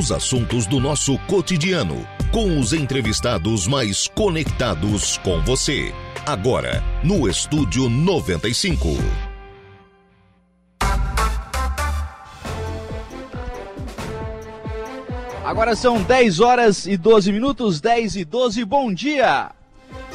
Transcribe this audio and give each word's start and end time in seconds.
Os 0.00 0.10
assuntos 0.10 0.66
do 0.66 0.80
nosso 0.80 1.18
cotidiano, 1.26 2.08
com 2.32 2.58
os 2.58 2.72
entrevistados 2.72 3.66
mais 3.66 4.08
conectados 4.08 5.18
com 5.18 5.42
você. 5.42 5.92
Agora, 6.24 6.82
no 7.04 7.28
Estúdio 7.28 7.86
95. 7.90 8.88
Agora 15.44 15.76
são 15.76 16.02
10 16.02 16.40
horas 16.40 16.86
e 16.86 16.96
12 16.96 17.30
minutos, 17.30 17.78
10 17.78 18.16
e 18.16 18.24
12, 18.24 18.64
bom 18.64 18.94
dia! 18.94 19.50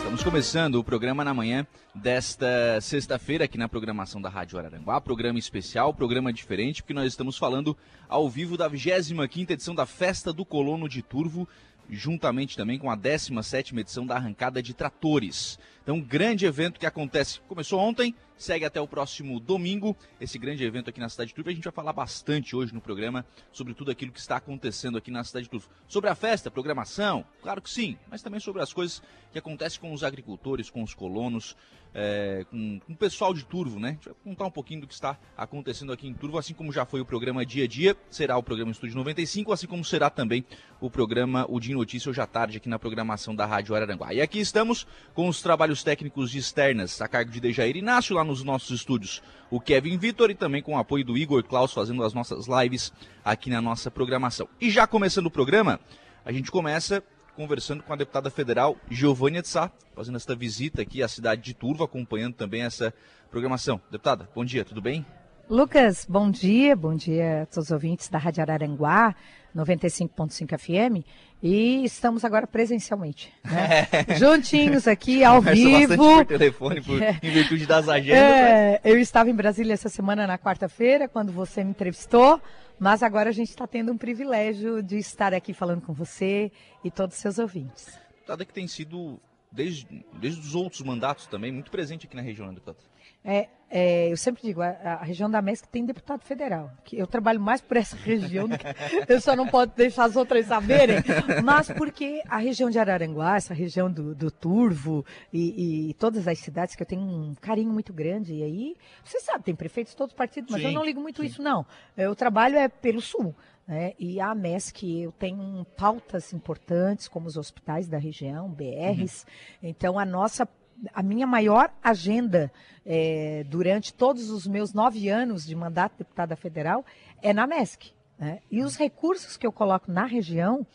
Estamos 0.05 0.23
começando 0.23 0.75
o 0.75 0.83
programa 0.83 1.25
na 1.25 1.33
manhã 1.33 1.65
desta 1.93 2.79
sexta-feira 2.79 3.45
aqui 3.45 3.57
na 3.57 3.67
programação 3.67 4.21
da 4.21 4.29
Rádio 4.29 4.59
Araranguá, 4.59 5.01
programa 5.01 5.39
especial, 5.39 5.95
programa 5.95 6.31
diferente, 6.31 6.83
porque 6.83 6.93
nós 6.93 7.07
estamos 7.07 7.39
falando 7.39 7.75
ao 8.07 8.29
vivo 8.29 8.55
da 8.55 8.69
25ª 8.69 9.49
edição 9.49 9.73
da 9.73 9.87
Festa 9.87 10.31
do 10.31 10.45
Colono 10.45 10.87
de 10.87 11.01
Turvo, 11.01 11.47
juntamente 11.89 12.57
também 12.57 12.79
com 12.79 12.89
a 12.89 12.97
17ª 12.97 13.79
edição 13.79 14.05
da 14.05 14.15
Arrancada 14.15 14.61
de 14.61 14.73
Tratores. 14.73 15.59
Então, 15.83 15.97
um 15.97 16.01
grande 16.01 16.45
evento 16.45 16.79
que 16.79 16.85
acontece, 16.85 17.39
começou 17.41 17.79
ontem, 17.79 18.15
segue 18.37 18.65
até 18.65 18.81
o 18.81 18.87
próximo 18.87 19.39
domingo, 19.39 19.95
esse 20.19 20.37
grande 20.39 20.63
evento 20.63 20.89
aqui 20.89 20.99
na 20.99 21.09
cidade 21.09 21.29
de 21.29 21.35
Turvo. 21.35 21.49
A 21.49 21.53
gente 21.53 21.63
vai 21.63 21.73
falar 21.73 21.93
bastante 21.93 22.55
hoje 22.55 22.73
no 22.73 22.81
programa 22.81 23.25
sobre 23.51 23.73
tudo 23.73 23.91
aquilo 23.91 24.11
que 24.11 24.19
está 24.19 24.37
acontecendo 24.37 24.97
aqui 24.97 25.11
na 25.11 25.23
cidade 25.23 25.43
de 25.43 25.51
Turvo. 25.51 25.69
Sobre 25.87 26.09
a 26.09 26.15
festa, 26.15 26.49
programação, 26.49 27.23
claro 27.41 27.61
que 27.61 27.69
sim, 27.69 27.97
mas 28.09 28.21
também 28.21 28.39
sobre 28.39 28.61
as 28.61 28.73
coisas 28.73 29.01
que 29.31 29.37
acontecem 29.37 29.79
com 29.79 29.93
os 29.93 30.03
agricultores, 30.03 30.69
com 30.69 30.81
os 30.81 30.93
colonos, 30.93 31.55
é, 31.97 32.45
com, 32.51 32.77
com, 32.81 32.91
o 32.91 32.95
pessoal 32.97 33.33
de 33.33 33.45
Turvo, 33.45 33.79
né? 33.79 33.87
A 33.87 33.91
gente 33.93 34.05
vai 34.05 34.15
contar 34.21 34.45
um 34.45 34.51
pouquinho 34.51 34.81
do 34.81 34.87
que 34.87 34.93
está 34.93 35.17
acontecendo 35.37 35.93
aqui 35.93 36.05
em 36.05 36.13
Turvo, 36.13 36.37
assim 36.37 36.53
como 36.53 36.69
já 36.73 36.85
foi 36.85 36.99
o 36.99 37.05
programa 37.05 37.45
Dia 37.45 37.63
a 37.63 37.67
Dia, 37.67 37.95
será 38.09 38.37
o 38.37 38.43
programa 38.43 38.71
Estúdio 38.71 38.97
95, 38.97 39.53
assim 39.53 39.65
como 39.65 39.83
será 39.85 40.09
também 40.09 40.45
o 40.81 40.89
programa 40.89 41.45
O 41.47 41.57
Dia 41.57 41.73
Notícia 41.73 42.09
hoje 42.09 42.19
à 42.19 42.27
tarde 42.27 42.57
aqui 42.57 42.67
na 42.67 42.77
programação 42.77 43.33
da 43.33 43.45
Rádio 43.45 43.73
Araranguá. 43.73 44.13
E 44.13 44.19
aqui 44.19 44.39
estamos 44.39 44.85
com 45.13 45.29
os 45.29 45.41
trabalhos 45.41 45.83
técnicos 45.83 46.31
de 46.31 46.37
externas, 46.37 47.01
a 47.01 47.07
cargo 47.07 47.31
de 47.31 47.39
Dejair 47.39 47.77
Inácio, 47.77 48.13
lá 48.13 48.25
nos 48.25 48.43
nossos 48.43 48.71
estúdios, 48.71 49.23
o 49.49 49.61
Kevin 49.61 49.97
Vitor 49.97 50.29
e 50.29 50.35
também 50.35 50.61
com 50.61 50.73
o 50.75 50.77
apoio 50.77 51.05
do 51.05 51.17
Igor 51.17 51.45
Klaus 51.45 51.71
fazendo 51.71 52.03
as 52.03 52.13
nossas 52.13 52.45
lives 52.45 52.91
aqui 53.23 53.49
na 53.49 53.61
nossa 53.61 53.89
programação. 53.89 54.49
E 54.59 54.69
já 54.69 54.85
começando 54.85 55.27
o 55.27 55.31
programa, 55.31 55.79
a 56.25 56.31
gente 56.33 56.51
começa 56.51 57.01
conversando 57.35 57.83
com 57.83 57.93
a 57.93 57.95
deputada 57.95 58.29
federal 58.29 58.77
Giovanni 58.89 59.43
Sá, 59.43 59.69
fazendo 59.93 60.15
esta 60.15 60.35
visita 60.35 60.81
aqui 60.81 61.03
à 61.03 61.07
cidade 61.07 61.41
de 61.41 61.53
Turvo, 61.53 61.83
acompanhando 61.83 62.33
também 62.33 62.63
essa 62.63 62.93
programação. 63.29 63.79
Deputada, 63.91 64.29
bom 64.33 64.45
dia, 64.45 64.63
tudo 64.63 64.81
bem? 64.81 65.05
Lucas, 65.47 66.07
bom 66.09 66.31
dia, 66.31 66.75
bom 66.75 66.95
dia 66.95 67.43
a 67.43 67.45
todos 67.45 67.65
os 67.67 67.71
ouvintes 67.71 68.09
da 68.09 68.17
Rádio 68.17 68.41
Araranguá, 68.41 69.13
95.5 69.55 70.57
FM, 70.57 71.05
e 71.43 71.85
estamos 71.85 72.25
agora 72.25 72.47
presencialmente, 72.47 73.31
né? 73.43 73.87
juntinhos 74.17 74.87
aqui, 74.87 75.21
ao 75.23 75.39
vivo. 75.41 75.95
por 75.95 76.25
telefone, 76.25 76.81
por, 76.81 76.99
é. 76.99 77.19
em 77.21 77.29
virtude 77.29 77.67
das 77.67 77.87
agendas. 77.87 78.17
É, 78.17 78.81
mas... 78.83 78.91
Eu 78.91 78.99
estava 78.99 79.29
em 79.29 79.35
Brasília 79.35 79.73
essa 79.73 79.87
semana, 79.87 80.25
na 80.25 80.39
quarta-feira, 80.39 81.07
quando 81.07 81.31
você 81.31 81.63
me 81.63 81.69
entrevistou, 81.69 82.41
mas 82.79 83.03
agora 83.03 83.29
a 83.29 83.33
gente 83.33 83.49
está 83.49 83.65
tendo 83.65 83.91
um 83.91 83.97
privilégio 83.97 84.81
de 84.81 84.97
estar 84.97 85.33
aqui 85.33 85.53
falando 85.53 85.81
com 85.81 85.93
você 85.93 86.51
e 86.83 86.91
todos 86.91 87.15
os 87.15 87.21
seus 87.21 87.39
ouvintes. 87.39 87.97
Deputada 88.09 88.45
que 88.45 88.53
tem 88.53 88.67
sido, 88.67 89.19
desde, 89.51 90.05
desde 90.19 90.41
os 90.41 90.55
outros 90.55 90.81
mandatos 90.81 91.27
também, 91.27 91.51
muito 91.51 91.71
presente 91.71 92.05
aqui 92.05 92.15
na 92.15 92.21
região, 92.21 92.47
né, 92.47 92.53
deputada? 92.53 92.79
É, 93.25 93.49
é, 93.67 94.11
eu 94.11 94.15
sempre 94.15 94.43
digo, 94.43 94.61
a, 94.61 94.69
a, 94.69 95.03
região 95.03 95.29
da 95.29 95.41
MESC 95.41 95.67
tem 95.67 95.83
deputado 95.83 96.21
federal. 96.21 96.71
Que 96.83 96.97
eu 96.97 97.07
trabalho 97.07 97.41
mais 97.41 97.61
por 97.61 97.75
essa 97.75 97.95
região, 97.97 98.47
do 98.47 98.55
que, 98.57 98.65
eu 99.09 99.19
só 99.19 99.35
não 99.35 99.47
posso 99.47 99.73
deixar 99.75 100.05
as 100.05 100.15
outras 100.15 100.45
saberem, 100.45 100.97
mas 101.43 101.69
porque 101.71 102.21
a 102.29 102.37
região 102.37 102.69
de 102.69 102.77
Araranguá, 102.77 103.35
essa 103.35 103.53
região 103.53 103.91
do, 103.91 104.13
do 104.13 104.29
Turvo 104.29 105.03
e, 105.33 105.89
e, 105.89 105.93
todas 105.95 106.27
as 106.27 106.37
cidades 106.39 106.75
que 106.75 106.83
eu 106.83 106.87
tenho 106.87 107.01
um 107.01 107.33
carinho 107.41 107.73
muito 107.73 107.91
grande, 107.91 108.35
e 108.35 108.43
aí, 108.43 108.75
você 109.03 109.19
sabe, 109.19 109.43
tem 109.43 109.55
prefeitos 109.55 109.93
de 109.93 109.97
todos 109.97 110.13
os 110.13 110.17
partidos, 110.17 110.51
mas 110.51 110.61
sim, 110.61 110.67
eu 110.67 110.73
não 110.73 110.85
ligo 110.85 111.01
muito 111.01 111.21
sim. 111.21 111.27
isso, 111.27 111.41
não. 111.41 111.65
Eu 111.97 112.15
trabalho 112.15 112.57
é 112.57 112.67
pelo 112.67 113.01
Sul. 113.01 113.35
Né? 113.67 113.93
E 113.97 114.21
a 114.21 114.35
MESC, 114.35 115.01
eu 115.01 115.11
tenho 115.11 115.65
pautas 115.75 116.31
importantes, 116.33 117.07
como 117.07 117.25
os 117.25 117.35
hospitais 117.35 117.87
da 117.87 117.97
região, 117.97 118.47
BRs. 118.47 119.23
Uhum. 119.23 119.69
Então, 119.69 119.97
a 119.97 120.05
nossa 120.05 120.47
a 120.93 121.01
minha 121.01 121.25
maior 121.25 121.71
agenda 121.83 122.51
é, 122.85 123.43
durante 123.47 123.93
todos 123.93 124.29
os 124.29 124.45
meus 124.45 124.73
nove 124.73 125.09
anos 125.09 125.45
de 125.45 125.55
mandato 125.55 125.93
de 125.93 125.99
deputada 125.99 126.35
federal 126.35 126.85
é 127.21 127.33
na 127.33 127.47
MESC. 127.47 127.93
Né? 128.17 128.39
E 128.49 128.61
os 128.61 128.75
recursos 128.75 129.37
que 129.37 129.45
eu 129.45 129.51
coloco 129.51 129.91
na 129.91 130.05
região, 130.05 130.65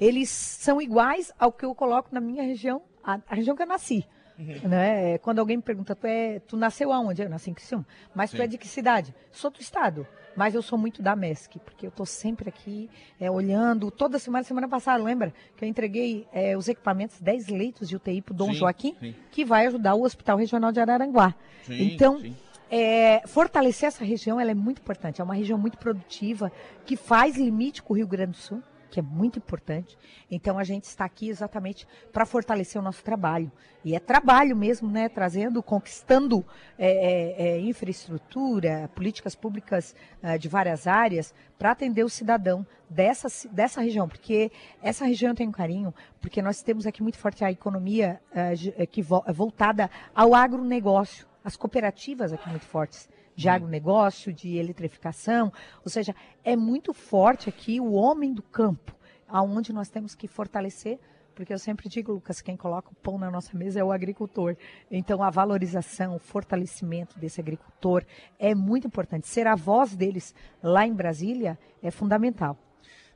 eles 0.00 0.28
são 0.28 0.80
iguais 0.80 1.32
ao 1.38 1.52
que 1.52 1.64
eu 1.64 1.74
coloco 1.74 2.08
na 2.12 2.20
minha 2.20 2.42
região, 2.42 2.82
a, 3.02 3.20
a 3.28 3.34
região 3.34 3.54
que 3.54 3.62
eu 3.62 3.66
nasci. 3.66 4.06
Uhum. 4.38 4.68
Né? 4.68 5.18
Quando 5.18 5.38
alguém 5.38 5.56
me 5.56 5.62
pergunta, 5.62 5.94
tu, 5.94 6.06
é, 6.06 6.40
tu 6.40 6.56
nasceu 6.56 6.92
aonde? 6.92 7.22
Eu 7.22 7.28
nasci 7.28 7.50
em 7.50 7.54
Criciúma. 7.54 7.86
Mas 8.14 8.30
Sim. 8.30 8.36
tu 8.36 8.42
é 8.42 8.46
de 8.46 8.58
que 8.58 8.66
cidade? 8.66 9.14
Sou 9.30 9.50
do 9.50 9.60
estado. 9.60 10.06
Mas 10.36 10.54
eu 10.54 10.62
sou 10.62 10.78
muito 10.78 11.02
da 11.02 11.14
MESC, 11.14 11.58
porque 11.58 11.86
eu 11.86 11.88
estou 11.88 12.06
sempre 12.06 12.48
aqui 12.48 12.90
é, 13.20 13.30
olhando. 13.30 13.90
Toda 13.90 14.18
semana, 14.18 14.44
semana 14.44 14.68
passada, 14.68 15.02
lembra? 15.02 15.32
Que 15.56 15.64
eu 15.64 15.68
entreguei 15.68 16.26
é, 16.32 16.56
os 16.56 16.68
equipamentos, 16.68 17.20
10 17.20 17.48
leitos 17.48 17.88
de 17.88 17.96
UTI 17.96 18.20
para 18.20 18.32
o 18.32 18.36
Dom 18.36 18.52
sim, 18.52 18.54
Joaquim, 18.54 18.96
sim. 18.98 19.14
que 19.30 19.44
vai 19.44 19.66
ajudar 19.66 19.94
o 19.94 20.02
Hospital 20.02 20.36
Regional 20.38 20.72
de 20.72 20.80
Araranguá. 20.80 21.34
Sim, 21.62 21.92
então, 21.92 22.22
é, 22.70 23.22
fortalecer 23.26 23.86
essa 23.86 24.04
região 24.04 24.40
é 24.40 24.54
muito 24.54 24.80
importante. 24.80 25.20
É 25.20 25.24
uma 25.24 25.34
região 25.34 25.58
muito 25.58 25.78
produtiva, 25.78 26.50
que 26.84 26.96
faz 26.96 27.36
limite 27.36 27.82
com 27.82 27.94
o 27.94 27.96
Rio 27.96 28.06
Grande 28.06 28.32
do 28.32 28.38
Sul 28.38 28.62
que 28.94 29.00
é 29.00 29.02
muito 29.02 29.40
importante. 29.40 29.98
Então 30.30 30.56
a 30.56 30.62
gente 30.62 30.84
está 30.84 31.04
aqui 31.04 31.28
exatamente 31.28 31.84
para 32.12 32.24
fortalecer 32.24 32.80
o 32.80 32.84
nosso 32.84 33.02
trabalho. 33.02 33.50
E 33.84 33.96
é 33.96 33.98
trabalho 33.98 34.56
mesmo, 34.56 34.88
né? 34.88 35.08
Trazendo, 35.08 35.60
conquistando 35.64 36.46
é, 36.78 36.86
é, 36.86 37.48
é 37.48 37.60
infraestrutura, 37.60 38.88
políticas 38.94 39.34
públicas 39.34 39.96
é, 40.22 40.38
de 40.38 40.48
várias 40.48 40.86
áreas 40.86 41.34
para 41.58 41.72
atender 41.72 42.04
o 42.04 42.08
cidadão 42.08 42.64
dessa, 42.88 43.26
dessa 43.48 43.80
região. 43.80 44.08
Porque 44.08 44.52
essa 44.80 45.04
região 45.04 45.34
tem 45.34 45.48
um 45.48 45.52
carinho, 45.52 45.92
porque 46.20 46.40
nós 46.40 46.62
temos 46.62 46.86
aqui 46.86 47.02
muito 47.02 47.18
forte 47.18 47.44
a 47.44 47.50
economia 47.50 48.20
é, 48.32 48.86
que 48.86 49.02
voltada 49.02 49.90
ao 50.14 50.36
agronegócio. 50.36 51.26
As 51.42 51.56
cooperativas 51.56 52.32
aqui 52.32 52.48
muito 52.48 52.64
fortes 52.64 53.08
de 53.34 53.48
uhum. 53.48 53.54
agronegócio, 53.54 54.32
de 54.32 54.56
eletrificação. 54.56 55.52
Ou 55.84 55.90
seja, 55.90 56.14
é 56.42 56.56
muito 56.56 56.92
forte 56.92 57.48
aqui 57.48 57.80
o 57.80 57.92
homem 57.92 58.32
do 58.32 58.42
campo, 58.42 58.94
aonde 59.28 59.72
nós 59.72 59.88
temos 59.88 60.14
que 60.14 60.28
fortalecer 60.28 60.98
porque 61.34 61.52
eu 61.52 61.58
sempre 61.58 61.88
digo, 61.88 62.12
Lucas, 62.12 62.40
quem 62.40 62.56
coloca 62.56 62.90
o 62.90 62.94
pão 62.94 63.18
na 63.18 63.30
nossa 63.30 63.56
mesa 63.56 63.80
é 63.80 63.84
o 63.84 63.92
agricultor. 63.92 64.56
Então, 64.90 65.22
a 65.22 65.30
valorização, 65.30 66.14
o 66.14 66.18
fortalecimento 66.18 67.18
desse 67.18 67.40
agricultor 67.40 68.04
é 68.38 68.54
muito 68.54 68.86
importante. 68.86 69.26
Ser 69.26 69.46
a 69.46 69.56
voz 69.56 69.96
deles 69.96 70.34
lá 70.62 70.86
em 70.86 70.94
Brasília 70.94 71.58
é 71.82 71.90
fundamental. 71.90 72.56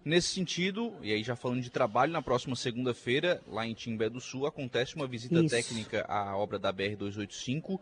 Nesse 0.04 0.28
sentido, 0.28 0.94
e 1.02 1.12
aí 1.12 1.22
já 1.22 1.36
falando 1.36 1.60
de 1.60 1.70
trabalho, 1.70 2.12
na 2.12 2.22
próxima 2.22 2.56
segunda-feira, 2.56 3.42
lá 3.46 3.66
em 3.66 3.74
Timbé 3.74 4.08
do 4.08 4.20
Sul, 4.20 4.46
acontece 4.46 4.96
uma 4.96 5.06
visita 5.06 5.40
Isso. 5.40 5.54
técnica 5.54 6.04
à 6.08 6.36
obra 6.36 6.58
da 6.58 6.72
BR-285 6.72 7.78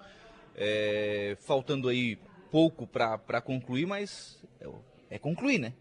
é, 0.57 1.37
faltando 1.41 1.89
aí 1.89 2.19
pouco 2.51 2.87
para 2.87 3.41
concluir, 3.41 3.87
mas 3.87 4.43
é, 4.61 4.69
é, 5.11 5.19
concluir, 5.19 5.59
né? 5.59 5.75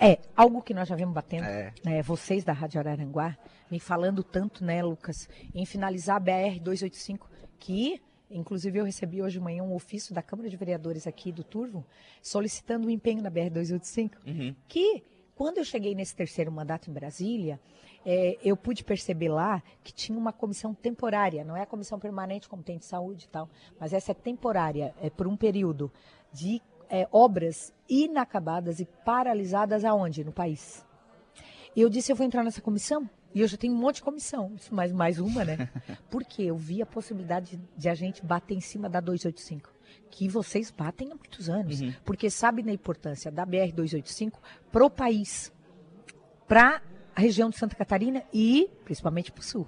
É, 0.00 0.18
algo 0.36 0.62
que 0.62 0.72
nós 0.72 0.88
já 0.88 0.94
vemos 0.94 1.12
batendo, 1.12 1.44
é. 1.44 1.72
né, 1.84 2.02
vocês 2.02 2.44
da 2.44 2.52
Rádio 2.52 2.78
Araranguá, 2.78 3.36
vem 3.68 3.80
falando 3.80 4.22
tanto, 4.22 4.64
né, 4.64 4.82
Lucas, 4.82 5.28
em 5.52 5.66
finalizar 5.66 6.16
a 6.16 6.20
BR-285, 6.20 7.26
que, 7.58 8.00
inclusive, 8.30 8.78
eu 8.78 8.84
recebi 8.84 9.20
hoje 9.20 9.38
de 9.38 9.44
manhã 9.44 9.62
um 9.64 9.74
ofício 9.74 10.14
da 10.14 10.22
Câmara 10.22 10.48
de 10.48 10.56
Vereadores 10.56 11.06
aqui 11.06 11.32
do 11.32 11.42
Turvo, 11.42 11.84
solicitando 12.22 12.86
o 12.86 12.90
empenho 12.90 13.20
da 13.20 13.30
BR-285, 13.30 14.12
uhum. 14.24 14.54
que, 14.68 15.02
quando 15.34 15.58
eu 15.58 15.64
cheguei 15.64 15.96
nesse 15.96 16.14
terceiro 16.14 16.52
mandato 16.52 16.88
em 16.88 16.92
Brasília, 16.92 17.60
é, 18.04 18.38
eu 18.42 18.56
pude 18.56 18.84
perceber 18.84 19.28
lá 19.28 19.62
que 19.82 19.92
tinha 19.92 20.18
uma 20.18 20.32
comissão 20.32 20.74
temporária, 20.74 21.44
não 21.44 21.56
é 21.56 21.62
a 21.62 21.66
comissão 21.66 21.98
permanente 21.98 22.48
como 22.48 22.62
tem 22.62 22.78
de 22.78 22.84
saúde 22.84 23.24
e 23.24 23.28
tal, 23.28 23.48
mas 23.78 23.92
essa 23.92 24.12
é 24.12 24.14
temporária, 24.14 24.94
é 25.00 25.10
por 25.10 25.26
um 25.26 25.36
período 25.36 25.92
de 26.32 26.62
é, 26.90 27.06
obras 27.12 27.72
inacabadas 27.88 28.80
e 28.80 28.84
paralisadas 29.04 29.84
aonde? 29.84 30.24
No 30.24 30.32
país. 30.32 30.84
E 31.76 31.80
eu 31.80 31.88
disse, 31.88 32.10
eu 32.10 32.16
vou 32.16 32.26
entrar 32.26 32.42
nessa 32.42 32.60
comissão, 32.60 33.08
e 33.34 33.40
eu 33.40 33.46
já 33.46 33.56
tenho 33.56 33.74
um 33.74 33.76
monte 33.76 33.96
de 33.96 34.02
comissão, 34.02 34.56
mais, 34.70 34.92
mais 34.92 35.18
uma, 35.18 35.44
né? 35.44 35.70
Porque 36.10 36.42
eu 36.42 36.56
vi 36.56 36.82
a 36.82 36.86
possibilidade 36.86 37.56
de, 37.56 37.62
de 37.76 37.88
a 37.88 37.94
gente 37.94 38.24
bater 38.24 38.54
em 38.54 38.60
cima 38.60 38.88
da 38.88 39.00
285 39.00 39.78
que 40.10 40.28
vocês 40.28 40.70
batem 40.70 41.12
há 41.12 41.14
muitos 41.14 41.48
anos, 41.48 41.80
uhum. 41.80 41.92
porque 42.04 42.30
sabem 42.30 42.64
da 42.64 42.72
importância 42.72 43.30
da 43.30 43.46
BR-285 43.46 44.34
para 44.72 44.84
o 44.84 44.90
país, 44.90 45.52
para 46.46 46.82
a 47.18 47.20
região 47.20 47.50
de 47.50 47.58
Santa 47.58 47.74
Catarina 47.74 48.22
e 48.32 48.70
principalmente 48.84 49.32
para 49.32 49.40
o 49.40 49.44
sul. 49.44 49.66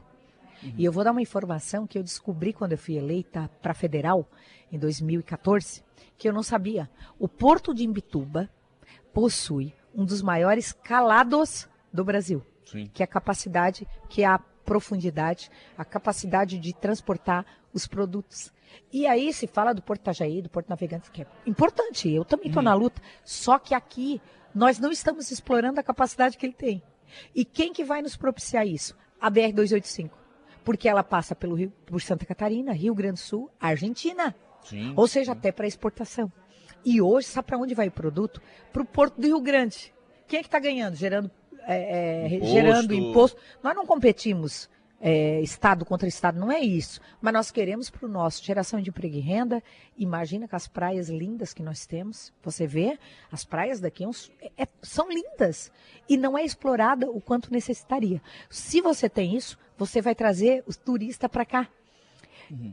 Uhum. 0.63 0.73
E 0.79 0.85
eu 0.85 0.93
vou 0.93 1.03
dar 1.03 1.11
uma 1.11 1.21
informação 1.21 1.85
que 1.85 1.99
eu 1.99 2.03
descobri 2.05 2.53
quando 2.53 2.73
eu 2.73 2.79
fui 2.79 2.97
eleita 2.97 3.51
para 3.61 3.75
federal 3.75 4.25
em 4.71 4.79
2014, 4.79 5.83
que 6.17 6.29
eu 6.29 6.33
não 6.33 6.45
sabia. 6.45 6.89
O 7.19 7.27
porto 7.27 7.75
de 7.75 7.83
Imbituba 7.83 8.49
possui 9.13 9.75
um 9.93 10.05
dos 10.05 10.23
maiores 10.23 10.71
calados 10.71 11.69
do 11.93 12.05
Brasil, 12.05 12.41
Sim. 12.65 12.89
que 12.95 13.03
é 13.03 13.05
a 13.05 13.09
capacidade, 13.09 13.85
que 14.09 14.23
é 14.23 14.27
a 14.27 14.39
profundidade, 14.39 15.51
a 15.77 15.85
capacidade 15.85 16.57
de 16.57 16.73
transportar 16.73 17.45
os 17.73 17.85
produtos. 17.85 18.53
E 18.93 19.09
aí 19.09 19.33
se 19.33 19.49
fala 19.49 19.75
do 19.75 19.83
Porto 19.83 20.03
Itajaí, 20.03 20.41
do 20.41 20.49
Porto 20.49 20.69
Navegantes, 20.69 21.09
que 21.09 21.23
é 21.23 21.27
importante, 21.45 22.09
eu 22.09 22.25
também 22.25 22.47
estou 22.47 22.63
na 22.63 22.75
luta, 22.75 23.03
só 23.25 23.59
que 23.59 23.75
aqui 23.75 24.23
nós 24.55 24.79
não 24.79 24.93
estamos 24.93 25.33
explorando 25.33 25.81
a 25.81 25.83
capacidade 25.83 26.39
que 26.39 26.47
ele 26.47 26.53
tem. 26.53 26.81
E 27.35 27.45
quem 27.45 27.73
que 27.73 27.85
vai 27.85 28.03
nos 28.03 28.17
propiciar 28.17 28.67
isso? 28.67 28.97
A 29.21 29.31
BR-285. 29.31 30.11
Porque 30.65 30.89
ela 30.89 31.03
passa 31.03 31.35
pelo 31.35 31.55
Rio, 31.55 31.73
por 31.87 32.01
Santa 32.01 32.25
Catarina, 32.27 32.73
Rio 32.73 32.95
Grande 32.95 33.15
do 33.15 33.19
Sul, 33.21 33.51
Argentina. 33.59 34.35
Sim. 34.63 34.93
Ou 34.97 35.09
seja, 35.09 35.33
até 35.33 35.51
para 35.51 35.67
exportação. 35.67 36.31
E 36.85 37.01
hoje, 37.01 37.27
sabe 37.27 37.47
para 37.47 37.59
onde 37.59 37.75
vai 37.75 37.89
o 37.89 37.93
produto? 37.93 38.41
Para 38.73 38.83
o 38.83 38.87
Porto 38.87 39.21
do 39.21 39.27
Rio 39.27 39.41
Grande. 39.41 39.93
Quem 40.27 40.39
é 40.39 40.43
que 40.43 40.49
está 40.49 40.59
ganhando? 40.59 40.95
Gerando, 40.97 41.31
é, 41.67 42.25
é, 42.25 42.29
Imposto. 42.29 42.53
gerando 42.55 42.95
imposto. 42.95 43.39
Nós 43.63 43.75
não 43.75 43.85
competimos 43.87 44.69
é, 45.01 45.41
Estado 45.41 45.85
contra 45.85 46.07
Estado, 46.07 46.39
não 46.39 46.53
é 46.53 46.61
isso. 46.61 47.01
Mas 47.23 47.33
nós 47.33 47.51
queremos 47.51 47.89
para 47.89 48.05
o 48.07 48.09
nosso 48.09 48.45
geração 48.45 48.81
de 48.81 48.91
emprego 48.91 49.17
e 49.17 49.21
renda. 49.21 49.63
Imagina 49.97 50.47
com 50.47 50.55
as 50.57 50.69
praias 50.69 51.09
lindas 51.09 51.55
que 51.55 51.63
nós 51.63 51.87
temos. 51.87 52.33
Você 52.43 52.67
vê, 52.67 52.99
as 53.33 53.45
praias 53.45 53.81
daqui 53.81 54.07
uns- 54.07 54.31
é- 54.59 54.69
são 54.83 55.09
lindas. 55.09 55.73
E 56.09 56.17
não 56.17 56.37
é 56.37 56.45
explorada 56.45 57.11
o 57.11 57.21
quanto 57.21 57.51
necessitaria. 57.53 58.21
Se 58.51 58.81
você 58.83 59.09
tem 59.09 59.35
isso, 59.37 59.59
você 59.79 60.03
vai 60.03 60.15
trazer 60.15 60.63
os 60.67 60.77
turistas 60.77 61.31
para 61.31 61.47
cá. 61.47 61.69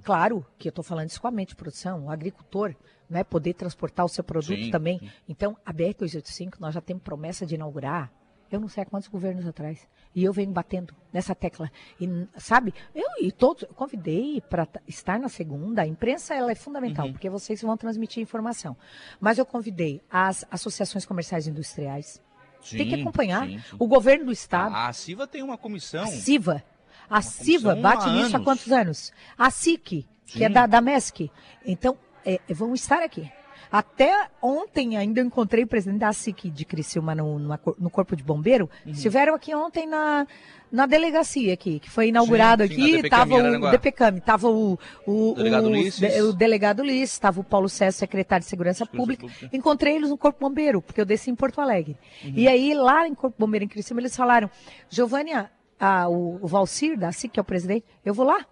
Claro 0.03 0.45
que 0.57 0.67
eu 0.67 0.71
estou 0.71 0.83
falando 0.83 1.09
isso 1.09 1.21
com 1.21 1.27
a 1.27 1.31
mente 1.31 1.49
de 1.49 1.55
produção, 1.55 2.05
o 2.05 2.09
agricultor, 2.11 2.75
né, 3.09 3.23
poder 3.23 3.53
transportar 3.53 4.05
o 4.05 4.09
seu 4.09 4.23
produto 4.23 4.57
Sim, 4.65 4.71
também. 4.71 4.99
Então, 5.29 5.55
a 5.65 5.71
BR-285, 5.71 6.59
nós 6.59 6.73
já 6.73 6.81
temos 6.81 7.03
promessa 7.03 7.45
de 7.45 7.55
inaugurar, 7.55 8.11
eu 8.51 8.59
não 8.59 8.67
sei 8.67 8.83
há 8.83 8.85
quantos 8.85 9.07
governos 9.07 9.45
atrás. 9.47 9.87
E 10.15 10.23
eu 10.23 10.33
venho 10.33 10.51
batendo 10.51 10.95
nessa 11.13 11.35
tecla. 11.35 11.71
E, 11.99 12.07
sabe, 12.37 12.73
eu 12.95 13.05
e 13.21 13.31
todos, 13.31 13.63
eu 13.63 13.69
convidei 13.69 14.41
para 14.41 14.67
estar 14.87 15.19
na 15.19 15.29
segunda, 15.29 15.81
a 15.83 15.87
imprensa 15.87 16.33
ela 16.33 16.51
é 16.51 16.55
fundamental, 16.55 17.05
Uhum. 17.05 17.11
porque 17.13 17.29
vocês 17.29 17.61
vão 17.61 17.77
transmitir 17.77 18.21
informação. 18.23 18.75
Mas 19.19 19.37
eu 19.37 19.45
convidei 19.45 20.01
as 20.09 20.45
associações 20.49 21.05
comerciais 21.05 21.45
e 21.45 21.49
industriais, 21.51 22.21
tem 22.69 22.89
que 22.89 22.95
Sim, 22.95 23.01
acompanhar. 23.01 23.47
sim, 23.47 23.59
sim. 23.59 23.75
O 23.79 23.87
governo 23.87 24.25
do 24.25 24.31
Estado, 24.31 24.73
A 24.75 24.91
CIVA 24.91 25.27
tem 25.27 25.43
uma 25.43 25.57
comissão. 25.57 26.03
a 26.03 26.07
CIVA. 26.07 26.63
A 27.09 27.21
CIVA 27.21 27.75
bate 27.75 28.09
há 28.09 28.13
nisso 28.13 28.35
há 28.35 28.39
quantos 28.43 28.69
anos? 28.71 29.13
A 29.37 29.49
SIC, 29.51 30.05
que 30.25 30.43
é 30.43 30.47
Sim. 30.47 30.53
da, 30.53 30.65
da 30.67 30.81
MESC. 30.81 31.31
Então, 31.65 31.97
é, 32.25 32.39
vão 32.53 32.73
estar 32.73 33.01
aqui. 33.01 33.31
Até 33.71 34.29
ontem 34.41 34.97
ainda 34.97 35.19
eu 35.19 35.25
encontrei 35.25 35.63
o 35.63 35.67
presidente 35.67 35.99
da 35.99 36.13
SIC 36.13 36.49
de 36.49 36.65
Criciúma 36.65 37.13
no, 37.13 37.57
cor- 37.57 37.75
no 37.79 37.89
Corpo 37.89 38.15
de 38.15 38.23
Bombeiro. 38.23 38.69
Uhum. 38.85 38.91
Estiveram 38.91 39.33
aqui 39.35 39.53
ontem 39.53 39.85
na, 39.87 40.25
na 40.71 40.85
delegacia 40.85 41.53
aqui, 41.53 41.79
que 41.79 41.89
foi 41.89 42.07
inaugurado 42.09 42.65
Sim, 42.67 42.73
aqui. 42.73 42.91
DPCAM 43.01 43.09
Tava 43.09 43.33
em 43.33 43.57
o. 43.57 43.71
DPCAM, 43.71 44.19
tava 44.19 44.49
o, 44.49 44.79
o, 45.05 45.33
Delegado 45.35 45.67
o, 45.67 46.33
delegado 46.33 46.79
Ulisses, 46.81 47.13
estava 47.13 47.39
o 47.39 47.43
Paulo 47.43 47.69
César, 47.69 47.97
secretário 47.97 48.43
de 48.43 48.49
Segurança 48.49 48.85
Segurança 48.85 48.85
Pública. 48.85 49.27
Pública. 49.27 49.55
Encontrei 49.55 49.95
eles 49.95 50.09
no 50.09 50.17
Corpo 50.17 50.39
Bombeiro, 50.39 50.81
porque 50.81 50.99
eu 51.01 51.05
desci 51.05 51.29
em 51.29 51.35
Porto 51.35 51.59
Alegre. 51.61 51.97
Uhum. 52.23 52.33
E 52.35 52.47
aí, 52.47 52.73
lá 52.73 53.07
em 53.07 53.13
Corpo 53.13 53.35
Bombeiro, 53.37 53.65
em 53.65 53.67
Criciúma, 53.67 54.01
eles 54.01 54.15
falaram, 54.15 54.49
Giovânia, 54.89 55.49
ah, 55.79 56.07
o, 56.09 56.39
o 56.41 56.47
Valcir, 56.47 56.97
da 56.97 57.11
SIC, 57.11 57.31
que 57.33 57.39
é 57.39 57.41
o 57.41 57.45
presidente, 57.45 57.85
eu 58.05 58.13
vou 58.13 58.25
lá. 58.25 58.45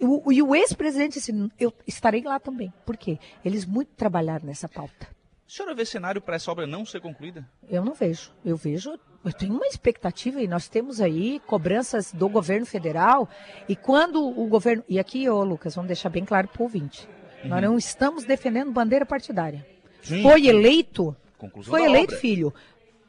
O- 0.00 0.32
e 0.32 0.42
o 0.42 0.54
ex-presidente 0.54 1.14
disse, 1.14 1.32
eu 1.58 1.72
estarei 1.86 2.22
lá 2.22 2.38
também. 2.40 2.72
Por 2.84 2.96
quê? 2.96 3.18
Eles 3.44 3.64
muito 3.64 3.92
trabalharam 3.96 4.46
nessa 4.46 4.68
pauta. 4.68 5.06
A 5.46 5.50
senhora 5.56 5.74
vê 5.74 5.84
cenário 5.84 6.20
para 6.20 6.36
essa 6.36 6.50
obra 6.50 6.66
não 6.66 6.84
ser 6.84 7.00
concluída? 7.00 7.46
Eu 7.68 7.84
não 7.84 7.94
vejo. 7.94 8.32
Eu 8.44 8.56
vejo, 8.56 8.98
eu 9.24 9.32
tenho 9.32 9.54
uma 9.54 9.66
expectativa 9.66 10.40
e 10.42 10.48
nós 10.48 10.68
temos 10.68 11.00
aí 11.00 11.40
cobranças 11.46 12.12
do 12.12 12.28
governo 12.28 12.66
federal. 12.66 13.28
E 13.68 13.76
quando 13.76 14.26
o 14.26 14.46
governo. 14.46 14.82
E 14.88 14.98
aqui, 14.98 15.28
ô 15.28 15.44
Lucas, 15.44 15.74
vamos 15.74 15.86
deixar 15.88 16.08
bem 16.08 16.24
claro 16.24 16.48
para 16.48 16.60
o 16.60 16.64
ouvinte. 16.64 17.08
Nós 17.44 17.62
não 17.62 17.76
estamos 17.76 18.24
defendendo 18.24 18.72
bandeira 18.72 19.04
partidária. 19.06 19.64
Sim. 20.02 20.22
Foi 20.22 20.46
eleito. 20.46 21.14
Conclusão 21.38 21.70
Foi 21.72 21.84
eleito, 21.84 22.14
obra. 22.14 22.20
filho. 22.20 22.54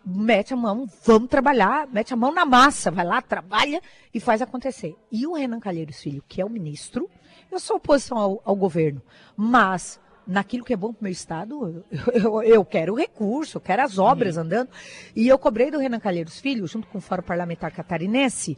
Mete 0.06 0.54
a 0.54 0.58
mão, 0.58 0.88
vamos 1.04 1.30
trabalhar, 1.30 1.88
mete 1.92 2.14
a 2.14 2.18
mão 2.18 2.32
na 2.32 2.46
massa, 2.46 2.92
vai 2.92 3.04
lá, 3.06 3.22
trabalha 3.22 3.82
e 4.14 4.20
faz 4.20 4.42
acontecer. 4.42 4.96
E 5.12 5.26
o 5.26 5.34
Renan 5.34 5.60
Calheiros 5.60 6.00
Filho, 6.00 6.24
que 6.28 6.40
é 6.40 6.46
o 6.46 6.50
ministro, 6.50 7.10
eu 7.52 7.60
sou 7.60 7.78
oposição 7.78 8.18
ao, 8.18 8.42
ao 8.46 8.56
governo, 8.56 9.02
mas 9.36 10.00
naquilo 10.28 10.64
que 10.64 10.74
é 10.74 10.78
bom 10.78 10.92
para 10.94 11.02
o 11.02 11.04
meu 11.04 11.12
estado, 11.12 11.84
eu, 12.14 12.14
eu- 12.14 12.44
eu 12.44 12.66
quero 12.66 12.94
recurso, 12.94 13.58
eu 13.58 13.62
quero 13.62 13.82
as 13.82 13.98
obras 13.98 14.38
andando. 14.38 14.70
E 15.16 15.28
eu 15.28 15.40
cobrei 15.40 15.72
do 15.72 15.80
Renan 15.80 16.00
Calheiros 16.00 16.40
Filho, 16.40 16.68
junto 16.68 16.88
com 16.88 17.00
o 17.00 17.02
Fórum 17.02 17.24
Parlamentar 17.24 17.72
Catarinense, 17.72 18.58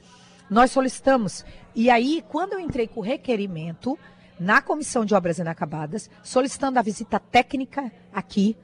nós 0.49 0.71
solicitamos. 0.71 1.45
E 1.73 1.89
aí, 1.89 2.23
quando 2.27 2.53
eu 2.53 2.59
entrei 2.59 2.87
com 2.87 2.99
o 2.99 3.03
requerimento 3.03 3.97
na 4.39 4.61
Comissão 4.61 5.05
de 5.05 5.15
Obras 5.15 5.39
Inacabadas, 5.39 6.09
solicitando 6.21 6.77
a 6.77 6.81
visita 6.81 7.19
técnica 7.19 7.89
aqui, 8.13 8.57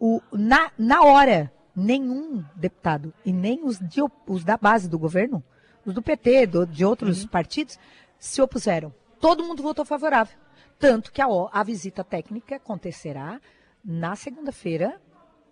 o, 0.00 0.20
na, 0.32 0.70
na 0.78 1.02
hora, 1.02 1.52
nenhum 1.78 2.44
deputado 2.56 3.12
e 3.24 3.32
nem 3.32 3.64
os, 3.64 3.78
de 3.78 4.00
os 4.26 4.44
da 4.44 4.56
base 4.56 4.88
do 4.88 4.98
governo, 4.98 5.42
os 5.86 5.94
do 5.94 6.02
PT, 6.02 6.46
do- 6.46 6.66
de 6.66 6.84
outros 6.84 7.24
partidos, 7.24 7.78
se 8.18 8.42
opuseram. 8.42 8.92
Todo 9.20 9.44
mundo 9.44 9.62
votou 9.62 9.84
favorável. 9.84 10.36
Tanto 10.78 11.12
que 11.12 11.22
a, 11.22 11.26
a 11.52 11.62
visita 11.62 12.02
técnica 12.04 12.56
acontecerá 12.56 13.40
na 13.84 14.14
segunda-feira, 14.16 15.00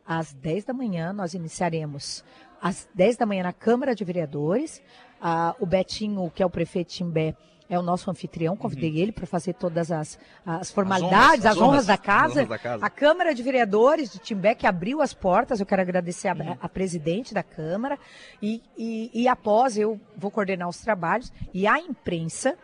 às 0.04 0.32
10 0.32 0.64
da 0.64 0.72
manhã, 0.72 1.12
nós 1.12 1.34
iniciaremos 1.34 2.24
às 2.60 2.88
10 2.94 3.16
da 3.16 3.26
manhã 3.26 3.44
na 3.44 3.52
Câmara 3.52 3.94
de 3.94 4.04
Vereadores. 4.04 4.82
Ah, 5.20 5.54
o 5.58 5.66
Betinho, 5.66 6.30
que 6.30 6.42
é 6.42 6.46
o 6.46 6.50
prefeito 6.50 6.88
Timbé, 6.92 7.34
é 7.68 7.78
o 7.78 7.82
nosso 7.82 8.10
anfitrião, 8.10 8.56
convidei 8.56 8.98
ele 8.98 9.12
para 9.12 9.26
fazer 9.26 9.54
todas 9.54 9.90
as, 9.90 10.18
as 10.44 10.70
formalidades, 10.70 11.44
as, 11.44 11.52
as 11.52 11.56
honras, 11.56 11.68
honras, 11.68 11.86
da 11.86 11.94
as 11.94 12.00
casa. 12.00 12.32
honras 12.34 12.48
da 12.48 12.58
casa. 12.58 12.86
A 12.86 12.90
Câmara 12.90 13.34
de 13.34 13.42
Vereadores 13.42 14.12
de 14.12 14.18
Timbé, 14.18 14.54
que 14.54 14.66
abriu 14.66 15.00
as 15.02 15.12
portas, 15.12 15.58
eu 15.58 15.66
quero 15.66 15.82
agradecer 15.82 16.28
a, 16.28 16.36
a 16.60 16.68
presidente 16.68 17.34
da 17.34 17.42
Câmara. 17.42 17.98
E, 18.40 18.62
e, 18.76 19.10
e 19.12 19.28
após 19.28 19.76
eu 19.76 20.00
vou 20.16 20.30
coordenar 20.30 20.68
os 20.68 20.78
trabalhos. 20.78 21.32
E 21.52 21.66
a 21.66 21.78
imprensa, 21.78 22.56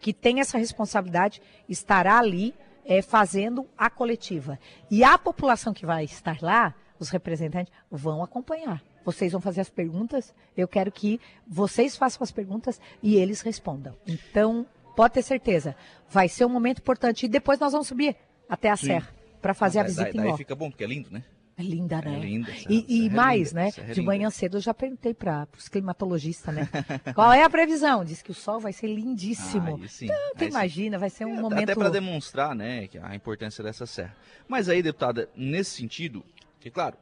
que 0.00 0.12
tem 0.12 0.40
essa 0.40 0.58
responsabilidade, 0.58 1.40
estará 1.68 2.18
ali 2.18 2.54
eh, 2.84 3.00
fazendo 3.00 3.66
a 3.76 3.88
coletiva. 3.88 4.58
E 4.90 5.02
a 5.02 5.16
população 5.16 5.72
que 5.72 5.86
vai 5.86 6.04
estar 6.04 6.42
lá, 6.42 6.74
os 6.98 7.08
representantes, 7.08 7.72
vão 7.90 8.22
acompanhar. 8.22 8.82
Vocês 9.04 9.32
vão 9.32 9.40
fazer 9.40 9.60
as 9.60 9.68
perguntas, 9.70 10.34
eu 10.56 10.68
quero 10.68 10.90
que 10.92 11.20
vocês 11.46 11.96
façam 11.96 12.22
as 12.22 12.30
perguntas 12.30 12.80
e 13.02 13.16
eles 13.16 13.40
respondam. 13.40 13.94
Então, 14.06 14.66
pode 14.96 15.14
ter 15.14 15.22
certeza, 15.22 15.74
vai 16.08 16.28
ser 16.28 16.44
um 16.44 16.48
momento 16.50 16.78
importante. 16.78 17.26
E 17.26 17.28
depois 17.28 17.58
nós 17.58 17.72
vamos 17.72 17.88
subir 17.88 18.16
até 18.48 18.70
a 18.70 18.76
Sim. 18.76 18.86
serra 18.86 19.08
para 19.40 19.54
fazer 19.54 19.80
a 19.80 19.82
visita 19.82 20.04
daí, 20.04 20.12
em 20.12 20.28
daí 20.28 20.36
fica 20.36 20.54
bom, 20.54 20.70
porque 20.70 20.84
é 20.84 20.86
lindo, 20.86 21.10
né? 21.10 21.24
É 21.54 21.62
linda, 21.62 22.00
né? 22.00 22.18
linda, 22.18 22.50
essa- 22.50 22.72
E, 22.72 22.84
e 22.88 23.06
é 23.08 23.10
mais, 23.10 23.48
linda, 23.52 23.60
né? 23.64 23.72
é 23.76 23.92
De 23.92 24.00
manhã 24.00 24.18
linda. 24.20 24.30
cedo 24.30 24.56
eu 24.56 24.60
já 24.60 24.72
perguntei 24.72 25.12
para 25.12 25.46
os 25.56 25.68
climatologistas, 25.68 26.54
né? 26.54 26.66
Qual 27.14 27.30
é 27.30 27.42
a 27.42 27.50
previsão? 27.50 28.04
Diz 28.04 28.22
que 28.22 28.30
o 28.30 28.34
sol 28.34 28.58
vai 28.58 28.72
ser 28.72 28.86
lindíssimo. 28.86 29.76
Aí 29.76 29.88
sim. 29.88 30.06
Então, 30.34 30.48
imagina, 30.48 30.98
vai 30.98 31.10
ser 31.10 31.26
um 31.26 31.36
É, 31.36 31.40
momento. 31.40 31.64
Até 31.64 31.74
para 31.74 31.90
demonstrar, 31.90 32.54
né, 32.54 32.88
a 33.02 33.14
importância 33.14 33.62
dessa 33.62 33.84
serra. 33.84 34.16
Mas 34.48 34.68
aí, 34.70 34.82
deputada, 34.82 35.28
nesse 35.36 35.72
sentido, 35.72 36.24
que 36.58 36.70
claro, 36.70 36.96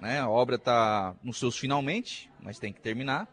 né, 0.00 0.18
a 0.20 0.28
obra 0.28 0.56
está 0.56 1.14
nos 1.22 1.38
seus 1.38 1.56
finalmente, 1.56 2.30
mas 2.42 2.58
tem 2.58 2.72
que 2.72 2.80
terminar. 2.80 3.28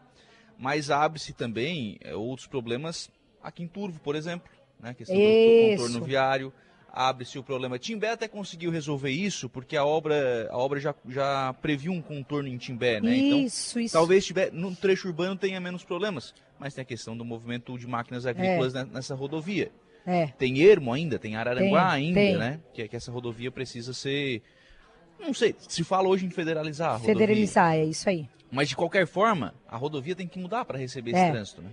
Mas 0.58 0.90
abre-se 0.90 1.32
também 1.32 1.98
é, 2.00 2.14
outros 2.14 2.46
problemas 2.48 3.10
aqui 3.42 3.62
em 3.62 3.68
Turvo, 3.68 4.00
por 4.00 4.16
exemplo, 4.16 4.48
né, 4.80 4.92
questão 4.94 5.16
do 5.16 5.22
Isso. 5.22 5.82
contorno 5.82 6.04
viário. 6.04 6.52
Abre-se 6.90 7.38
o 7.38 7.44
problema. 7.44 7.78
Timbé 7.78 8.10
até 8.10 8.26
conseguiu 8.26 8.70
resolver 8.70 9.10
isso, 9.10 9.48
porque 9.48 9.76
a 9.76 9.84
obra, 9.84 10.48
a 10.50 10.56
obra 10.56 10.80
já, 10.80 10.94
já 11.06 11.54
previu 11.60 11.92
um 11.92 12.00
contorno 12.00 12.48
em 12.48 12.56
Timbé, 12.56 12.98
né? 12.98 13.14
Então, 13.14 13.40
Isso, 13.40 13.78
isso. 13.78 13.92
Talvez 13.92 14.24
tiver, 14.24 14.50
no 14.52 14.74
trecho 14.74 15.06
urbano 15.06 15.36
tenha 15.36 15.60
menos 15.60 15.84
problemas, 15.84 16.34
mas 16.58 16.74
tem 16.74 16.82
a 16.82 16.84
questão 16.86 17.14
do 17.16 17.24
movimento 17.26 17.78
de 17.78 17.86
máquinas 17.86 18.24
agrícolas 18.26 18.72
ne- 18.72 18.84
nessa 18.86 19.14
rodovia. 19.14 19.70
É. 20.06 20.28
Tem 20.38 20.60
Ermo 20.62 20.90
ainda, 20.92 21.18
tem 21.18 21.36
Araranguá 21.36 21.90
Tem, 21.92 22.06
ainda, 22.06 22.20
tem. 22.20 22.36
né? 22.38 22.60
Que, 22.72 22.88
que 22.88 22.96
essa 22.96 23.12
rodovia 23.12 23.50
precisa 23.52 23.92
ser. 23.92 24.42
Não 25.20 25.34
sei, 25.34 25.54
se 25.58 25.82
fala 25.84 26.08
hoje 26.08 26.24
em 26.26 26.30
federalizar 26.30 26.90
a 26.90 26.92
rodovia. 26.92 27.14
Federalizar, 27.14 27.74
é 27.74 27.84
isso 27.84 28.08
aí. 28.08 28.28
Mas 28.50 28.68
de 28.68 28.76
qualquer 28.76 29.06
forma, 29.06 29.52
a 29.68 29.76
rodovia 29.76 30.14
tem 30.16 30.26
que 30.26 30.38
mudar 30.38 30.64
para 30.64 30.78
receber 30.78 31.14
É. 31.14 31.22
esse 31.22 31.30
trânsito, 31.32 31.62
né? 31.62 31.70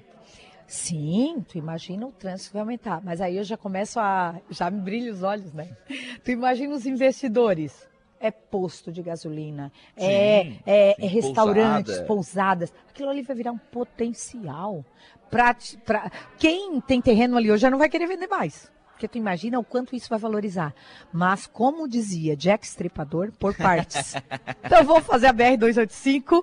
Sim, 0.68 1.46
tu 1.48 1.58
imagina 1.58 2.08
o 2.08 2.12
trânsito 2.12 2.54
vai 2.54 2.62
aumentar. 2.62 3.00
Mas 3.04 3.22
aí 3.22 3.38
eu 3.38 3.44
já 3.44 3.56
começo 3.56 4.00
a. 4.00 4.36
Já 4.50 4.70
me 4.72 4.82
brilha 4.82 5.12
os 5.14 5.22
olhos, 5.22 5.54
né? 5.54 5.70
Tu 6.24 6.32
imagina 6.32 6.74
os 6.74 6.86
investidores. 6.86 7.88
É 8.20 8.32
posto 8.32 8.92
de 8.92 9.04
gasolina, 9.04 9.72
é, 9.96 10.44
Sim, 10.46 10.60
é, 10.66 10.96
sim, 10.98 11.04
é 11.04 11.08
restaurantes, 11.08 11.94
pousada. 11.94 12.08
pousadas. 12.08 12.74
Aquilo 12.90 13.10
ali 13.10 13.22
vai 13.22 13.36
virar 13.36 13.52
um 13.52 13.58
potencial. 13.58 14.84
Pra, 15.30 15.56
pra, 15.86 16.10
quem 16.40 16.80
tem 16.82 17.02
terreno 17.02 17.38
ali 17.38 17.52
hoje 17.52 17.62
já 17.62 17.70
não 17.70 17.78
vai 17.78 17.90
querer 17.90 18.08
vender 18.08 18.26
mais. 18.28 18.72
Porque 18.96 19.10
tu 19.10 19.18
imagina 19.18 19.60
o 19.60 19.64
quanto 19.64 19.94
isso 19.94 20.10
vai 20.10 20.18
valorizar. 20.18 20.74
Mas, 21.12 21.46
como 21.46 21.88
dizia 21.88 22.36
Jack 22.36 22.66
Stripador, 22.66 23.34
por 23.34 23.54
partes. 23.56 24.16
então, 24.64 24.86
vou 24.86 25.02
fazer 25.02 25.28
a 25.28 25.34
BR-285 25.34 26.42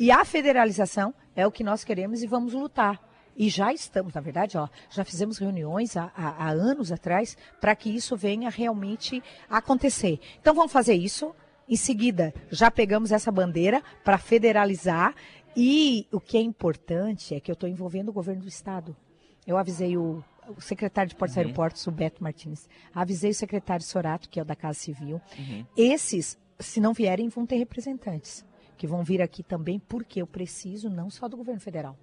e 0.00 0.10
a 0.10 0.24
federalização 0.24 1.14
é 1.36 1.46
o 1.46 1.52
que 1.52 1.62
nós 1.62 1.84
queremos 1.84 2.20
e 2.20 2.26
vamos 2.26 2.54
lutar. 2.54 3.00
E 3.36 3.48
já 3.48 3.72
estamos, 3.72 4.12
na 4.14 4.20
verdade, 4.20 4.58
ó, 4.58 4.68
já 4.90 5.04
fizemos 5.04 5.38
reuniões 5.38 5.96
há, 5.96 6.10
há, 6.14 6.46
há 6.46 6.50
anos 6.50 6.90
atrás 6.90 7.36
para 7.60 7.74
que 7.76 7.88
isso 7.88 8.16
venha 8.16 8.50
realmente 8.50 9.22
acontecer. 9.48 10.18
Então 10.40 10.54
vamos 10.54 10.72
fazer 10.72 10.94
isso. 10.94 11.32
Em 11.68 11.76
seguida, 11.76 12.34
já 12.50 12.68
pegamos 12.68 13.12
essa 13.12 13.30
bandeira 13.30 13.80
para 14.04 14.18
federalizar. 14.18 15.14
E 15.56 16.08
o 16.10 16.18
que 16.18 16.36
é 16.36 16.40
importante 16.40 17.34
é 17.34 17.40
que 17.40 17.50
eu 17.50 17.54
estou 17.54 17.68
envolvendo 17.68 18.08
o 18.08 18.12
governo 18.12 18.42
do 18.42 18.48
estado. 18.48 18.96
Eu 19.46 19.56
avisei 19.56 19.96
o, 19.96 20.22
o 20.48 20.60
secretário 20.60 21.08
de 21.08 21.16
Portos 21.16 21.36
uhum. 21.36 21.42
Aeroportos, 21.42 21.86
o 21.86 21.90
Beto 21.90 22.22
Martins. 22.22 22.68
Avisei 22.94 23.30
o 23.30 23.34
secretário 23.34 23.84
Sorato, 23.84 24.28
que 24.28 24.38
é 24.38 24.42
o 24.42 24.46
da 24.46 24.56
Casa 24.56 24.78
Civil. 24.78 25.20
Uhum. 25.38 25.66
Esses, 25.76 26.38
se 26.58 26.80
não 26.80 26.92
vierem, 26.92 27.28
vão 27.28 27.46
ter 27.46 27.56
representantes 27.56 28.44
que 28.76 28.86
vão 28.86 29.04
vir 29.04 29.22
aqui 29.22 29.42
também, 29.42 29.78
porque 29.78 30.20
eu 30.20 30.26
preciso 30.26 30.90
não 30.90 31.08
só 31.08 31.28
do 31.28 31.36
governo 31.36 31.60
federal. 31.60 31.96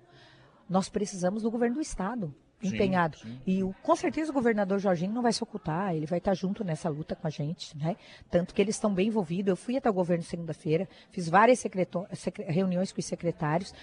Nós 0.69 0.87
precisamos 0.87 1.43
do 1.43 1.51
governo 1.51 1.75
do 1.75 1.81
estado 1.81 2.33
empenhado. 2.61 3.17
Sim, 3.17 3.29
sim. 3.29 3.41
E 3.45 3.63
o, 3.63 3.73
com 3.81 3.95
certeza 3.95 4.31
o 4.31 4.33
governador 4.33 4.79
Jorginho 4.79 5.13
não 5.13 5.21
vai 5.21 5.31
se 5.31 5.41
ocultar, 5.41 5.95
ele 5.95 6.05
vai 6.05 6.19
estar 6.19 6.33
junto 6.33 6.63
nessa 6.63 6.89
luta 6.89 7.15
com 7.15 7.25
a 7.25 7.29
gente, 7.29 7.77
né? 7.77 7.95
Tanto 8.29 8.53
que 8.53 8.61
eles 8.61 8.75
estão 8.75 8.93
bem 8.93 9.07
envolvidos. 9.07 9.49
Eu 9.49 9.55
fui 9.55 9.77
até 9.77 9.89
o 9.89 9.93
governo 9.93 10.23
segunda-feira, 10.23 10.87
fiz 11.11 11.29
várias 11.29 11.63
reuniões 12.47 12.91
com 12.91 12.99
os 12.99 13.05
secretários. 13.05 13.73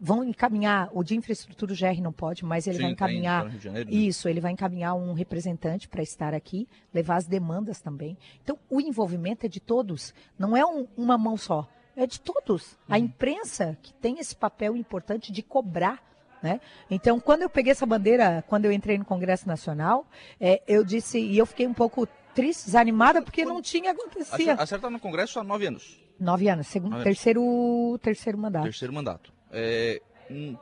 Vão 0.00 0.24
encaminhar, 0.24 0.88
o 0.92 1.04
de 1.04 1.14
infraestrutura 1.14 1.74
o 1.74 1.76
GR 1.76 2.00
não 2.00 2.12
pode, 2.12 2.44
mas 2.44 2.66
ele 2.66 2.76
sim, 2.76 2.82
vai 2.84 2.92
encaminhar. 2.92 3.50
Janeiro, 3.58 3.90
né? 3.90 3.94
Isso, 3.94 4.28
ele 4.28 4.40
vai 4.40 4.52
encaminhar 4.52 4.94
um 4.94 5.12
representante 5.12 5.88
para 5.88 6.02
estar 6.02 6.32
aqui, 6.32 6.66
levar 6.92 7.16
as 7.16 7.26
demandas 7.26 7.80
também. 7.80 8.16
Então, 8.42 8.58
o 8.70 8.80
envolvimento 8.80 9.44
é 9.44 9.48
de 9.48 9.60
todos, 9.60 10.14
não 10.38 10.56
é 10.56 10.64
um, 10.64 10.86
uma 10.96 11.18
mão 11.18 11.36
só 11.36 11.68
é 11.96 12.06
de 12.06 12.20
todos. 12.20 12.78
A 12.88 12.96
uhum. 12.96 13.04
imprensa 13.04 13.76
que 13.82 13.92
tem 13.94 14.18
esse 14.18 14.34
papel 14.34 14.76
importante 14.76 15.30
de 15.30 15.42
cobrar. 15.42 16.02
Né? 16.42 16.60
Então, 16.90 17.20
quando 17.20 17.42
eu 17.42 17.50
peguei 17.50 17.72
essa 17.72 17.84
bandeira, 17.84 18.42
quando 18.48 18.64
eu 18.64 18.72
entrei 18.72 18.96
no 18.96 19.04
Congresso 19.04 19.46
Nacional, 19.46 20.06
é, 20.40 20.62
eu 20.66 20.82
disse, 20.82 21.20
e 21.20 21.36
eu 21.36 21.44
fiquei 21.44 21.66
um 21.66 21.74
pouco 21.74 22.08
triste, 22.34 22.64
desanimada, 22.64 23.20
porque 23.20 23.44
não 23.44 23.60
tinha 23.60 23.90
acontecido. 23.90 24.50
Acerta 24.50 24.88
no 24.88 24.98
Congresso 24.98 25.38
há 25.38 25.44
nove 25.44 25.66
anos. 25.66 26.00
Nove 26.18 26.48
anos, 26.48 26.66
segundo, 26.66 26.92
nove 26.92 27.04
terceiro, 27.04 27.42
anos. 27.42 28.00
terceiro 28.00 28.38
mandato. 28.38 28.64
Terceiro 28.64 28.92
mandato. 28.92 29.32
É, 29.52 30.00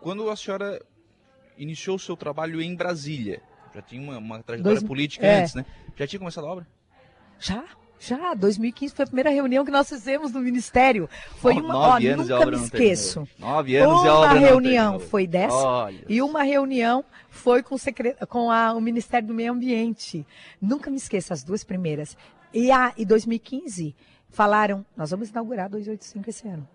quando 0.01 0.29
a 0.31 0.37
senhora 0.37 0.81
iniciou 1.57 1.97
o 1.97 1.99
seu 1.99 2.17
trabalho 2.17 2.61
em 2.63 2.75
Brasília, 2.75 3.43
já 3.75 3.83
tinha 3.83 4.01
uma, 4.01 4.19
uma 4.19 4.43
trajetória 4.43 4.79
Dois, 4.79 4.89
política 4.89 5.27
é. 5.27 5.41
antes, 5.41 5.55
né? 5.55 5.65
Já 5.97 6.07
tinha 6.07 6.19
começado 6.19 6.47
a 6.47 6.51
obra? 6.51 6.67
Já. 7.39 7.65
Já, 8.01 8.33
2015 8.33 8.95
foi 8.95 9.03
a 9.03 9.07
primeira 9.07 9.31
reunião 9.31 9.65
que 9.65 9.73
nós 9.73 9.89
fizemos 9.89 10.33
no 10.33 10.41
Ministério. 10.41 11.09
Foi 11.37 11.55
oh, 11.57 11.59
uma, 11.59 11.77
ó, 11.77 11.99
nunca 11.99 12.47
me 12.47 12.57
esqueço. 12.57 13.27
Nove 13.37 13.77
anos 13.77 13.99
uma 13.99 14.07
e 14.07 14.09
a 14.09 14.15
obra 14.15 14.39
reunião 14.39 15.01
foi 15.01 15.27
dessa 15.27 15.57
Olha. 15.57 16.05
e 16.09 16.23
uma 16.23 16.45
reunião 16.45 17.05
foi 17.29 17.61
com, 17.61 17.75
o, 17.75 17.79
secret... 17.79 18.15
com 18.29 18.53
a, 18.53 18.73
o 18.73 18.81
Ministério 18.81 19.27
do 19.27 19.35
Meio 19.35 19.53
Ambiente. 19.53 20.25
Nunca 20.63 20.91
me 20.91 20.97
esqueço 20.97 21.33
as 21.33 21.43
duas 21.43 21.65
primeiras. 21.65 22.17
E 22.55 22.71
a 22.71 22.93
e 22.97 23.05
2015 23.05 23.97
falaram, 24.31 24.87
nós 24.97 25.11
vamos 25.11 25.31
inaugurar 25.31 25.69
285 25.69 26.31
esse 26.31 26.47
ano. 26.47 26.69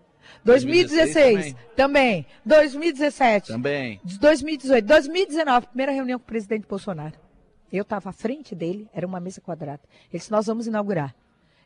2016, 0.44 1.14
2016 1.14 1.56
também. 1.76 2.22
também. 2.22 2.26
2017 2.44 3.48
também. 3.48 4.00
2018, 4.04 4.86
2019, 4.86 5.66
primeira 5.68 5.92
reunião 5.92 6.18
com 6.18 6.24
o 6.24 6.26
presidente 6.26 6.66
Bolsonaro. 6.66 7.18
Eu 7.72 7.82
estava 7.82 8.10
à 8.10 8.12
frente 8.12 8.54
dele, 8.54 8.88
era 8.92 9.06
uma 9.06 9.18
mesa 9.18 9.40
quadrada. 9.40 9.82
Ele 10.10 10.18
disse, 10.18 10.30
nós 10.30 10.46
vamos 10.46 10.66
inaugurar. 10.66 11.14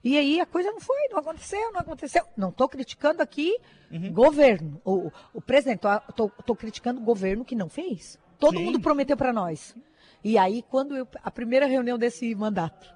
E 0.02 0.16
aí 0.16 0.40
a 0.40 0.46
coisa 0.46 0.70
não 0.70 0.80
foi, 0.80 1.08
não 1.10 1.18
aconteceu, 1.18 1.72
não 1.72 1.80
aconteceu. 1.80 2.24
Não 2.36 2.48
estou 2.50 2.68
criticando 2.68 3.22
aqui 3.22 3.58
uhum. 3.90 4.12
governo, 4.12 4.80
o, 4.84 5.10
o 5.34 5.40
presidente, 5.40 5.82
estou 6.08 6.56
criticando 6.56 7.00
o 7.00 7.04
governo 7.04 7.44
que 7.44 7.54
não 7.54 7.68
fez. 7.68 8.18
Todo 8.38 8.58
Sim. 8.58 8.64
mundo 8.64 8.80
prometeu 8.80 9.16
para 9.16 9.32
nós. 9.32 9.74
E 10.22 10.38
aí, 10.38 10.62
quando 10.62 10.96
eu, 10.96 11.06
a 11.22 11.30
primeira 11.30 11.66
reunião 11.66 11.98
desse 11.98 12.34
mandato, 12.34 12.92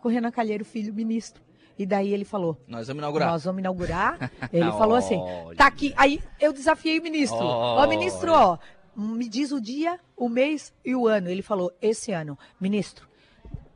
com 0.00 0.08
o 0.08 0.10
Renan 0.10 0.30
Calheiro, 0.30 0.64
filho, 0.64 0.92
ministro, 0.92 1.42
e 1.78 1.84
daí 1.84 2.12
ele 2.12 2.24
falou: 2.24 2.58
Nós 2.66 2.88
vamos 2.88 3.00
inaugurar. 3.00 3.30
Nós 3.30 3.44
vamos 3.44 3.58
inaugurar. 3.60 4.32
Ele 4.52 4.70
falou 4.72 4.96
assim: 4.96 5.18
tá 5.56 5.66
aqui. 5.66 5.92
Aí 5.96 6.22
eu 6.40 6.52
desafiei 6.52 6.98
o 6.98 7.02
ministro. 7.02 7.38
Ó, 7.38 7.84
oh, 7.84 7.86
ministro, 7.86 8.32
ó, 8.32 8.58
me 8.96 9.28
diz 9.28 9.52
o 9.52 9.60
dia, 9.60 10.00
o 10.16 10.28
mês 10.28 10.72
e 10.84 10.94
o 10.94 11.06
ano. 11.06 11.28
Ele 11.28 11.42
falou, 11.42 11.70
esse 11.82 12.12
ano, 12.12 12.38
ministro, 12.58 13.06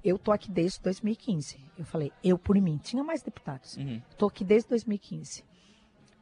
eu 0.02 0.18
tô 0.18 0.32
aqui 0.32 0.50
desde 0.50 0.80
2015. 0.80 1.58
Eu 1.78 1.84
falei, 1.84 2.10
eu 2.24 2.38
por 2.38 2.56
mim, 2.56 2.78
tinha 2.82 3.04
mais 3.04 3.22
deputados. 3.22 3.76
Uhum. 3.76 4.00
Tô 4.16 4.26
aqui 4.26 4.44
desde 4.44 4.70
2015. 4.70 5.44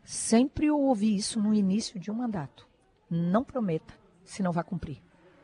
Sempre 0.05 0.67
eu 0.67 0.81
ouvi 0.81 1.15
isso 1.15 1.41
no 1.41 1.55
início 1.55 2.01
de 2.01 2.11
um 2.11 2.15
mandato. 2.15 2.67
Não 3.09 3.45
prometa, 3.45 3.95
se 4.25 4.43
não 4.43 4.53
vai 4.53 4.65
cumprir. 4.65 5.01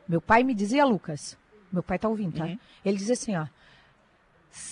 Meu 0.07 0.21
pai 0.21 0.43
me 0.43 0.53
dizia, 0.53 0.85
Lucas, 0.85 1.37
meu 1.71 1.81
pai 1.81 1.97
tá 1.97 2.07
ouvindo, 2.09 2.37
tá? 2.37 2.45
Uhum. 2.45 2.59
Ele 2.83 2.97
dizia 2.97 3.13
assim, 3.13 3.35
ó, 3.35 3.47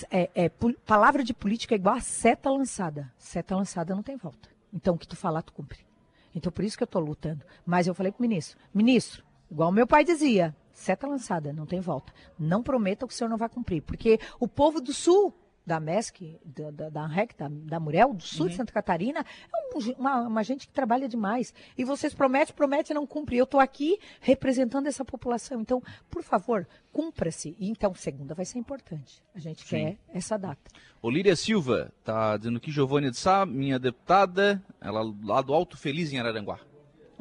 é, 0.09 0.29
é, 0.33 0.51
palavra 0.85 1.23
de 1.23 1.33
política 1.33 1.75
é 1.75 1.77
igual 1.77 1.95
a 1.95 2.01
seta 2.01 2.49
lançada. 2.49 3.11
Seta 3.17 3.55
lançada 3.55 3.95
não 3.95 4.03
tem 4.03 4.15
volta. 4.15 4.49
Então, 4.73 4.95
o 4.95 4.97
que 4.97 5.07
tu 5.07 5.15
falar, 5.15 5.41
tu 5.41 5.53
cumpre. 5.53 5.85
Então, 6.33 6.51
por 6.51 6.63
isso 6.63 6.77
que 6.77 6.83
eu 6.83 6.85
estou 6.85 7.01
lutando. 7.01 7.45
Mas 7.65 7.87
eu 7.87 7.93
falei 7.93 8.11
para 8.11 8.19
o 8.19 8.21
ministro, 8.21 8.57
ministro, 8.73 9.23
igual 9.51 9.71
meu 9.71 9.85
pai 9.85 10.03
dizia, 10.03 10.55
seta 10.71 11.07
lançada, 11.07 11.53
não 11.53 11.65
tem 11.65 11.79
volta. 11.79 12.13
Não 12.39 12.63
prometa 12.63 13.05
que 13.05 13.13
o 13.13 13.15
senhor 13.15 13.29
não 13.29 13.37
vai 13.37 13.49
cumprir. 13.49 13.81
Porque 13.81 14.19
o 14.39 14.47
povo 14.47 14.81
do 14.81 14.93
Sul 14.93 15.33
da 15.65 15.79
MESC, 15.79 16.39
da, 16.43 16.71
da, 16.71 16.89
da 16.89 17.01
ANREC, 17.01 17.35
da, 17.37 17.47
da 17.49 17.79
Murel, 17.79 18.13
do 18.13 18.23
sul 18.23 18.45
uhum. 18.45 18.49
de 18.49 18.57
Santa 18.57 18.73
Catarina, 18.73 19.19
é 19.21 19.77
um, 19.77 19.93
uma, 19.97 20.21
uma, 20.21 20.43
gente 20.43 20.67
que 20.67 20.73
trabalha 20.73 21.07
demais. 21.07 21.53
E 21.77 21.83
vocês 21.83 22.13
prometem, 22.13 22.53
prometem, 22.53 22.93
não 22.93 23.07
cumprem. 23.07 23.39
Eu 23.39 23.45
estou 23.45 23.59
aqui 23.59 23.99
representando 24.19 24.87
essa 24.87 25.05
população. 25.05 25.61
Então, 25.61 25.81
por 26.09 26.23
favor, 26.23 26.67
cumpra-se. 26.91 27.55
E 27.59 27.69
então, 27.69 27.93
segunda 27.93 28.33
vai 28.33 28.45
ser 28.45 28.59
importante. 28.59 29.23
A 29.33 29.39
gente 29.39 29.63
Sim. 29.63 29.69
quer 29.69 29.97
essa 30.13 30.37
data. 30.37 30.61
Olíria 31.01 31.35
Silva 31.35 31.91
está 31.99 32.37
dizendo 32.37 32.59
que 32.59 32.71
Giovânia 32.71 33.11
de 33.11 33.17
Sá, 33.17 33.45
minha 33.45 33.79
deputada, 33.79 34.61
ela 34.79 35.01
lá 35.23 35.41
do 35.41 35.53
Alto 35.53 35.77
Feliz 35.77 36.11
em 36.11 36.19
Araranguá. 36.19 36.59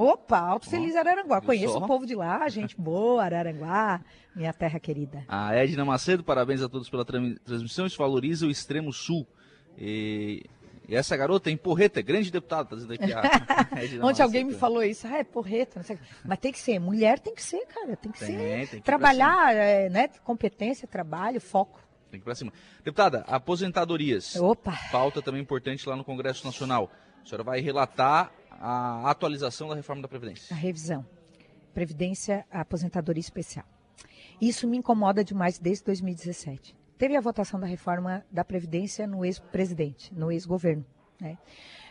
Opa, 0.02 0.38
Alto 0.38 0.68
Feliz 0.68 0.96
Araranguá. 0.96 1.40
Conheço 1.40 1.78
o 1.78 1.86
povo 1.86 2.04
de 2.04 2.16
lá, 2.16 2.48
gente 2.48 2.76
boa, 2.76 3.22
Araranguá, 3.22 4.00
minha 4.34 4.52
terra 4.52 4.80
querida. 4.80 5.24
A 5.28 5.54
Edna 5.54 5.84
Macedo, 5.84 6.24
parabéns 6.24 6.60
a 6.60 6.68
todos 6.68 6.90
pela 6.90 7.04
transmissão. 7.04 7.86
Isso 7.86 7.98
valoriza 7.98 8.44
o 8.44 8.50
extremo 8.50 8.92
sul. 8.92 9.24
E, 9.78 10.44
e 10.88 10.96
essa 10.96 11.16
garota 11.16 11.50
é 11.50 11.52
em 11.52 11.56
Porreta, 11.56 12.00
é 12.00 12.02
grande 12.02 12.32
deputada, 12.32 12.70
tá 12.70 12.74
dizendo 12.74 12.94
aqui. 12.94 13.12
A 13.12 13.22
Ontem 14.04 14.22
alguém 14.22 14.42
me 14.42 14.54
falou 14.54 14.82
isso, 14.82 15.06
ah, 15.06 15.18
é 15.18 15.22
Porreta, 15.22 15.74
não 15.76 15.84
sei. 15.84 15.96
Mas 16.24 16.38
tem 16.40 16.50
que 16.50 16.58
ser, 16.58 16.80
mulher 16.80 17.20
tem 17.20 17.32
que 17.32 17.42
ser, 17.42 17.64
cara, 17.66 17.94
tem 17.94 18.10
que 18.10 18.18
tem, 18.18 18.28
ser. 18.28 18.68
Tem 18.70 18.80
que 18.80 18.80
trabalhar, 18.80 19.54
é, 19.54 19.88
né? 19.88 20.08
Competência, 20.24 20.88
trabalho, 20.88 21.40
foco. 21.40 21.78
Tem 22.10 22.18
que 22.18 22.24
ir 22.24 22.26
pra 22.26 22.34
cima. 22.34 22.52
Deputada, 22.82 23.20
aposentadorias. 23.28 24.34
Opa. 24.34 24.76
Pauta 24.90 25.22
também 25.22 25.40
importante 25.40 25.88
lá 25.88 25.94
no 25.94 26.02
Congresso 26.02 26.44
Nacional. 26.44 26.90
A 27.24 27.28
senhora 27.28 27.44
vai 27.44 27.60
relatar 27.60 28.32
a 28.62 29.10
atualização 29.10 29.68
da 29.68 29.74
reforma 29.74 30.02
da 30.02 30.08
Previdência. 30.08 30.54
A 30.54 30.58
revisão. 30.58 31.04
Previdência, 31.74 32.46
aposentadoria 32.48 33.20
especial. 33.20 33.66
Isso 34.40 34.68
me 34.68 34.76
incomoda 34.76 35.24
demais 35.24 35.58
desde 35.58 35.84
2017. 35.84 36.76
Teve 36.96 37.16
a 37.16 37.20
votação 37.20 37.58
da 37.58 37.66
reforma 37.66 38.24
da 38.30 38.44
Previdência 38.44 39.04
no 39.04 39.24
ex-presidente, 39.24 40.14
no 40.14 40.30
ex-governo. 40.30 40.84
Né? 41.20 41.36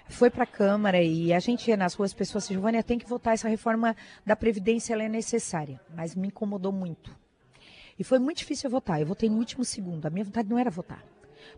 Foi 0.07 0.29
para 0.29 0.43
a 0.45 0.47
Câmara 0.47 1.01
e 1.01 1.33
a 1.33 1.39
gente 1.39 1.67
ia 1.67 1.75
nas 1.75 1.93
ruas, 1.93 2.13
pessoas 2.13 2.45
assim, 2.45 2.53
Giovânia, 2.53 2.81
tem 2.81 2.97
que 2.97 3.07
votar 3.07 3.33
essa 3.33 3.49
reforma 3.49 3.93
da 4.25 4.35
Previdência, 4.35 4.93
ela 4.93 5.03
é 5.03 5.09
necessária. 5.09 5.79
Mas 5.93 6.15
me 6.15 6.29
incomodou 6.29 6.71
muito. 6.71 7.13
E 7.99 8.03
foi 8.03 8.17
muito 8.17 8.37
difícil 8.37 8.67
eu 8.67 8.71
votar. 8.71 9.01
Eu 9.01 9.07
votei 9.07 9.29
no 9.29 9.37
último 9.37 9.65
segundo. 9.65 10.05
A 10.05 10.09
minha 10.09 10.23
vontade 10.23 10.49
não 10.49 10.57
era 10.57 10.69
votar. 10.69 11.03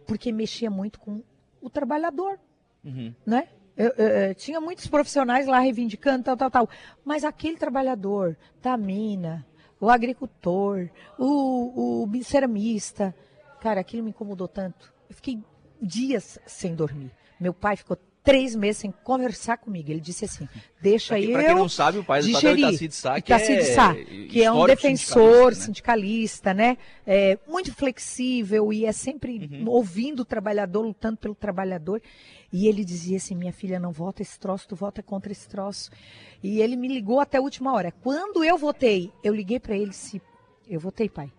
Porque 0.07 0.31
mexia 0.31 0.71
muito 0.71 0.99
com 0.99 1.21
o 1.61 1.69
trabalhador. 1.69 2.39
Uhum. 2.83 3.13
Né? 3.25 3.47
Eu, 3.75 3.91
eu, 3.97 4.07
eu, 4.07 4.35
tinha 4.35 4.61
muitos 4.61 4.87
profissionais 4.87 5.47
lá 5.47 5.59
reivindicando, 5.59 6.23
tal, 6.23 6.37
tal, 6.37 6.51
tal. 6.51 6.69
Mas 7.03 7.23
aquele 7.23 7.57
trabalhador 7.57 8.37
da 8.61 8.77
mina, 8.77 9.45
o 9.79 9.89
agricultor, 9.89 10.89
o, 11.17 12.03
o 12.03 12.23
ceramista, 12.23 13.15
cara, 13.59 13.81
aquilo 13.81 14.03
me 14.03 14.11
incomodou 14.11 14.47
tanto. 14.47 14.93
Eu 15.09 15.15
fiquei 15.15 15.41
dias 15.81 16.39
sem 16.45 16.75
dormir. 16.75 17.11
Meu 17.39 17.53
pai 17.53 17.75
ficou 17.75 17.97
três 18.23 18.55
meses 18.55 18.77
sem 18.77 18.91
conversar 19.03 19.57
comigo. 19.57 19.91
Ele 19.91 19.99
disse 19.99 20.25
assim: 20.25 20.47
deixa 20.81 21.15
aí. 21.15 21.31
Para 21.31 21.43
quem 21.43 21.55
não 21.55 21.69
sabe, 21.69 21.99
o 21.99 22.03
pai 22.03 22.21
do 22.21 22.27
digerir. 22.27 22.69
Itaci 22.69 22.91
Sá, 22.91 23.21
que, 23.21 23.33
Itaci 23.33 23.51
é, 23.51 23.63
Sá, 23.63 23.95
que 24.29 24.43
é 24.43 24.51
um 24.51 24.65
defensor 24.65 25.53
sindicalista, 25.53 25.59
né? 25.59 25.65
sindicalista, 25.65 26.53
né? 26.53 26.77
É, 27.05 27.37
muito 27.47 27.73
flexível 27.73 28.71
e 28.71 28.85
é 28.85 28.91
sempre 28.91 29.49
uhum. 29.51 29.65
ouvindo 29.67 30.21
o 30.21 30.25
trabalhador, 30.25 30.81
lutando 30.81 31.17
pelo 31.17 31.35
trabalhador. 31.35 32.01
E 32.53 32.67
ele 32.67 32.85
dizia 32.85 33.17
assim: 33.17 33.35
minha 33.35 33.51
filha, 33.51 33.79
não 33.79 33.91
vota 33.91 34.21
esse 34.21 34.39
troço, 34.39 34.67
tu 34.67 34.75
vota 34.75 35.01
contra 35.01 35.31
esse 35.31 35.49
troço. 35.49 35.89
E 36.43 36.61
ele 36.61 36.75
me 36.75 36.87
ligou 36.87 37.19
até 37.19 37.39
a 37.39 37.41
última 37.41 37.73
hora. 37.73 37.91
Quando 37.91 38.43
eu 38.43 38.57
votei, 38.59 39.11
eu 39.23 39.33
liguei 39.33 39.59
para 39.59 39.75
ele 39.75 39.87
e 39.87 39.89
disse: 39.89 40.21
eu 40.69 40.79
votei, 40.79 41.09
pai. 41.09 41.33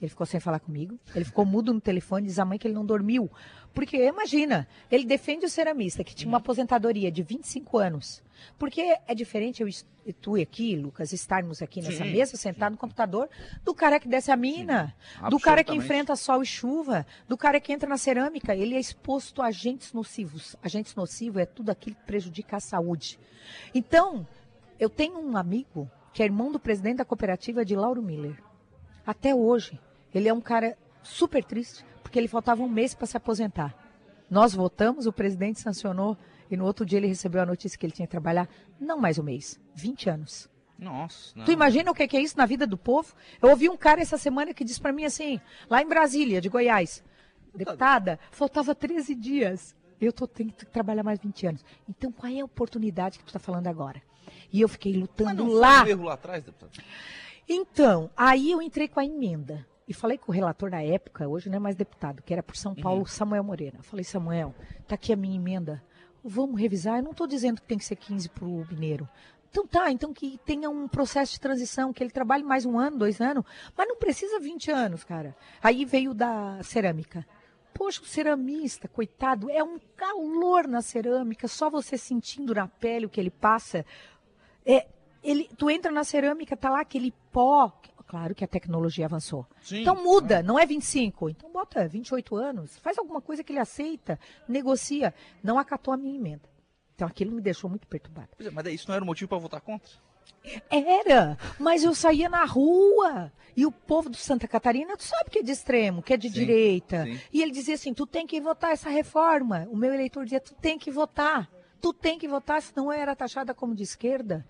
Ele 0.00 0.08
ficou 0.08 0.26
sem 0.26 0.38
falar 0.38 0.60
comigo. 0.60 0.98
Ele 1.14 1.24
ficou 1.24 1.44
mudo 1.44 1.72
no 1.72 1.80
telefone, 1.80 2.26
diz 2.26 2.38
a 2.38 2.44
mãe 2.44 2.58
que 2.58 2.66
ele 2.66 2.74
não 2.74 2.84
dormiu. 2.84 3.30
Porque, 3.72 3.96
imagina, 3.96 4.68
ele 4.90 5.04
defende 5.04 5.46
o 5.46 5.48
ceramista, 5.48 6.04
que 6.04 6.14
tinha 6.14 6.28
uma 6.28 6.38
apoentadoria 6.38 7.10
de 7.10 7.22
25 7.22 7.78
anos. 7.78 8.22
Porque 8.58 8.96
é 9.06 9.14
diferente 9.14 9.62
eu 9.62 9.68
e 9.68 10.12
tu 10.12 10.36
aqui, 10.36 10.76
Lucas, 10.76 11.12
estarmos 11.12 11.60
aqui 11.62 11.80
nessa 11.80 12.04
Sim, 12.04 12.12
mesa, 12.12 12.36
sentado 12.36 12.72
no 12.72 12.78
computador, 12.78 13.28
do 13.64 13.74
cara 13.74 13.98
que 13.98 14.06
desce 14.06 14.30
a 14.30 14.36
mina, 14.36 14.94
do 15.28 15.40
cara 15.40 15.64
que 15.64 15.74
enfrenta 15.74 16.14
sol 16.14 16.42
e 16.42 16.46
chuva, 16.46 17.06
do 17.26 17.36
cara 17.36 17.58
que 17.58 17.72
entra 17.72 17.88
na 17.88 17.96
cerâmica. 17.96 18.54
Ele 18.54 18.76
é 18.76 18.80
exposto 18.80 19.42
a 19.42 19.46
agentes 19.46 19.92
nocivos. 19.92 20.54
Agentes 20.62 20.94
nocivos 20.94 21.42
é 21.42 21.46
tudo 21.46 21.70
aquilo 21.70 21.96
que 21.96 22.04
prejudica 22.04 22.58
a 22.58 22.60
saúde. 22.60 23.18
Então, 23.74 24.26
eu 24.78 24.88
tenho 24.88 25.18
um 25.18 25.36
amigo 25.36 25.90
que 26.12 26.22
é 26.22 26.26
irmão 26.26 26.52
do 26.52 26.60
presidente 26.60 26.98
da 26.98 27.04
cooperativa 27.04 27.64
de 27.64 27.74
Lauro 27.74 28.02
Miller. 28.02 28.42
Até 29.06 29.34
hoje, 29.34 29.78
ele 30.16 30.28
é 30.28 30.32
um 30.32 30.40
cara 30.40 30.78
super 31.02 31.44
triste, 31.44 31.84
porque 32.02 32.18
ele 32.18 32.26
faltava 32.26 32.62
um 32.62 32.68
mês 32.68 32.94
para 32.94 33.06
se 33.06 33.16
aposentar. 33.16 33.74
Nós 34.30 34.54
votamos, 34.54 35.06
o 35.06 35.12
presidente 35.12 35.60
sancionou, 35.60 36.16
e 36.50 36.56
no 36.56 36.64
outro 36.64 36.86
dia 36.86 36.98
ele 36.98 37.06
recebeu 37.06 37.42
a 37.42 37.46
notícia 37.46 37.78
que 37.78 37.84
ele 37.84 37.92
tinha 37.92 38.06
que 38.06 38.10
trabalhar, 38.10 38.48
não 38.80 38.98
mais 38.98 39.18
um 39.18 39.22
mês, 39.22 39.60
20 39.74 40.08
anos. 40.08 40.48
Nossa, 40.78 41.32
não. 41.36 41.44
Tu 41.44 41.52
imagina 41.52 41.90
o 41.90 41.94
que 41.94 42.08
que 42.08 42.16
é 42.16 42.20
isso 42.22 42.36
na 42.36 42.46
vida 42.46 42.66
do 42.66 42.78
povo? 42.78 43.14
Eu 43.42 43.50
ouvi 43.50 43.68
um 43.68 43.76
cara 43.76 44.00
essa 44.00 44.16
semana 44.16 44.54
que 44.54 44.64
disse 44.64 44.80
para 44.80 44.92
mim 44.92 45.04
assim, 45.04 45.38
lá 45.68 45.82
em 45.82 45.86
Brasília, 45.86 46.40
de 46.40 46.48
Goiás, 46.48 47.04
deputada, 47.54 48.18
faltava 48.30 48.74
13 48.74 49.14
dias. 49.14 49.76
Eu 50.00 50.12
tô 50.12 50.26
tendo 50.26 50.52
que 50.52 50.64
trabalhar 50.64 51.02
mais 51.02 51.18
20 51.18 51.46
anos. 51.46 51.64
Então, 51.88 52.10
qual 52.10 52.32
é 52.32 52.40
a 52.40 52.44
oportunidade 52.44 53.18
que 53.18 53.24
tu 53.24 53.28
está 53.28 53.38
falando 53.38 53.66
agora? 53.66 54.02
E 54.50 54.62
eu 54.62 54.68
fiquei 54.68 54.92
Mas 54.92 55.00
lutando 55.02 55.44
não 55.44 55.50
foi 55.50 55.60
lá. 55.60 55.84
um 55.84 55.86
erro 55.86 56.04
lá 56.04 56.14
atrás, 56.14 56.42
deputado? 56.42 56.72
Então, 57.48 58.10
aí 58.16 58.50
eu 58.50 58.60
entrei 58.60 58.88
com 58.88 59.00
a 59.00 59.04
emenda. 59.04 59.66
E 59.88 59.94
falei 59.94 60.18
com 60.18 60.32
o 60.32 60.34
relator 60.34 60.68
na 60.68 60.82
época, 60.82 61.28
hoje 61.28 61.48
não 61.48 61.56
é 61.56 61.60
mais 61.60 61.76
deputado, 61.76 62.22
que 62.22 62.32
era 62.32 62.42
por 62.42 62.56
São 62.56 62.74
Paulo, 62.74 63.06
Samuel 63.06 63.44
Moreira. 63.44 63.78
Falei, 63.82 64.04
Samuel, 64.04 64.52
tá 64.86 64.96
aqui 64.96 65.12
a 65.12 65.16
minha 65.16 65.36
emenda. 65.36 65.82
Vamos 66.24 66.60
revisar. 66.60 66.98
Eu 66.98 67.04
não 67.04 67.12
estou 67.12 67.26
dizendo 67.26 67.60
que 67.60 67.68
tem 67.68 67.78
que 67.78 67.84
ser 67.84 67.94
15 67.94 68.28
para 68.30 68.44
o 68.44 68.66
mineiro. 68.68 69.08
Então 69.48 69.64
tá, 69.64 69.90
então 69.90 70.12
que 70.12 70.38
tenha 70.44 70.68
um 70.68 70.88
processo 70.88 71.32
de 71.32 71.40
transição, 71.40 71.92
que 71.92 72.02
ele 72.02 72.10
trabalhe 72.10 72.42
mais 72.42 72.66
um 72.66 72.78
ano, 72.78 72.98
dois 72.98 73.20
anos, 73.20 73.44
mas 73.76 73.88
não 73.88 73.96
precisa 73.96 74.40
20 74.40 74.70
anos, 74.70 75.04
cara. 75.04 75.36
Aí 75.62 75.84
veio 75.84 76.12
da 76.12 76.60
cerâmica. 76.62 77.24
Poxa, 77.72 78.02
o 78.02 78.04
ceramista, 78.04 78.88
coitado, 78.88 79.48
é 79.48 79.62
um 79.62 79.78
calor 79.96 80.66
na 80.66 80.82
cerâmica, 80.82 81.46
só 81.46 81.70
você 81.70 81.96
sentindo 81.96 82.54
na 82.54 82.66
pele 82.66 83.06
o 83.06 83.08
que 83.08 83.20
ele 83.20 83.30
passa. 83.30 83.86
É, 84.64 84.88
ele, 85.22 85.48
tu 85.56 85.70
entra 85.70 85.92
na 85.92 86.04
cerâmica, 86.04 86.56
tá 86.56 86.68
lá 86.68 86.80
aquele 86.80 87.14
pó. 87.32 87.72
Claro 88.06 88.34
que 88.34 88.44
a 88.44 88.48
tecnologia 88.48 89.06
avançou. 89.06 89.46
Sim, 89.60 89.80
então 89.80 90.02
muda, 90.02 90.42
não 90.42 90.58
é 90.58 90.64
25. 90.64 91.28
Então 91.30 91.50
bota 91.50 91.88
28 91.88 92.36
anos, 92.36 92.76
faz 92.78 92.96
alguma 92.98 93.20
coisa 93.20 93.42
que 93.42 93.52
ele 93.52 93.58
aceita, 93.58 94.18
negocia. 94.48 95.12
Não 95.42 95.58
acatou 95.58 95.92
a 95.92 95.96
minha 95.96 96.14
emenda. 96.16 96.48
Então 96.94 97.06
aquilo 97.06 97.32
me 97.32 97.42
deixou 97.42 97.68
muito 97.68 97.86
perturbada. 97.86 98.28
É, 98.38 98.50
mas 98.50 98.64
daí 98.64 98.74
isso 98.74 98.88
não 98.88 98.94
era 98.94 99.02
o 99.02 99.06
motivo 99.06 99.28
para 99.28 99.38
votar 99.38 99.60
contra? 99.60 99.90
Era, 100.70 101.36
mas 101.58 101.84
eu 101.84 101.94
saía 101.94 102.28
na 102.28 102.44
rua 102.44 103.32
e 103.56 103.64
o 103.66 103.72
povo 103.72 104.08
do 104.08 104.16
Santa 104.16 104.46
Catarina, 104.48 104.96
tu 104.96 105.04
sabe 105.04 105.30
que 105.30 105.38
é 105.40 105.42
de 105.42 105.52
extremo, 105.52 106.02
que 106.02 106.12
é 106.14 106.16
de 106.16 106.28
Sim, 106.28 106.34
direita. 106.34 107.04
sim. 107.04 107.20
E 107.32 107.42
ele 107.42 107.52
dizia 107.52 107.74
assim: 107.74 107.92
tu 107.94 108.06
tem 108.06 108.26
que 108.26 108.40
votar 108.40 108.72
essa 108.72 108.88
reforma. 108.90 109.66
O 109.70 109.76
meu 109.76 109.92
eleitor 109.94 110.24
dizia: 110.24 110.40
tu 110.40 110.54
tem 110.54 110.78
que 110.78 110.90
votar. 110.90 111.50
Tu 111.80 111.92
tem 111.92 112.18
que 112.18 112.26
votar, 112.26 112.60
senão 112.62 112.92
eu 112.92 112.98
era 112.98 113.14
taxada 113.14 113.54
como 113.54 113.74
de 113.74 113.82
esquerda. 113.82 114.46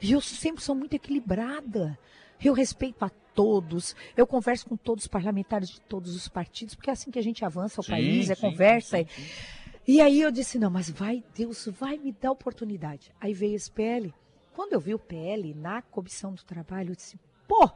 E 0.00 0.12
eu 0.12 0.20
sempre 0.20 0.62
sou 0.62 0.74
muito 0.74 0.94
equilibrada. 0.94 1.98
Eu 2.42 2.52
respeito 2.52 3.04
a 3.04 3.10
todos. 3.34 3.94
Eu 4.16 4.26
converso 4.26 4.66
com 4.66 4.76
todos 4.76 5.04
os 5.04 5.08
parlamentares 5.08 5.68
de 5.68 5.80
todos 5.80 6.14
os 6.16 6.28
partidos, 6.28 6.74
porque 6.74 6.90
é 6.90 6.92
assim 6.92 7.10
que 7.10 7.18
a 7.18 7.22
gente 7.22 7.44
avança 7.44 7.80
o 7.80 7.84
Sim, 7.84 7.90
país, 7.90 8.30
é 8.30 8.34
sim, 8.34 8.40
conversa. 8.40 8.98
sim, 8.98 9.04
é- 9.04 9.76
E 9.88 10.00
aí 10.00 10.20
eu 10.20 10.30
disse, 10.32 10.58
não, 10.58 10.70
mas 10.70 10.90
vai, 10.90 11.22
Deus 11.34 11.66
vai 11.78 11.96
me 11.96 12.12
dar 12.12 12.32
oportunidade. 12.32 13.12
Aí 13.20 13.32
veio 13.32 13.54
esse 13.54 13.70
PL. 13.70 14.12
Quando 14.52 14.72
eu 14.72 14.80
vi 14.80 14.94
o 14.94 14.98
PL 14.98 15.54
na 15.54 15.80
comissão 15.82 16.32
do 16.34 16.42
trabalho, 16.44 16.90
eu 16.92 16.96
disse, 16.96 17.18
pô, 17.46 17.70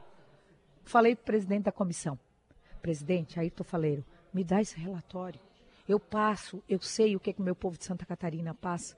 falei 0.82 1.14
pro 1.14 1.26
presidente 1.26 1.64
da 1.64 1.72
comissão, 1.72 2.18
presidente, 2.82 3.38
Ayrton 3.38 3.62
Faleiro, 3.64 4.04
me 4.32 4.42
dá 4.42 4.60
esse 4.60 4.78
relatório. 4.80 5.38
Eu 5.88 6.00
passo, 6.00 6.62
eu 6.68 6.80
sei 6.80 7.14
o 7.16 7.20
que, 7.20 7.32
que 7.32 7.40
o 7.40 7.44
meu 7.44 7.54
povo 7.54 7.76
de 7.76 7.84
Santa 7.84 8.06
Catarina 8.06 8.54
passa. 8.54 8.96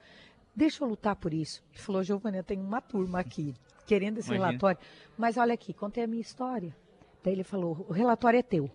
Deixa 0.55 0.85
eu 0.85 0.89
lutar 0.89 1.17
por 1.17 1.33
isso. 1.35 1.63
Ele 1.73 1.83
falou, 1.83 2.03
Giovana, 2.03 2.37
eu 2.37 2.45
tenho 2.45 2.63
uma 2.63 2.81
turma 2.81 3.19
aqui 3.21 3.55
querendo 3.87 4.19
esse 4.19 4.29
Imagina. 4.29 4.47
relatório. 4.49 4.81
Mas 5.17 5.37
olha 5.37 5.55
aqui, 5.55 5.73
contei 5.73 6.05
a 6.05 6.07
minha 6.07 6.21
história. 6.23 6.75
Daí 7.23 7.33
ele 7.35 7.45
falou, 7.45 7.87
o 7.89 7.93
relatório 7.93 8.39
é 8.39 8.43
teu. 8.43 8.71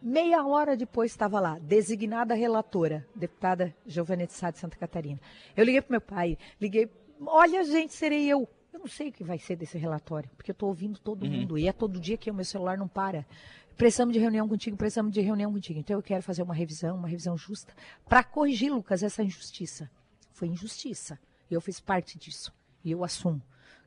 Meia 0.00 0.44
hora 0.46 0.76
depois 0.76 1.10
estava 1.10 1.40
lá, 1.40 1.58
designada 1.58 2.34
relatora, 2.34 3.06
deputada 3.14 3.74
Giovanete 3.86 4.34
Sá 4.34 4.50
de 4.50 4.58
Santa 4.58 4.76
Catarina. 4.76 5.18
Eu 5.56 5.64
liguei 5.64 5.80
para 5.80 5.90
meu 5.92 6.00
pai, 6.00 6.36
liguei, 6.60 6.88
olha 7.24 7.64
gente, 7.64 7.94
serei 7.94 8.26
eu. 8.28 8.48
Eu 8.72 8.80
não 8.80 8.86
sei 8.86 9.08
o 9.08 9.12
que 9.12 9.24
vai 9.24 9.38
ser 9.38 9.56
desse 9.56 9.78
relatório, 9.78 10.28
porque 10.36 10.50
eu 10.50 10.52
estou 10.52 10.68
ouvindo 10.68 10.98
todo 11.00 11.24
Uhum. 11.24 11.30
mundo, 11.32 11.58
e 11.58 11.66
é 11.66 11.72
todo 11.72 11.98
dia 11.98 12.18
que 12.18 12.30
o 12.30 12.34
meu 12.34 12.44
celular 12.44 12.76
não 12.76 12.86
para. 12.86 13.26
Precisamos 13.74 14.12
de 14.12 14.18
reunião 14.20 14.46
contigo, 14.46 14.76
precisamos 14.76 15.12
de 15.12 15.20
reunião 15.22 15.50
contigo. 15.50 15.80
Então 15.80 15.96
eu 15.96 16.02
quero 16.02 16.22
fazer 16.22 16.42
uma 16.42 16.54
revisão, 16.54 16.94
uma 16.96 17.08
revisão 17.08 17.36
justa, 17.36 17.74
para 18.06 18.22
corrigir, 18.22 18.70
Lucas, 18.70 19.02
essa 19.02 19.22
injustiça. 19.22 19.90
Foi 20.30 20.46
injustiça. 20.48 21.18
E 21.50 21.54
eu 21.54 21.60
fiz 21.60 21.80
parte 21.80 22.18
disso. 22.18 22.52
E 22.84 22.90
eu 22.90 23.02
assumo 23.02 23.42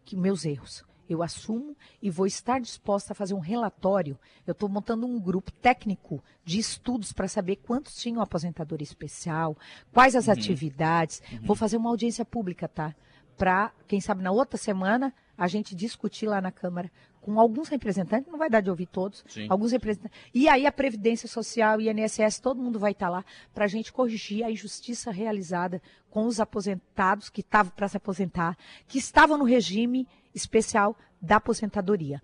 que 0.06 0.16
meus 0.16 0.46
erros. 0.46 0.84
Eu 1.10 1.24
assumo 1.24 1.76
e 2.00 2.10
vou 2.12 2.28
estar 2.28 2.60
disposta 2.60 3.14
a 3.14 3.16
fazer 3.16 3.34
um 3.34 3.40
relatório. 3.40 4.18
Eu 4.46 4.52
estou 4.52 4.70
montando 4.70 5.08
um 5.08 5.20
grupo 5.20 5.52
técnico 5.52 6.24
de 6.46 6.60
estudos 6.60 7.12
para 7.12 7.28
saber 7.28 7.56
quantos 7.56 7.96
tinham 7.96 8.22
aposentadoria 8.22 8.84
especial, 8.84 9.58
quais 9.92 10.16
as 10.16 10.30
atividades. 10.30 11.22
Vou 11.42 11.56
fazer 11.56 11.78
uma 11.78 11.90
audiência 11.90 12.24
pública, 12.24 12.68
tá? 12.68 12.96
Para, 13.36 13.72
quem 13.88 14.00
sabe, 14.00 14.22
na 14.22 14.32
outra 14.32 14.58
semana, 14.58 15.12
a 15.36 15.48
gente 15.48 15.74
discutir 15.74 16.28
lá 16.28 16.40
na 16.42 16.52
Câmara 16.52 16.92
com 17.30 17.40
alguns 17.40 17.68
representantes, 17.68 18.32
não 18.32 18.40
vai 18.40 18.50
dar 18.50 18.60
de 18.60 18.72
ouvir 18.72 18.88
todos, 18.88 19.24
Sim. 19.28 19.46
alguns 19.50 19.72
representantes. 19.72 20.18
E 20.34 20.50
aí 20.50 20.66
a 20.66 20.72
Previdência 20.72 21.28
Social 21.28 21.80
e 21.80 21.88
INSS, 21.88 22.40
todo 22.40 22.60
mundo 22.60 22.80
vai 22.80 22.92
estar 22.92 23.08
lá 23.08 23.24
para 23.54 23.66
a 23.66 23.68
gente 23.68 23.94
corrigir 23.94 24.44
a 24.44 24.50
injustiça 24.50 25.12
realizada 25.12 25.80
com 26.10 26.26
os 26.26 26.40
aposentados 26.40 27.30
que 27.30 27.42
estavam 27.42 27.72
para 27.72 27.88
se 27.88 27.98
aposentar, 27.98 28.58
que 28.88 28.98
estavam 28.98 29.38
no 29.38 29.44
regime 29.44 30.08
especial 30.34 30.98
da 31.22 31.36
aposentadoria. 31.36 32.20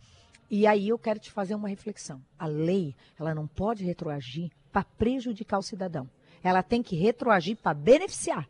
E 0.49 0.65
aí 0.65 0.89
eu 0.89 0.97
quero 0.97 1.19
te 1.19 1.29
fazer 1.29 1.53
uma 1.53 1.69
reflexão. 1.69 2.19
A 2.37 2.47
lei, 2.47 2.95
ela 3.19 3.35
não 3.35 3.45
pode 3.45 3.83
retroagir 3.83 4.49
para 4.71 4.83
prejudicar 4.83 5.59
o 5.59 5.63
cidadão. 5.63 6.09
Ela 6.43 6.63
tem 6.63 6.81
que 6.81 6.95
retroagir 6.95 7.57
para 7.57 7.75
beneficiar. 7.75 8.49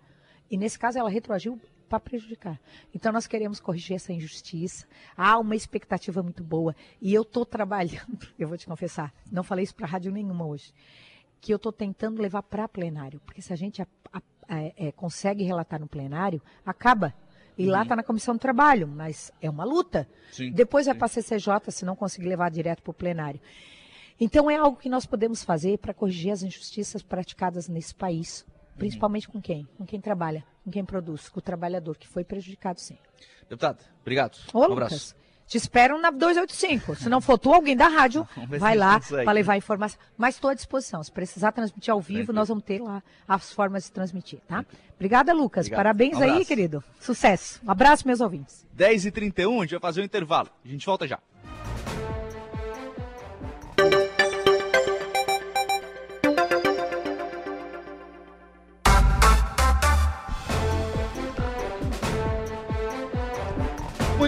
E 0.49 0.55
nesse 0.55 0.79
caso 0.79 0.97
ela 0.97 1.09
retroagiu 1.09 1.59
para 1.85 1.99
prejudicar. 1.99 2.59
Então 2.93 3.11
nós 3.11 3.27
queremos 3.27 3.59
corrigir 3.59 3.95
essa 3.95 4.11
injustiça. 4.11 4.85
Há 5.15 5.37
uma 5.39 5.55
expectativa 5.55 6.21
muito 6.23 6.43
boa 6.43 6.75
e 7.01 7.13
eu 7.13 7.21
estou 7.21 7.45
trabalhando. 7.45 8.27
Eu 8.37 8.47
vou 8.47 8.57
te 8.57 8.65
confessar, 8.65 9.13
não 9.31 9.43
falei 9.43 9.63
isso 9.63 9.75
para 9.75 9.87
rádio 9.87 10.11
nenhuma 10.11 10.45
hoje, 10.45 10.73
que 11.39 11.53
eu 11.53 11.57
estou 11.57 11.71
tentando 11.71 12.21
levar 12.21 12.41
para 12.43 12.67
plenário, 12.67 13.19
porque 13.25 13.41
se 13.41 13.53
a 13.53 13.55
gente 13.55 13.81
a- 13.81 13.87
a- 14.11 14.21
é, 14.47 14.91
consegue 14.91 15.43
relatar 15.43 15.79
no 15.79 15.87
plenário, 15.87 16.41
acaba. 16.65 17.13
E 17.57 17.65
lá 17.65 17.83
está 17.83 17.95
na 17.95 18.03
comissão 18.03 18.35
do 18.35 18.39
trabalho, 18.39 18.85
mas 18.87 19.31
é 19.41 19.49
uma 19.49 19.63
luta. 19.63 20.07
Sim, 20.31 20.51
Depois 20.51 20.85
vai 20.87 20.93
sim. 20.95 20.99
para 20.99 21.05
a 21.05 21.09
CCJ 21.09 21.71
se 21.71 21.85
não 21.85 21.95
conseguir 21.95 22.27
levar 22.27 22.51
direto 22.51 22.81
para 22.83 22.91
o 22.91 22.93
plenário. 22.93 23.39
Então 24.19 24.49
é 24.51 24.55
algo 24.55 24.77
que 24.77 24.89
nós 24.89 25.05
podemos 25.05 25.43
fazer 25.43 25.77
para 25.77 25.93
corrigir 25.93 26.31
as 26.31 26.43
injustiças 26.43 27.01
praticadas 27.01 27.67
nesse 27.69 27.93
país, 27.95 28.45
principalmente 28.77 29.27
com 29.27 29.41
quem? 29.41 29.67
Com 29.77 29.85
quem 29.85 29.99
trabalha, 30.01 30.43
com 30.63 30.71
quem 30.71 30.83
produz, 30.85 31.29
com 31.29 31.39
o 31.39 31.41
trabalhador 31.41 31.97
que 31.97 32.07
foi 32.07 32.23
prejudicado 32.23 32.79
sim. 32.79 32.97
Deputado, 33.49 33.83
obrigado. 34.01 34.37
Ô, 34.53 34.59
um 34.59 34.61
Lucas, 34.67 34.75
abraço. 34.77 35.15
te 35.47 35.57
espero 35.57 35.99
na 35.99 36.09
285. 36.11 36.95
Se 36.95 37.09
não 37.09 37.21
for 37.21 37.37
tu, 37.37 37.53
alguém 37.53 37.75
da 37.75 37.87
rádio, 37.87 38.27
vai 38.59 38.75
lá 38.75 38.99
para 38.99 39.31
levar 39.31 39.55
informação. 39.57 39.99
Mas 40.17 40.35
estou 40.35 40.49
à 40.49 40.53
disposição. 40.53 41.03
Se 41.03 41.11
precisar 41.11 41.51
transmitir 41.51 41.91
ao 41.91 42.01
vivo, 42.01 42.17
Tranquilo. 42.17 42.35
nós 42.39 42.47
vamos 42.47 42.63
ter 42.63 42.81
lá 42.81 43.03
as 43.27 43.51
formas 43.53 43.83
de 43.85 43.91
transmitir, 43.91 44.39
tá? 44.47 44.65
Obrigada, 44.95 45.31
Lucas. 45.33 45.65
Obrigado. 45.65 45.77
Parabéns 45.77 46.17
Um 46.17 46.23
aí, 46.23 46.45
querido. 46.45 46.83
Sucesso. 46.99 47.61
Um 47.65 47.69
abraço, 47.71 48.07
meus 48.07 48.21
ouvintes. 48.21 48.65
10h31, 48.77 49.57
a 49.57 49.61
gente 49.61 49.71
vai 49.71 49.79
fazer 49.81 50.01
um 50.01 50.05
intervalo. 50.05 50.49
A 50.63 50.67
gente 50.67 50.85
volta 50.85 51.07
já. 51.07 51.19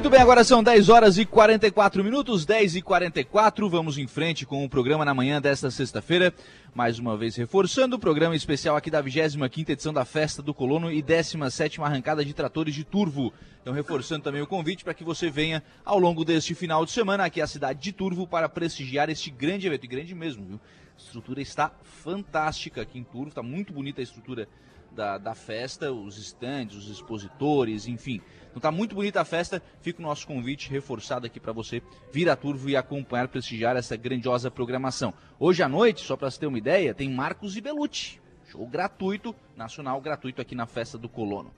Muito 0.08 0.16
bem, 0.16 0.24
agora 0.24 0.42
são 0.46 0.64
10 0.64 0.88
horas 0.88 1.18
e 1.18 1.26
44 1.26 2.02
minutos, 2.02 2.46
10 2.46 2.78
e 2.78 2.82
44. 2.82 3.70
Vamos 3.70 3.98
em 3.98 4.08
frente 4.08 4.46
com 4.46 4.64
o 4.64 4.70
programa 4.70 5.04
na 5.04 5.14
manhã 5.14 5.42
desta 5.42 5.70
sexta-feira. 5.70 6.34
Mais 6.74 6.98
uma 6.98 7.18
vez 7.18 7.36
reforçando 7.36 7.98
o 7.98 8.00
programa 8.00 8.34
especial 8.34 8.78
aqui 8.78 8.90
da 8.90 9.02
25 9.02 9.70
edição 9.70 9.92
da 9.92 10.06
Festa 10.06 10.42
do 10.42 10.54
Colono 10.54 10.90
e 10.90 11.02
17 11.02 11.82
arrancada 11.82 12.24
de 12.24 12.34
tratores 12.34 12.74
de 12.74 12.86
Turvo. 12.86 13.34
Então, 13.62 13.74
reforçando 13.74 14.24
também 14.24 14.42
o 14.42 14.48
convite 14.48 14.82
para 14.82 14.94
que 14.94 15.04
você 15.04 15.30
venha 15.30 15.62
ao 15.84 16.00
longo 16.00 16.24
deste 16.24 16.56
final 16.56 16.86
de 16.86 16.92
semana 16.92 17.26
aqui 17.26 17.42
à 17.42 17.46
cidade 17.46 17.82
de 17.82 17.92
Turvo 17.92 18.26
para 18.26 18.48
prestigiar 18.48 19.10
este 19.10 19.30
grande 19.30 19.68
evento. 19.68 19.84
E 19.84 19.88
grande 19.90 20.16
mesmo, 20.16 20.46
viu? 20.46 20.62
A 20.98 21.02
estrutura 21.02 21.42
está 21.42 21.70
fantástica 21.84 22.82
aqui 22.82 22.98
em 22.98 23.04
Turvo, 23.04 23.28
está 23.28 23.44
muito 23.44 23.74
bonita 23.74 24.00
a 24.00 24.04
estrutura 24.04 24.48
da, 24.90 25.18
da 25.18 25.36
festa, 25.36 25.92
os 25.92 26.18
estandes, 26.18 26.78
os 26.78 26.90
expositores, 26.90 27.88
enfim. 27.88 28.22
Então 28.58 28.72
tá 28.72 28.76
muito 28.76 28.96
bonita 28.96 29.22
a 29.22 29.24
festa, 29.24 29.62
fica 29.82 30.00
o 30.00 30.02
nosso 30.02 30.26
convite 30.26 30.68
reforçado 30.72 31.28
aqui 31.28 31.40
para 31.40 31.54
você 31.54 31.80
vir 32.12 32.28
a 32.28 32.36
Turvo 32.36 32.68
e 32.68 32.76
acompanhar, 32.76 33.28
prestigiar 33.28 33.78
essa 33.78 33.96
grandiosa 33.96 34.50
programação. 34.50 35.14
Hoje 35.40 35.62
à 35.62 35.70
noite, 35.70 36.02
só 36.02 36.18
para 36.18 36.32
você 36.32 36.40
ter 36.40 36.48
uma 36.48 36.58
ideia, 36.58 36.92
tem 36.92 37.08
Marcos 37.08 37.56
e 37.56 37.62
Belucci, 37.62 38.20
show 38.48 38.66
gratuito, 38.66 39.36
nacional 39.56 40.02
gratuito 40.02 40.42
aqui 40.42 40.56
na 40.56 40.66
Festa 40.66 40.98
do 40.98 41.08
Colono. 41.08 41.54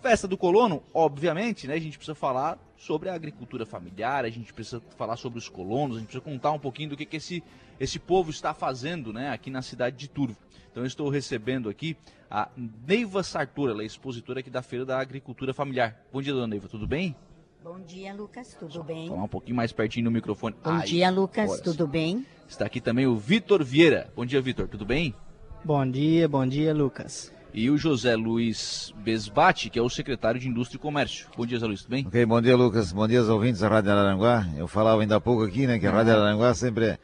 Festa 0.00 0.26
do 0.26 0.36
Colono, 0.36 0.82
obviamente, 0.94 1.66
né, 1.66 1.74
a 1.74 1.80
gente 1.80 1.98
precisa 1.98 2.14
falar 2.14 2.58
sobre 2.76 3.10
a 3.10 3.14
agricultura 3.14 3.66
familiar, 3.66 4.24
a 4.24 4.30
gente 4.30 4.52
precisa 4.52 4.80
falar 4.96 5.16
sobre 5.16 5.38
os 5.38 5.46
colonos, 5.46 5.98
a 5.98 6.00
gente 6.00 6.08
precisa 6.08 6.24
contar 6.24 6.52
um 6.52 6.58
pouquinho 6.58 6.90
do 6.90 6.96
que, 6.96 7.04
que 7.04 7.18
esse, 7.18 7.42
esse 7.78 7.98
povo 7.98 8.30
está 8.30 8.54
fazendo 8.54 9.12
né, 9.12 9.30
aqui 9.30 9.50
na 9.50 9.60
cidade 9.60 9.96
de 9.96 10.08
Turvo. 10.08 10.36
Então 10.70 10.82
eu 10.82 10.86
estou 10.86 11.10
recebendo 11.10 11.68
aqui 11.68 11.98
a 12.30 12.48
Neiva 12.56 13.22
Sartor, 13.22 13.68
ela 13.68 13.82
é 13.82 13.86
expositora 13.86 14.40
aqui 14.40 14.48
da 14.48 14.62
Feira 14.62 14.86
da 14.86 14.98
Agricultura 14.98 15.52
Familiar. 15.52 16.00
Bom 16.10 16.22
dia, 16.22 16.32
dona 16.32 16.46
Neiva, 16.46 16.66
tudo 16.66 16.86
bem? 16.86 17.14
Bom 17.62 17.78
dia, 17.78 18.14
Lucas, 18.14 18.56
tudo 18.58 18.82
bem? 18.82 19.08
Falar 19.08 19.24
um 19.24 19.28
pouquinho 19.28 19.56
mais 19.56 19.70
pertinho 19.70 20.06
no 20.06 20.10
microfone. 20.10 20.56
Bom 20.64 20.70
Ai, 20.70 20.86
dia, 20.86 21.10
Lucas, 21.10 21.60
tudo 21.60 21.86
bem? 21.86 22.24
Está 22.48 22.64
aqui 22.64 22.80
também 22.80 23.06
o 23.06 23.16
Vitor 23.16 23.62
Vieira. 23.62 24.10
Bom 24.16 24.24
dia, 24.24 24.40
Vitor, 24.40 24.66
tudo 24.66 24.86
bem? 24.86 25.14
Bom 25.62 25.86
dia, 25.86 26.26
bom 26.26 26.46
dia, 26.46 26.72
Lucas. 26.72 27.30
E 27.52 27.68
o 27.68 27.76
José 27.76 28.14
Luiz 28.14 28.94
Besbate, 28.98 29.70
que 29.70 29.78
é 29.78 29.82
o 29.82 29.88
secretário 29.88 30.40
de 30.40 30.48
Indústria 30.48 30.78
e 30.78 30.80
Comércio. 30.80 31.26
Bom 31.36 31.44
dia, 31.44 31.56
José 31.56 31.66
Luiz, 31.66 31.82
tudo 31.82 31.90
bem? 31.90 32.06
Ok, 32.06 32.24
bom 32.24 32.40
dia, 32.40 32.56
Lucas. 32.56 32.92
Bom 32.92 33.08
dia 33.08 33.18
aos 33.18 33.28
ouvintes 33.28 33.60
da 33.60 33.68
Rádio 33.68 33.90
Araranguá. 33.90 34.46
Eu 34.56 34.68
falava 34.68 35.02
ainda 35.02 35.16
há 35.16 35.20
pouco 35.20 35.42
aqui, 35.42 35.66
né, 35.66 35.78
que 35.78 35.86
a 35.86 35.90
Rádio 35.90 36.12
Araranguá 36.12 36.54
sempre 36.54 36.96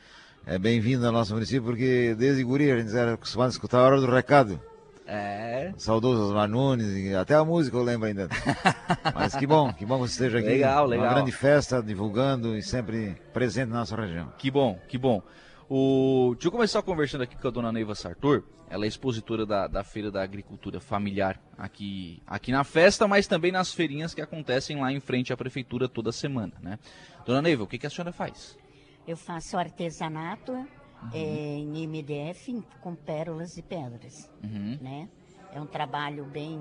é, 0.47 0.59
bem-vinda 0.59 1.09
ao 1.09 1.13
nosso 1.13 1.35
município, 1.35 1.65
porque 1.65 2.15
desde 2.17 2.45
guri 2.45 2.71
a 2.71 2.79
gente 2.79 2.97
era 2.97 3.15
acostumado 3.15 3.49
a 3.49 3.51
escutar 3.51 3.79
a 3.79 3.83
hora 3.83 4.01
do 4.01 4.07
recado. 4.07 4.61
É. 5.05 5.73
Saudoso 5.77 6.23
Osmar 6.23 6.49
Nunes, 6.49 6.97
e 6.97 7.15
até 7.15 7.35
a 7.35 7.45
música 7.45 7.77
eu 7.77 7.83
lembro 7.83 8.07
ainda. 8.07 8.29
Mas 9.15 9.35
que 9.35 9.47
bom, 9.47 9.73
que 9.73 9.85
bom 9.85 9.97
que 10.03 10.09
você 10.09 10.13
esteja 10.13 10.39
aqui. 10.39 10.49
Legal, 10.49 10.87
legal. 10.87 11.07
Uma 11.07 11.15
grande 11.15 11.33
festa, 11.33 11.83
divulgando 11.83 12.57
e 12.57 12.63
sempre 12.63 13.17
presente 13.33 13.69
na 13.71 13.81
nossa 13.81 13.97
região. 13.97 14.33
Que 14.39 14.51
bom, 14.51 14.79
que 14.89 14.97
bom. 14.97 15.23
O... 15.69 16.33
Deixa 16.35 16.49
eu 16.49 16.53
começar 16.53 16.83
conversando 16.83 17.23
aqui 17.23 17.37
com 17.37 17.49
a 17.49 17.51
dona 17.51 17.73
Neiva 17.73 17.95
Sartor. 17.97 18.45
Ela 18.69 18.85
é 18.85 18.89
expositora 18.89 19.47
da, 19.47 19.67
da 19.67 19.85
Feira 19.85 20.11
da 20.11 20.23
Agricultura 20.23 20.81
Familiar 20.81 21.41
aqui, 21.57 22.21
aqui 22.27 22.51
na 22.51 22.65
festa, 22.65 23.07
mas 23.07 23.27
também 23.27 23.53
nas 23.53 23.73
feirinhas 23.73 24.13
que 24.13 24.21
acontecem 24.21 24.81
lá 24.81 24.93
em 24.93 25.01
frente 25.01 25.33
à 25.33 25.37
prefeitura 25.37 25.89
toda 25.89 26.11
semana, 26.11 26.53
né? 26.61 26.79
Dona 27.25 27.43
Neiva, 27.43 27.63
o 27.63 27.67
que, 27.67 27.79
que 27.79 27.87
a 27.87 27.91
senhora 27.91 28.13
faz? 28.13 28.59
Eu 29.07 29.17
faço 29.17 29.57
artesanato 29.57 30.53
uhum. 30.53 30.67
é, 31.13 31.59
em 31.59 31.87
MDF 31.87 32.61
com 32.81 32.95
pérolas 32.95 33.57
e 33.57 33.63
pedras, 33.63 34.31
uhum. 34.43 34.79
né? 34.81 35.09
É 35.53 35.61
um 35.61 35.67
trabalho 35.67 36.25
bem 36.25 36.59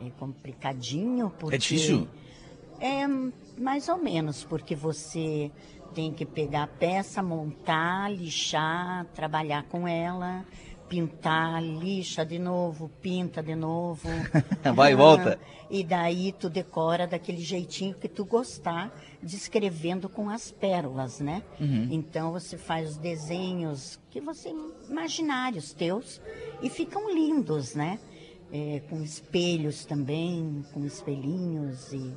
é, 0.00 0.10
complicadinho. 0.18 1.30
Porque 1.38 1.56
é 1.56 1.58
difícil? 1.58 2.08
É 2.80 3.06
mais 3.60 3.88
ou 3.88 3.98
menos, 3.98 4.44
porque 4.44 4.74
você 4.74 5.52
tem 5.94 6.12
que 6.12 6.24
pegar 6.24 6.64
a 6.64 6.66
peça, 6.66 7.22
montar, 7.22 8.10
lixar, 8.10 9.04
trabalhar 9.14 9.64
com 9.64 9.86
ela, 9.86 10.44
pintar, 10.92 11.62
lixa 11.62 12.22
de 12.22 12.38
novo, 12.38 12.90
pinta 13.00 13.42
de 13.42 13.54
novo. 13.54 14.06
Vai 14.76 14.92
e 14.92 14.94
volta. 14.94 15.40
E 15.70 15.82
daí 15.82 16.32
tu 16.32 16.50
decora 16.50 17.06
daquele 17.06 17.40
jeitinho 17.40 17.94
que 17.94 18.10
tu 18.10 18.26
gostar, 18.26 18.94
descrevendo 19.22 20.06
com 20.06 20.28
as 20.28 20.50
pérolas, 20.50 21.18
né? 21.18 21.42
Uhum. 21.58 21.88
Então 21.90 22.30
você 22.32 22.58
faz 22.58 22.90
os 22.90 22.96
desenhos 22.98 23.98
que 24.10 24.20
você 24.20 24.52
imaginários 24.86 25.72
teus 25.72 26.20
e 26.60 26.68
ficam 26.68 27.10
lindos, 27.10 27.74
né? 27.74 27.98
É, 28.52 28.82
com 28.90 29.02
espelhos 29.02 29.86
também, 29.86 30.62
com 30.74 30.84
espelhinhos 30.84 31.90
e 31.94 32.12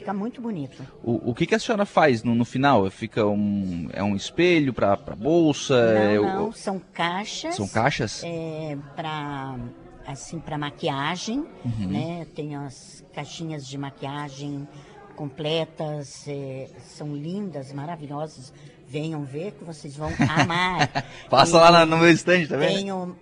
Fica 0.00 0.14
muito 0.14 0.40
bonito. 0.40 0.82
O, 1.04 1.30
o 1.30 1.34
que, 1.34 1.44
que 1.44 1.54
a 1.54 1.58
senhora 1.58 1.84
faz 1.84 2.22
no, 2.22 2.34
no 2.34 2.44
final? 2.46 2.90
Fica 2.90 3.26
um, 3.26 3.86
é 3.92 4.02
um 4.02 4.16
espelho 4.16 4.72
para 4.72 4.96
bolsa? 5.14 5.74
Não, 5.74 6.00
é, 6.00 6.18
não, 6.18 6.52
são 6.52 6.80
caixas. 6.92 7.54
São 7.54 7.68
caixas? 7.68 8.22
É, 8.24 8.78
para 8.96 9.56
assim 10.06 10.40
para 10.40 10.56
maquiagem, 10.56 11.46
uhum. 11.62 11.86
né? 11.86 12.26
Tem 12.34 12.56
as 12.56 13.04
caixinhas 13.12 13.66
de 13.66 13.76
maquiagem 13.76 14.66
completas, 15.14 16.24
é, 16.26 16.68
são 16.82 17.14
lindas, 17.14 17.70
maravilhosas. 17.70 18.54
Venham 18.88 19.22
ver 19.22 19.52
que 19.52 19.64
vocês 19.64 19.94
vão 19.94 20.10
amar. 20.18 20.88
Passa 21.28 21.58
e, 21.58 21.60
lá 21.60 21.84
no 21.84 21.98
meu 21.98 22.10
estande, 22.10 22.48
tá 22.48 22.56
vendo? 22.56 22.74
Tenho, 22.74 23.16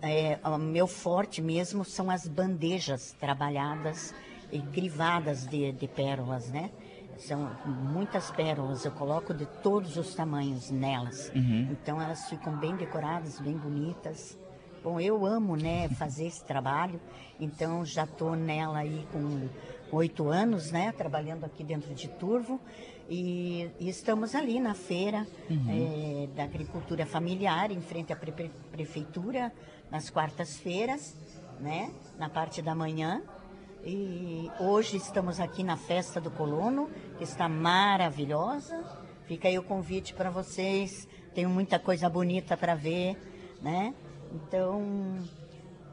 é, 0.00 0.38
o 0.42 0.56
meu 0.56 0.86
forte 0.86 1.42
mesmo 1.42 1.84
são 1.84 2.10
as 2.10 2.26
bandejas 2.26 3.14
trabalhadas 3.20 4.14
e 4.52 4.60
crivadas 4.60 5.46
de, 5.46 5.72
de 5.72 5.88
pérolas, 5.88 6.50
né? 6.50 6.70
São 7.18 7.50
muitas 7.64 8.30
pérolas, 8.30 8.84
eu 8.84 8.92
coloco 8.92 9.32
de 9.32 9.46
todos 9.62 9.96
os 9.96 10.14
tamanhos 10.14 10.70
nelas. 10.70 11.30
Uhum. 11.34 11.68
Então 11.70 12.00
elas 12.00 12.28
ficam 12.28 12.56
bem 12.56 12.76
decoradas, 12.76 13.40
bem 13.40 13.56
bonitas. 13.56 14.38
Bom, 14.82 14.98
eu 14.98 15.24
amo, 15.24 15.56
né, 15.56 15.88
fazer 15.96 16.26
esse 16.26 16.44
trabalho. 16.44 17.00
Então 17.40 17.84
já 17.84 18.04
estou 18.04 18.34
nela 18.34 18.78
aí 18.78 19.06
com 19.12 19.48
oito 19.96 20.28
anos, 20.28 20.72
né, 20.72 20.92
trabalhando 20.92 21.44
aqui 21.44 21.62
dentro 21.62 21.94
de 21.94 22.08
Turvo. 22.08 22.60
E, 23.08 23.70
e 23.78 23.88
estamos 23.88 24.34
ali 24.34 24.58
na 24.58 24.74
feira 24.74 25.26
uhum. 25.50 25.66
é, 25.68 26.26
da 26.34 26.44
agricultura 26.44 27.04
familiar, 27.04 27.70
em 27.70 27.80
frente 27.80 28.12
à 28.12 28.16
pre 28.16 28.32
prefeitura, 28.70 29.52
nas 29.90 30.08
quartas-feiras, 30.08 31.14
né, 31.60 31.92
na 32.18 32.28
parte 32.28 32.62
da 32.62 32.74
manhã. 32.74 33.22
E 33.84 34.48
hoje 34.60 34.96
estamos 34.96 35.40
aqui 35.40 35.64
na 35.64 35.76
festa 35.76 36.20
do 36.20 36.30
colono, 36.30 36.88
que 37.18 37.24
está 37.24 37.48
maravilhosa. 37.48 38.84
Fica 39.26 39.48
aí 39.48 39.58
o 39.58 39.62
convite 39.62 40.14
para 40.14 40.30
vocês. 40.30 41.08
Tenho 41.34 41.50
muita 41.50 41.78
coisa 41.78 42.08
bonita 42.08 42.56
para 42.56 42.76
ver, 42.76 43.16
né? 43.60 43.92
Então, 44.32 45.18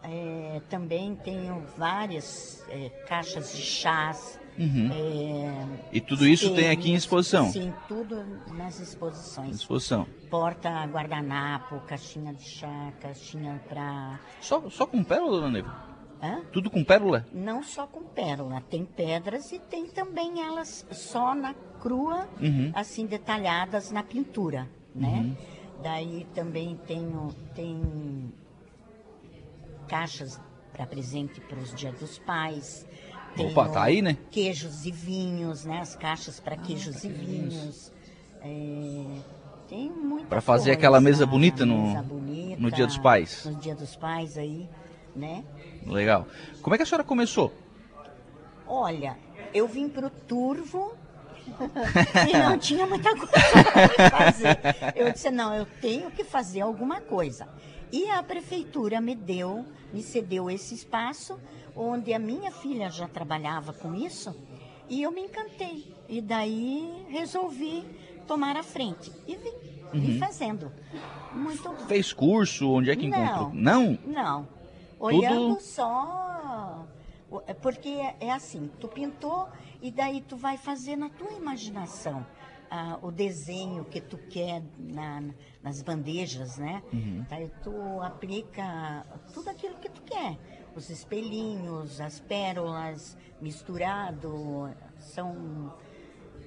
é, 0.03 0.61
também 0.69 1.15
tenho 1.15 1.63
várias 1.77 2.63
é, 2.69 2.89
caixas 3.07 3.55
de 3.55 3.61
chás. 3.61 4.39
Uhum. 4.57 4.89
É, 4.91 5.87
e 5.93 6.01
tudo 6.01 6.27
isso 6.27 6.53
tem 6.53 6.69
aqui 6.69 6.91
em 6.91 6.95
exposição? 6.95 7.49
Sim, 7.51 7.73
tudo 7.87 8.23
nas 8.53 8.79
exposições. 8.79 9.55
Exposição. 9.55 10.05
Porta, 10.29 10.85
guardanapo, 10.85 11.79
caixinha 11.87 12.33
de 12.33 12.43
chá, 12.43 12.93
caixinha 12.99 13.59
para... 13.67 14.19
Só, 14.41 14.69
só 14.69 14.85
com 14.85 15.03
pérola, 15.03 15.41
dona 15.41 15.49
Neva? 15.49 15.88
Hã? 16.21 16.41
Tudo 16.51 16.69
com 16.69 16.83
pérola? 16.83 17.25
Não 17.31 17.63
só 17.63 17.87
com 17.87 18.03
pérola, 18.03 18.61
tem 18.69 18.85
pedras 18.85 19.51
e 19.51 19.59
tem 19.59 19.87
também 19.87 20.41
elas 20.41 20.85
só 20.91 21.33
na 21.33 21.53
crua, 21.79 22.27
uhum. 22.41 22.71
assim 22.73 23.05
detalhadas 23.05 23.91
na 23.91 24.03
pintura, 24.03 24.67
né? 24.93 25.19
Uhum. 25.19 25.35
Daí 25.81 26.27
também 26.35 26.77
tenho 26.85 27.29
tem 27.55 28.33
caixas 29.87 30.39
para 30.73 30.85
presente 30.85 31.39
para 31.41 31.57
os 31.57 31.73
dias 31.73 31.97
dos 31.99 32.19
pais. 32.19 32.85
Opa, 33.37 33.69
tá 33.69 33.83
aí, 33.83 34.01
né? 34.01 34.17
Queijos 34.29 34.85
e 34.85 34.91
vinhos, 34.91 35.65
né? 35.65 35.79
As 35.79 35.95
caixas 35.95 36.39
para 36.39 36.55
ah, 36.55 36.57
queijos 36.57 37.03
e 37.03 37.09
vinhos. 37.09 37.91
É, 38.41 39.21
tem 39.67 39.89
muita 39.89 40.27
Para 40.27 40.41
fazer 40.41 40.71
coisa, 40.71 40.77
aquela 40.77 41.01
mesa 41.01 41.25
bonita 41.25 41.65
no, 41.65 41.87
mesa 41.87 42.01
bonita, 42.01 42.61
no 42.61 42.71
Dia 42.71 42.87
dos 42.87 42.97
Pais. 42.97 43.45
No 43.45 43.55
Dia 43.55 43.75
dos 43.75 43.95
Pais 43.95 44.37
aí, 44.37 44.67
né? 45.15 45.43
Legal. 45.85 46.27
Como 46.61 46.75
é 46.75 46.77
que 46.77 46.83
a 46.83 46.85
senhora 46.85 47.03
começou? 47.03 47.53
Olha, 48.67 49.17
eu 49.53 49.67
vim 49.67 49.89
para 49.89 50.07
o 50.07 50.09
Turvo 50.09 50.93
e 52.29 52.37
não 52.37 52.57
tinha 52.57 52.85
muita 52.85 53.09
coisa 53.15 53.33
para 53.95 54.09
fazer. 54.11 54.57
Eu 54.95 55.11
disse, 55.11 55.31
não, 55.31 55.53
eu 55.53 55.65
tenho 55.81 56.11
que 56.11 56.23
fazer 56.23 56.61
alguma 56.61 57.01
coisa. 57.01 57.47
E 57.91 58.09
a 58.09 58.21
prefeitura 58.21 59.01
me 59.01 59.15
deu, 59.15 59.65
me 59.91 60.03
cedeu 60.03 60.49
esse 60.49 60.75
espaço, 60.75 61.39
onde 61.75 62.13
a 62.13 62.19
minha 62.19 62.51
filha 62.51 62.89
já 62.89 63.07
trabalhava 63.07 63.73
com 63.73 63.95
isso, 63.95 64.35
e 64.87 65.01
eu 65.01 65.11
me 65.11 65.21
encantei. 65.21 65.91
E 66.07 66.21
daí 66.21 67.05
resolvi 67.09 67.83
tomar 68.27 68.55
a 68.57 68.63
frente. 68.63 69.11
E 69.27 69.35
vim, 69.35 69.49
uhum. 69.93 69.99
vim 69.99 70.19
fazendo. 70.19 70.71
Muito 71.33 71.71
Fez 71.87 72.13
curso? 72.13 72.69
Onde 72.69 72.91
é 72.91 72.95
que 72.95 73.07
não, 73.07 73.23
encontrou? 73.23 73.51
Não? 73.53 73.97
Não. 74.05 74.58
Olhando 74.99 75.55
Tudo... 75.55 75.61
só. 75.61 76.85
É 77.45 77.53
porque 77.53 77.89
é, 77.89 78.15
é 78.21 78.31
assim, 78.31 78.71
tu 78.79 78.87
pintou 78.87 79.47
E 79.81 79.91
daí 79.91 80.19
tu 80.21 80.35
vai 80.35 80.57
fazer 80.57 80.95
na 80.95 81.09
tua 81.09 81.31
imaginação 81.31 82.25
ah, 82.71 82.99
o 83.01 83.11
desenho 83.11 83.85
que 83.85 83.99
tu 83.99 84.17
quer 84.17 84.61
na, 84.77 85.23
nas 85.63 85.81
bandejas, 85.81 86.57
né? 86.57 86.83
Daí 87.29 87.49
tu 87.63 88.01
aplica 88.01 89.05
tudo 89.33 89.49
aquilo 89.49 89.75
que 89.75 89.89
tu 89.89 90.01
quer. 90.03 90.37
Os 90.75 90.89
espelhinhos, 90.89 91.99
as 91.99 92.19
pérolas, 92.19 93.17
misturado, 93.41 94.69
são 94.99 95.73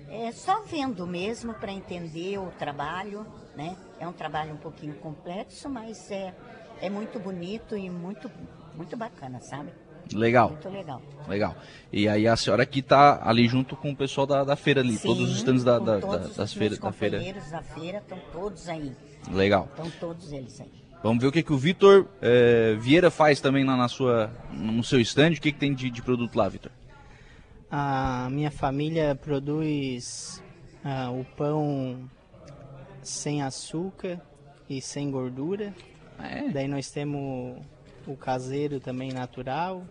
é 0.09 0.31
só 0.31 0.63
vendo 0.63 1.07
mesmo 1.07 1.55
para 1.55 1.73
entender 1.73 2.39
o 2.39 2.51
trabalho, 2.51 3.27
né? 3.57 3.77
É 3.99 4.07
um 4.07 4.13
trabalho 4.13 4.55
um 4.55 4.59
pouquinho 4.59 4.95
complexo, 4.97 5.71
mas 5.71 6.11
é, 6.11 6.35
é 6.83 6.91
muito 6.91 7.19
bonito 7.19 7.77
e 7.77 7.89
muito, 7.89 8.31
muito 8.75 8.97
bacana, 8.97 9.41
sabe? 9.41 9.71
Legal, 10.13 10.51
Muito 10.51 10.69
legal. 10.69 11.01
legal. 11.27 11.57
E 11.91 12.07
aí 12.09 12.27
a 12.29 12.37
senhora 12.37 12.65
aqui 12.65 12.83
tá 12.83 13.21
ali 13.27 13.49
junto 13.49 13.75
com 13.77 13.93
o 13.93 13.97
pessoal 13.97 14.27
da, 14.27 14.45
da 14.45 14.57
feira 14.57 14.81
ali, 14.81 14.99
todos 14.99 15.23
os 15.23 15.31
Sim, 15.31 15.39
stands 15.39 15.65
da, 15.65 15.79
da- 15.79 16.01
todos 16.01 16.21
da- 16.21 16.29
os 16.29 16.37
das 16.37 16.53
feiras, 16.53 16.79
da 16.79 16.93
feira. 16.93 17.17
companheiros 17.19 17.51
da 17.51 17.63
feira 17.63 17.99
estão 17.99 18.19
todos 18.33 18.69
aí. 18.69 18.93
Legal. 19.31 19.69
Estão 19.71 19.91
todos 20.01 20.33
eles 20.33 20.61
aí. 20.61 20.71
Vamos 21.03 21.23
ver 21.23 21.29
o 21.29 21.33
que, 21.33 21.43
que 21.43 21.53
o 21.53 21.57
Vitor 21.57 22.07
eh, 22.21 22.77
Vieira 22.79 23.11
faz 23.11 23.41
também 23.41 23.65
lá 23.65 23.77
na 23.77 23.89
sua, 23.89 24.31
no 24.53 24.85
seu 24.85 25.01
stand. 25.01 25.31
O 25.31 25.41
que, 25.41 25.51
que 25.53 25.59
tem 25.59 25.73
de, 25.73 25.89
de 25.89 26.03
produto 26.03 26.37
lá, 26.37 26.49
Vitor? 26.49 26.71
A 27.71 28.29
minha 28.31 28.51
família 28.51 29.15
produz 29.15 30.43
ah, 30.85 31.11
o 31.11 31.25
pão 31.37 32.09
sem 33.03 33.43
açúcar 33.43 34.21
e 34.69 34.81
sem 34.83 35.11
gordura. 35.11 35.73
É, 36.19 36.49
Daí 36.51 36.69
nós 36.69 36.91
temos 36.91 37.59
o 38.07 38.17
caseiro 38.17 38.81
também 38.81 39.13
natural. 39.13 39.85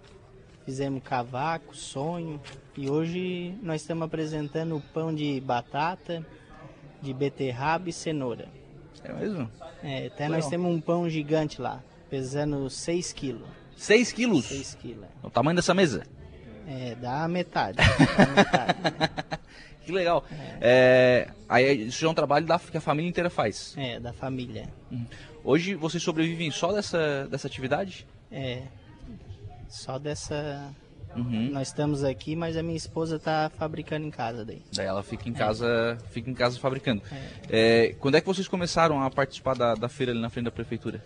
Fizemos 0.65 1.01
cavaco, 1.03 1.75
sonho. 1.75 2.39
E 2.77 2.89
hoje 2.89 3.55
nós 3.61 3.81
estamos 3.81 4.03
apresentando 4.05 4.77
o 4.77 4.81
pão 4.81 5.13
de 5.13 5.39
batata, 5.41 6.25
de 7.01 7.13
beterraba 7.13 7.89
e 7.89 7.93
cenoura. 7.93 8.47
é 9.03 9.11
mesmo? 9.13 9.49
É, 9.83 10.07
até 10.07 10.23
Legal. 10.25 10.29
nós 10.39 10.47
temos 10.47 10.71
um 10.71 10.79
pão 10.79 11.09
gigante 11.09 11.59
lá, 11.59 11.81
pesando 12.09 12.69
6 12.69 13.11
quilos. 13.13 13.47
6 13.75 14.11
quilos. 14.11 14.45
6 14.45 14.75
quilos. 14.75 15.05
É 15.23 15.27
o 15.27 15.29
tamanho 15.29 15.55
dessa 15.55 15.73
mesa. 15.73 16.03
É, 16.67 16.95
dá 16.95 17.27
metade. 17.27 17.77
Dá 18.17 18.27
metade. 18.27 19.41
Que 19.83 19.91
legal. 19.91 20.23
É, 20.61 21.27
aí 21.49 21.87
isso 21.87 22.05
é 22.05 22.07
um 22.09 22.13
trabalho 22.13 22.45
da, 22.45 22.59
que 22.59 22.77
a 22.77 22.81
família 22.81 23.09
inteira 23.09 23.31
faz. 23.31 23.73
É, 23.75 23.99
da 23.99 24.13
família. 24.13 24.69
Hoje 25.43 25.75
vocês 25.75 26.01
sobrevivem 26.03 26.51
só 26.51 26.71
dessa, 26.71 27.27
dessa 27.27 27.47
atividade? 27.47 28.05
É. 28.31 28.63
Só 29.67 29.97
dessa. 29.97 30.71
Uhum. 31.15 31.49
Nós 31.51 31.67
estamos 31.69 32.03
aqui, 32.03 32.35
mas 32.35 32.55
a 32.55 32.63
minha 32.63 32.77
esposa 32.77 33.19
tá 33.19 33.51
fabricando 33.57 34.07
em 34.07 34.11
casa 34.11 34.45
daí. 34.45 34.61
Daí 34.73 34.85
ela 34.85 35.03
fica 35.03 35.27
em 35.27 35.33
casa, 35.33 35.97
fica 36.09 36.29
em 36.29 36.33
casa 36.33 36.57
fabricando. 36.59 37.01
É, 37.49 37.95
quando 37.99 38.15
é 38.15 38.21
que 38.21 38.27
vocês 38.27 38.47
começaram 38.47 39.01
a 39.01 39.09
participar 39.09 39.55
da, 39.55 39.73
da 39.75 39.89
feira 39.89 40.13
ali 40.13 40.21
na 40.21 40.29
frente 40.29 40.45
da 40.45 40.51
prefeitura? 40.51 41.03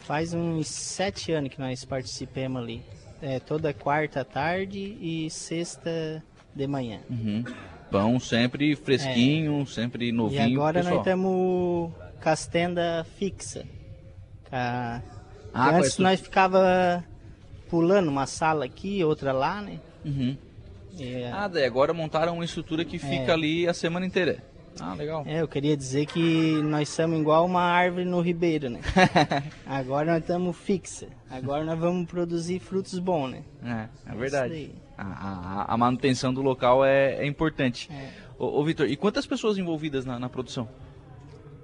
Faz 0.00 0.34
uns 0.34 0.66
sete 0.68 1.32
anos 1.32 1.50
que 1.50 1.60
nós 1.60 1.84
participamos 1.84 2.60
ali. 2.62 2.82
É, 3.22 3.38
toda 3.38 3.72
quarta 3.72 4.24
tarde 4.24 4.98
e 5.00 5.30
sexta 5.30 6.22
de 6.54 6.66
manhã. 6.66 7.00
Uhum. 7.08 7.44
Pão 7.90 8.18
sempre 8.18 8.74
fresquinho, 8.74 9.66
sempre 9.66 10.08
E 10.08 10.12
novinho. 10.12 10.58
agora 10.60 10.80
pessoal. 10.80 10.94
nós 10.96 11.06
estamos 11.06 11.92
com 12.22 12.28
as 12.28 12.46
tendas 12.46 13.06
fixa. 13.18 13.64
Ca- 14.50 15.02
Ah, 15.54 15.76
Antes 15.76 15.98
nós 15.98 16.18
ficava 16.20 17.04
pulando 17.68 18.08
uma 18.08 18.26
sala 18.26 18.64
aqui, 18.64 19.04
outra 19.04 19.32
lá, 19.32 19.60
né? 19.60 19.80
Uhum. 20.04 20.36
E, 20.98 21.24
Ah, 21.24 21.46
daí 21.48 21.64
agora 21.64 21.92
montaram 21.92 22.34
uma 22.34 22.44
estrutura 22.44 22.84
que 22.84 22.98
fica 22.98 23.32
ali 23.34 23.68
a 23.68 23.74
semana 23.74 24.06
inteira. 24.06 24.42
Ah, 24.80 24.94
legal. 24.94 25.22
É, 25.26 25.42
eu 25.42 25.48
queria 25.48 25.76
dizer 25.76 26.06
que 26.06 26.54
nós 26.62 26.88
somos 26.88 27.20
igual 27.20 27.44
uma 27.44 27.60
árvore 27.60 28.06
no 28.06 28.22
ribeiro, 28.22 28.70
né? 28.70 28.80
Agora 29.66 30.12
nós 30.12 30.22
estamos 30.22 30.56
fixa. 30.56 31.08
Agora 31.30 31.62
nós 31.62 31.78
vamos 31.78 32.06
produzir 32.10 32.58
frutos 32.58 32.98
bons, 32.98 33.28
né? 33.30 33.42
É, 34.06 34.10
é 34.10 34.14
verdade. 34.14 34.70
A, 34.96 35.02
a- 35.04 35.74
a 35.74 35.76
manutenção 35.76 36.32
do 36.32 36.40
local 36.40 36.82
é, 36.82 37.16
é 37.16 37.26
importante. 37.26 37.90
É. 37.92 38.08
Ô, 38.38 38.60
ô 38.60 38.64
Vitor, 38.64 38.86
e 38.88 38.96
quantas 38.96 39.26
pessoas 39.26 39.58
envolvidas 39.58 40.06
na, 40.06 40.18
na 40.18 40.30
produção? 40.30 40.66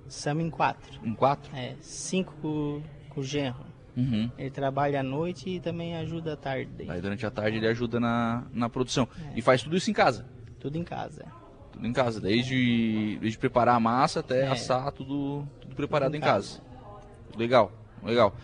Somos 0.08 0.44
em 0.44 0.50
quatro. 0.50 0.98
Em 1.04 1.14
quatro? 1.14 1.54
É, 1.54 1.74
cinco 1.80 2.34
com, 2.42 2.82
com 3.10 3.20
o 3.20 3.24
genro. 3.24 3.66
Uhum. 3.96 4.30
Ele 4.38 4.50
trabalha 4.50 5.00
à 5.00 5.02
noite 5.02 5.50
e 5.50 5.60
também 5.60 5.96
ajuda 5.96 6.34
à 6.34 6.36
tarde. 6.36 6.70
Aí 6.88 7.00
durante 7.00 7.26
a 7.26 7.30
tarde 7.30 7.56
ele 7.58 7.66
ajuda 7.66 7.98
na, 7.98 8.44
na 8.52 8.68
produção. 8.68 9.08
É. 9.34 9.38
E 9.38 9.42
faz 9.42 9.62
tudo 9.62 9.76
isso 9.76 9.90
em 9.90 9.94
casa. 9.94 10.24
Tudo 10.60 10.78
em 10.78 10.84
casa. 10.84 11.24
Tudo 11.72 11.86
em 11.86 11.92
casa. 11.92 12.20
Desde, 12.20 13.18
desde 13.20 13.36
preparar 13.38 13.74
a 13.74 13.80
massa 13.80 14.20
até 14.20 14.42
É. 14.44 14.48
assar, 14.48 14.92
tudo, 14.92 15.44
tudo 15.60 15.74
preparado 15.74 16.10
Tudo 16.12 16.16
em 16.16 16.18
em 16.18 16.22
casa. 16.22 16.60
Legal, 17.36 17.72
legal. 18.02 18.34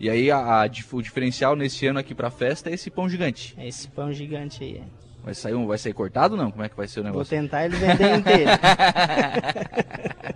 E 0.00 0.08
aí 0.10 0.30
a, 0.30 0.62
a 0.62 0.66
o 0.92 1.02
diferencial 1.02 1.54
nesse 1.54 1.86
ano 1.86 1.98
aqui 1.98 2.14
pra 2.14 2.30
festa 2.30 2.70
é 2.70 2.72
esse 2.74 2.90
pão 2.90 3.08
gigante. 3.08 3.54
É 3.58 3.68
esse 3.68 3.88
pão 3.88 4.12
gigante 4.12 4.64
aí. 4.64 4.78
é. 4.78 5.02
Vai 5.22 5.34
sair, 5.34 5.54
um, 5.54 5.66
vai 5.68 5.78
sair 5.78 5.92
cortado 5.92 6.34
ou 6.34 6.42
não? 6.42 6.50
Como 6.50 6.64
é 6.64 6.68
que 6.68 6.76
vai 6.76 6.88
ser 6.88 6.98
o 6.98 7.02
Vou 7.04 7.12
negócio? 7.12 7.30
tentar 7.30 7.64
ele 7.64 7.76
vender 7.76 8.16
inteiro. 8.18 8.50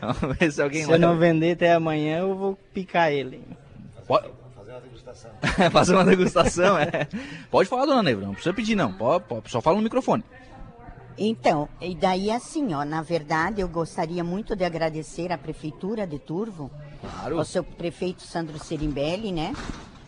Vamos 0.00 0.36
ver 0.38 0.52
se 0.52 0.62
alguém 0.62 0.84
Se 0.84 0.92
eu 0.92 0.98
não 0.98 1.16
vender 1.18 1.52
até 1.52 1.72
amanhã, 1.72 2.20
eu 2.20 2.34
vou 2.34 2.58
picar 2.72 3.10
ele. 3.12 3.42
Pode... 4.06 4.28
Fazer 5.70 5.94
uma 5.94 6.04
degustação, 6.04 6.76
é. 6.78 7.08
Pode 7.50 7.68
falar, 7.68 7.86
dona 7.86 8.02
Neiva, 8.02 8.22
não 8.22 8.32
precisa 8.32 8.54
pedir 8.54 8.74
não. 8.74 8.92
Pode, 8.92 9.24
pode, 9.24 9.50
só 9.50 9.60
fala 9.60 9.76
no 9.76 9.82
microfone. 9.82 10.24
Então, 11.16 11.68
e 11.80 11.94
daí 11.94 12.30
assim, 12.30 12.74
ó, 12.74 12.84
na 12.84 13.00
verdade 13.00 13.60
eu 13.60 13.68
gostaria 13.68 14.24
muito 14.24 14.56
de 14.56 14.64
agradecer 14.64 15.30
à 15.30 15.38
Prefeitura 15.38 16.06
de 16.06 16.18
Turvo, 16.18 16.70
Claro. 17.00 17.38
ao 17.38 17.44
seu 17.44 17.62
prefeito 17.62 18.22
Sandro 18.22 18.58
Serimbelli, 18.58 19.30
né? 19.30 19.52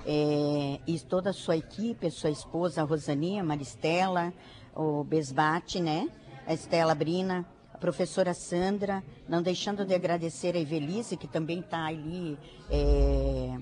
É, 0.05 0.81
e 0.87 0.99
toda 1.01 1.31
a 1.31 1.33
sua 1.33 1.57
equipe, 1.57 2.07
a 2.07 2.11
sua 2.11 2.31
esposa 2.31 2.83
a 2.83 2.85
Rosaninha, 2.85 3.45
Maristela, 3.45 4.33
o 4.75 5.05
Besbate, 5.05 5.81
né? 5.81 6.09
A 6.47 6.55
Estela 6.55 6.95
Brina, 6.95 7.45
a 7.77 7.79
professora 7.79 8.33
Sandra, 8.33 9.05
não 9.29 9.43
deixando 9.43 9.85
de 9.85 9.95
agradecer 9.95 10.57
a 10.57 10.59
Evelise, 10.59 11.15
que 11.15 11.29
também 11.29 11.61
está 11.61 11.85
ali 11.85 12.39
é, 12.71 13.59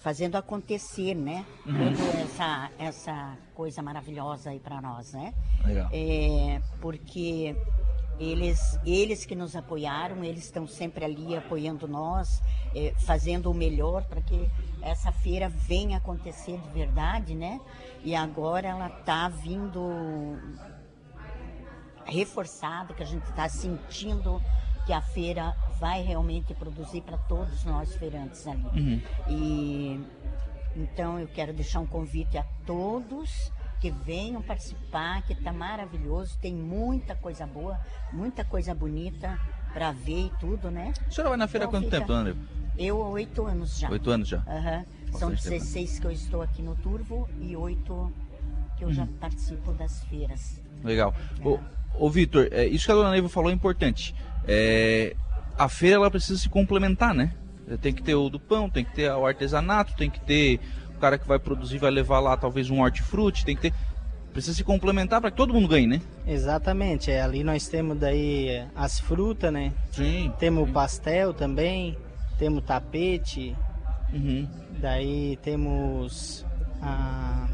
fazendo 0.00 0.36
acontecer, 0.36 1.14
né? 1.14 1.46
Toda 1.64 2.20
essa, 2.20 2.70
essa 2.78 3.38
coisa 3.54 3.80
maravilhosa 3.80 4.50
aí 4.50 4.60
para 4.60 4.82
nós, 4.82 5.14
né? 5.14 5.32
Legal. 5.64 5.88
É, 5.90 6.60
porque 6.78 7.56
eles, 8.20 8.78
eles 8.84 9.24
que 9.24 9.34
nos 9.34 9.56
apoiaram, 9.56 10.22
eles 10.22 10.44
estão 10.44 10.66
sempre 10.66 11.02
ali 11.02 11.34
apoiando 11.34 11.88
nós, 11.88 12.42
é, 12.74 12.92
fazendo 12.98 13.50
o 13.50 13.54
melhor 13.54 14.04
para 14.04 14.20
que 14.20 14.46
essa 14.82 15.10
feira 15.10 15.48
venha 15.48 15.96
acontecer 15.96 16.58
de 16.58 16.68
verdade, 16.68 17.34
né? 17.34 17.58
E 18.04 18.14
agora 18.14 18.68
ela 18.68 18.88
está 18.88 19.30
vindo 19.30 20.38
reforçada, 22.06 22.92
que 22.94 23.02
a 23.02 23.06
gente 23.06 23.24
está 23.24 23.48
sentindo 23.48 24.40
que 24.86 24.92
a 24.92 25.00
feira 25.00 25.54
vai 25.80 26.02
realmente 26.02 26.52
produzir 26.54 27.00
para 27.02 27.16
todos 27.16 27.64
nós 27.64 27.94
feirantes 27.96 28.46
ali. 28.46 28.62
Uhum. 28.74 29.00
E 29.28 30.00
então 30.76 31.18
eu 31.18 31.28
quero 31.28 31.52
deixar 31.52 31.80
um 31.80 31.86
convite 31.86 32.36
a 32.36 32.44
todos 32.66 33.50
que 33.80 33.90
venham 33.90 34.42
participar, 34.42 35.22
que 35.22 35.32
está 35.32 35.52
maravilhoso, 35.52 36.36
tem 36.40 36.54
muita 36.54 37.14
coisa 37.14 37.46
boa, 37.46 37.78
muita 38.12 38.44
coisa 38.44 38.74
bonita 38.74 39.38
para 39.72 39.92
ver 39.92 40.26
e 40.26 40.32
tudo, 40.40 40.70
né? 40.70 40.92
A 41.06 41.10
senhora 41.10 41.30
vai 41.30 41.38
na 41.38 41.48
feira 41.48 41.66
há 41.66 41.68
Então 41.68 41.80
quanto 41.80 41.84
fica- 41.90 41.98
tempo, 42.06 42.22
Neiva? 42.22 42.40
Eu 42.76 43.02
há 43.04 43.08
oito 43.10 43.46
anos 43.46 43.78
já. 43.78 43.88
Oito 43.90 44.10
anos 44.10 44.28
já. 44.28 44.38
Aham. 44.46 44.84
São 45.12 45.30
Bastante 45.30 45.42
tempo? 45.44 45.54
16 45.64 45.98
que 46.00 46.06
eu 46.06 46.10
estou 46.10 46.42
aqui 46.42 46.60
no 46.60 46.74
Turvo 46.76 47.28
e 47.40 47.54
oito 47.56 48.12
que 48.76 48.84
eu 48.84 48.92
já 48.92 49.02
Uhum. 49.04 49.12
participo 49.18 49.72
das 49.72 50.02
feiras. 50.06 50.60
Legal. 50.82 51.14
Ô, 51.44 51.60
ô 51.98 52.08
Vitor, 52.10 52.48
é, 52.50 52.66
isso 52.66 52.86
que 52.86 52.92
a 52.92 52.94
dona 52.94 53.10
Neiva 53.10 53.28
falou 53.28 53.50
é 53.50 53.54
importante. 53.54 54.14
É, 54.46 55.14
a 55.58 55.68
feira 55.68 55.96
ela 55.96 56.10
precisa 56.10 56.38
se 56.38 56.48
complementar, 56.48 57.14
né? 57.14 57.32
Tem 57.80 57.92
que 57.94 58.02
ter 58.02 58.14
o 58.14 58.28
do 58.28 58.38
pão, 58.38 58.68
tem 58.68 58.84
que 58.84 58.92
ter 58.94 59.10
o 59.10 59.24
artesanato, 59.26 59.96
tem 59.96 60.10
que 60.10 60.20
ter 60.20 60.60
o 60.94 60.98
cara 60.98 61.16
que 61.16 61.26
vai 61.26 61.38
produzir, 61.38 61.78
vai 61.78 61.90
levar 61.90 62.20
lá 62.20 62.36
talvez 62.36 62.68
um 62.68 62.80
hortifruti, 62.82 63.44
tem 63.44 63.56
que 63.56 63.62
ter. 63.62 63.74
Precisa 64.32 64.54
se 64.56 64.64
complementar 64.64 65.20
para 65.20 65.30
que 65.30 65.36
todo 65.36 65.54
mundo 65.54 65.68
ganhe, 65.68 65.86
né? 65.86 66.02
Exatamente, 66.26 67.10
é, 67.10 67.22
ali 67.22 67.44
nós 67.44 67.68
temos 67.68 67.96
daí 67.98 68.48
é, 68.48 68.66
as 68.74 68.98
frutas, 68.98 69.52
né? 69.52 69.72
Sim. 69.92 70.32
Temos 70.38 70.68
o 70.68 70.72
pastel 70.72 71.32
também, 71.32 71.96
temos 72.38 72.64
tapete, 72.64 73.56
Uhum. 74.12 74.46
daí 74.78 75.36
temos 75.42 76.44
a 76.80 77.48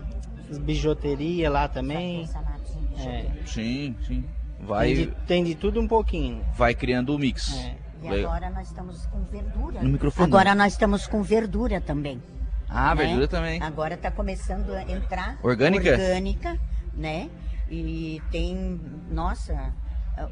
as 0.51 0.59
bijuteria 0.59 1.49
lá 1.49 1.69
também. 1.69 2.23
Artesanatos 2.23 2.60
em 2.60 2.60
É. 3.09 3.31
Sim, 3.47 3.97
sim. 4.07 4.23
tem, 4.23 4.67
Vai, 4.67 4.95
de, 4.95 5.07
tem 5.27 5.45
de 5.45 5.55
tudo 5.55 5.81
um 5.81 5.89
pouquinho. 5.89 6.45
vai 6.55 6.75
criando 6.75 7.15
o 7.15 7.19
mix. 7.19 7.55
É. 7.57 7.77
E 8.03 8.09
Legal. 8.09 8.33
agora 8.33 8.51
nós 8.51 8.69
estamos 8.69 9.07
com 9.07 9.23
verdura. 9.25 9.83
No 9.83 9.89
microfone. 9.91 10.27
Agora 10.27 10.55
nós 10.55 10.73
estamos 10.73 11.07
com 11.07 11.23
verdura 11.23 11.81
também. 11.81 12.23
Ah, 12.69 12.95
né? 12.95 13.05
verdura 13.05 13.29
também. 13.29 13.63
Agora 13.63 13.95
está 13.95 14.11
começando 14.11 14.71
a 14.71 14.83
entrar 14.83 15.39
Orgânica? 15.43 15.91
orgânica, 15.91 16.59
né? 16.95 17.29
E 17.69 18.21
tem, 18.31 18.81
nossa, 19.11 19.73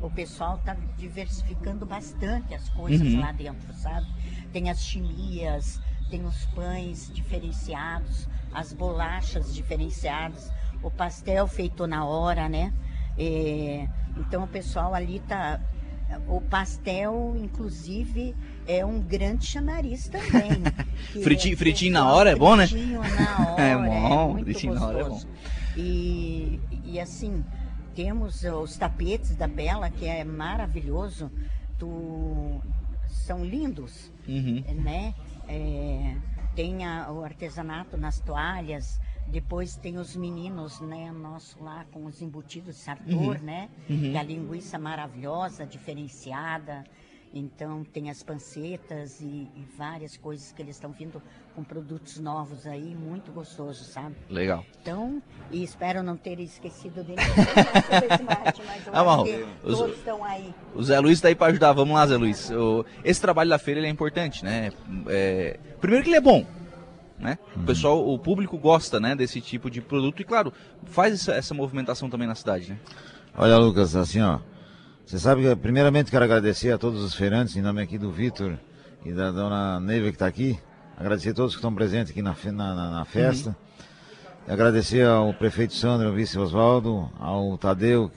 o 0.00 0.10
pessoal 0.10 0.56
está 0.56 0.76
diversificando 0.96 1.84
bastante 1.86 2.54
as 2.54 2.68
coisas 2.70 3.06
Uhum. 3.06 3.20
lá 3.20 3.32
dentro, 3.32 3.72
sabe? 3.74 4.06
Tem 4.52 4.70
as 4.70 4.80
chimias, 4.80 5.80
tem 6.10 6.24
os 6.24 6.46
pães 6.54 7.10
diferenciados, 7.12 8.28
as 8.52 8.72
bolachas 8.72 9.54
diferenciadas, 9.54 10.50
o 10.82 10.90
pastel 10.90 11.46
feito 11.46 11.86
na 11.86 12.04
hora, 12.04 12.48
né? 12.48 12.72
É, 13.16 13.86
então 14.16 14.44
o 14.44 14.48
pessoal 14.48 14.94
ali 14.94 15.20
tá. 15.20 15.60
O 16.26 16.40
pastel, 16.40 17.34
inclusive, 17.36 18.34
é 18.66 18.84
um 18.84 18.98
grande 19.00 19.44
chamariz 19.46 20.08
também. 20.08 20.62
Fritinho- 21.22 21.52
é 21.52 21.56
fritinho 21.56 21.92
na 21.92 22.10
hora 22.10 22.30
é 22.30 22.36
bom, 22.36 22.56
né? 22.56 22.66
Fritinho 22.66 23.00
na 23.02 23.38
hora, 23.52 23.62
É 23.62 23.70
é, 23.72 23.76
bom, 23.76 24.32
muito 24.32 24.44
fritinho 24.44 24.74
na 24.74 24.86
hora 24.86 25.00
é 25.00 25.02
bom. 25.04 25.10
gostoso. 25.10 25.28
E, 25.76 26.58
e 26.84 26.98
assim, 26.98 27.44
temos 27.94 28.42
os 28.42 28.76
tapetes 28.76 29.36
da 29.36 29.46
Bela, 29.46 29.90
que 29.90 30.06
é 30.06 30.24
maravilhoso. 30.24 31.30
Do, 31.78 32.60
são 33.08 33.44
lindos, 33.44 34.10
Uhum. 34.26 34.64
né? 34.82 35.14
É, 35.48 36.16
tem 36.56 36.84
a- 36.84 37.10
o 37.12 37.22
artesanato 37.22 37.96
nas 37.96 38.18
toalhas, 38.18 38.98
depois 39.30 39.76
tem 39.76 39.98
os 39.98 40.16
meninos, 40.16 40.80
né? 40.80 41.10
Nosso 41.12 41.62
lá 41.62 41.84
com 41.92 42.04
os 42.06 42.20
embutidos 42.22 42.76
de 42.76 42.82
sartor, 42.82 43.40
né? 43.42 43.68
Uhum. 43.88 44.12
E 44.12 44.16
a 44.16 44.22
linguiça 44.22 44.78
maravilhosa, 44.78 45.64
diferenciada. 45.66 46.84
Então 47.34 47.84
tem 47.84 48.08
as 48.08 48.22
pancetas 48.22 49.20
e, 49.20 49.24
e 49.54 49.66
várias 49.76 50.16
coisas 50.16 50.50
que 50.50 50.62
eles 50.62 50.76
estão 50.76 50.92
vindo 50.92 51.20
com 51.54 51.62
produtos 51.62 52.18
novos 52.18 52.66
aí, 52.66 52.94
muito 52.94 53.30
gostoso, 53.30 53.84
sabe? 53.84 54.16
Legal. 54.30 54.64
Então, 54.80 55.22
e 55.50 55.62
espero 55.62 56.02
não 56.02 56.16
ter 56.16 56.40
esquecido 56.40 57.04
dele. 57.04 57.20
Ah, 58.92 59.02
acho 59.02 59.24
que 59.24 59.46
os- 59.64 59.78
todos 59.78 59.96
estão 59.98 60.24
aí. 60.24 60.54
O 60.74 60.82
Zé 60.82 60.98
Luiz 60.98 61.20
tá 61.20 61.28
aí 61.28 61.34
pra 61.34 61.48
ajudar. 61.48 61.72
Vamos 61.72 61.94
lá, 61.94 62.06
Zé 62.06 62.16
Luiz. 62.16 62.50
O- 62.50 62.84
esse 63.04 63.20
trabalho 63.20 63.50
da 63.50 63.58
feira 63.58 63.86
é 63.86 63.88
importante, 63.90 64.44
né? 64.44 64.72
É, 65.08 65.58
primeiro 65.80 66.04
que 66.04 66.10
ele 66.10 66.16
é 66.16 66.20
bom, 66.20 66.46
né? 67.18 67.38
O 67.56 67.60
pessoal, 67.60 68.08
o 68.08 68.18
público 68.18 68.56
gosta, 68.58 68.98
né, 69.00 69.14
desse 69.14 69.40
tipo 69.40 69.70
de 69.70 69.80
produto 69.80 70.20
e, 70.20 70.24
claro, 70.24 70.52
faz 70.86 71.14
essa, 71.14 71.32
essa 71.32 71.54
movimentação 71.54 72.08
também 72.08 72.26
na 72.28 72.34
cidade, 72.34 72.70
né? 72.70 72.78
Olha, 73.36 73.56
Lucas, 73.58 73.94
assim, 73.96 74.20
ó. 74.20 74.38
Você 75.04 75.18
sabe 75.18 75.42
que, 75.42 75.56
primeiramente, 75.56 76.10
quero 76.10 76.24
agradecer 76.24 76.70
a 76.72 76.78
todos 76.78 77.02
os 77.02 77.14
feirantes, 77.14 77.56
em 77.56 77.62
nome 77.62 77.80
aqui 77.82 77.96
do 77.96 78.10
Vitor 78.10 78.58
e 79.04 79.12
da 79.12 79.30
dona 79.30 79.80
Neiva 79.80 80.08
que 80.08 80.14
está 80.16 80.26
aqui. 80.26 80.58
Agradecer 80.96 81.30
a 81.30 81.34
todos 81.34 81.52
que 81.54 81.58
estão 81.58 81.74
presentes 81.74 82.10
aqui 82.10 82.20
na, 82.20 82.34
na, 82.52 82.90
na- 82.90 83.04
festa. 83.04 83.56
Agradecer 84.46 85.06
ao 85.06 85.32
prefeito 85.34 85.74
Sandro, 85.74 86.08
ao 86.08 86.14
vice 86.14 86.38
Oswaldo, 86.38 87.10
ao 87.20 87.58
Tadeu, 87.58 88.10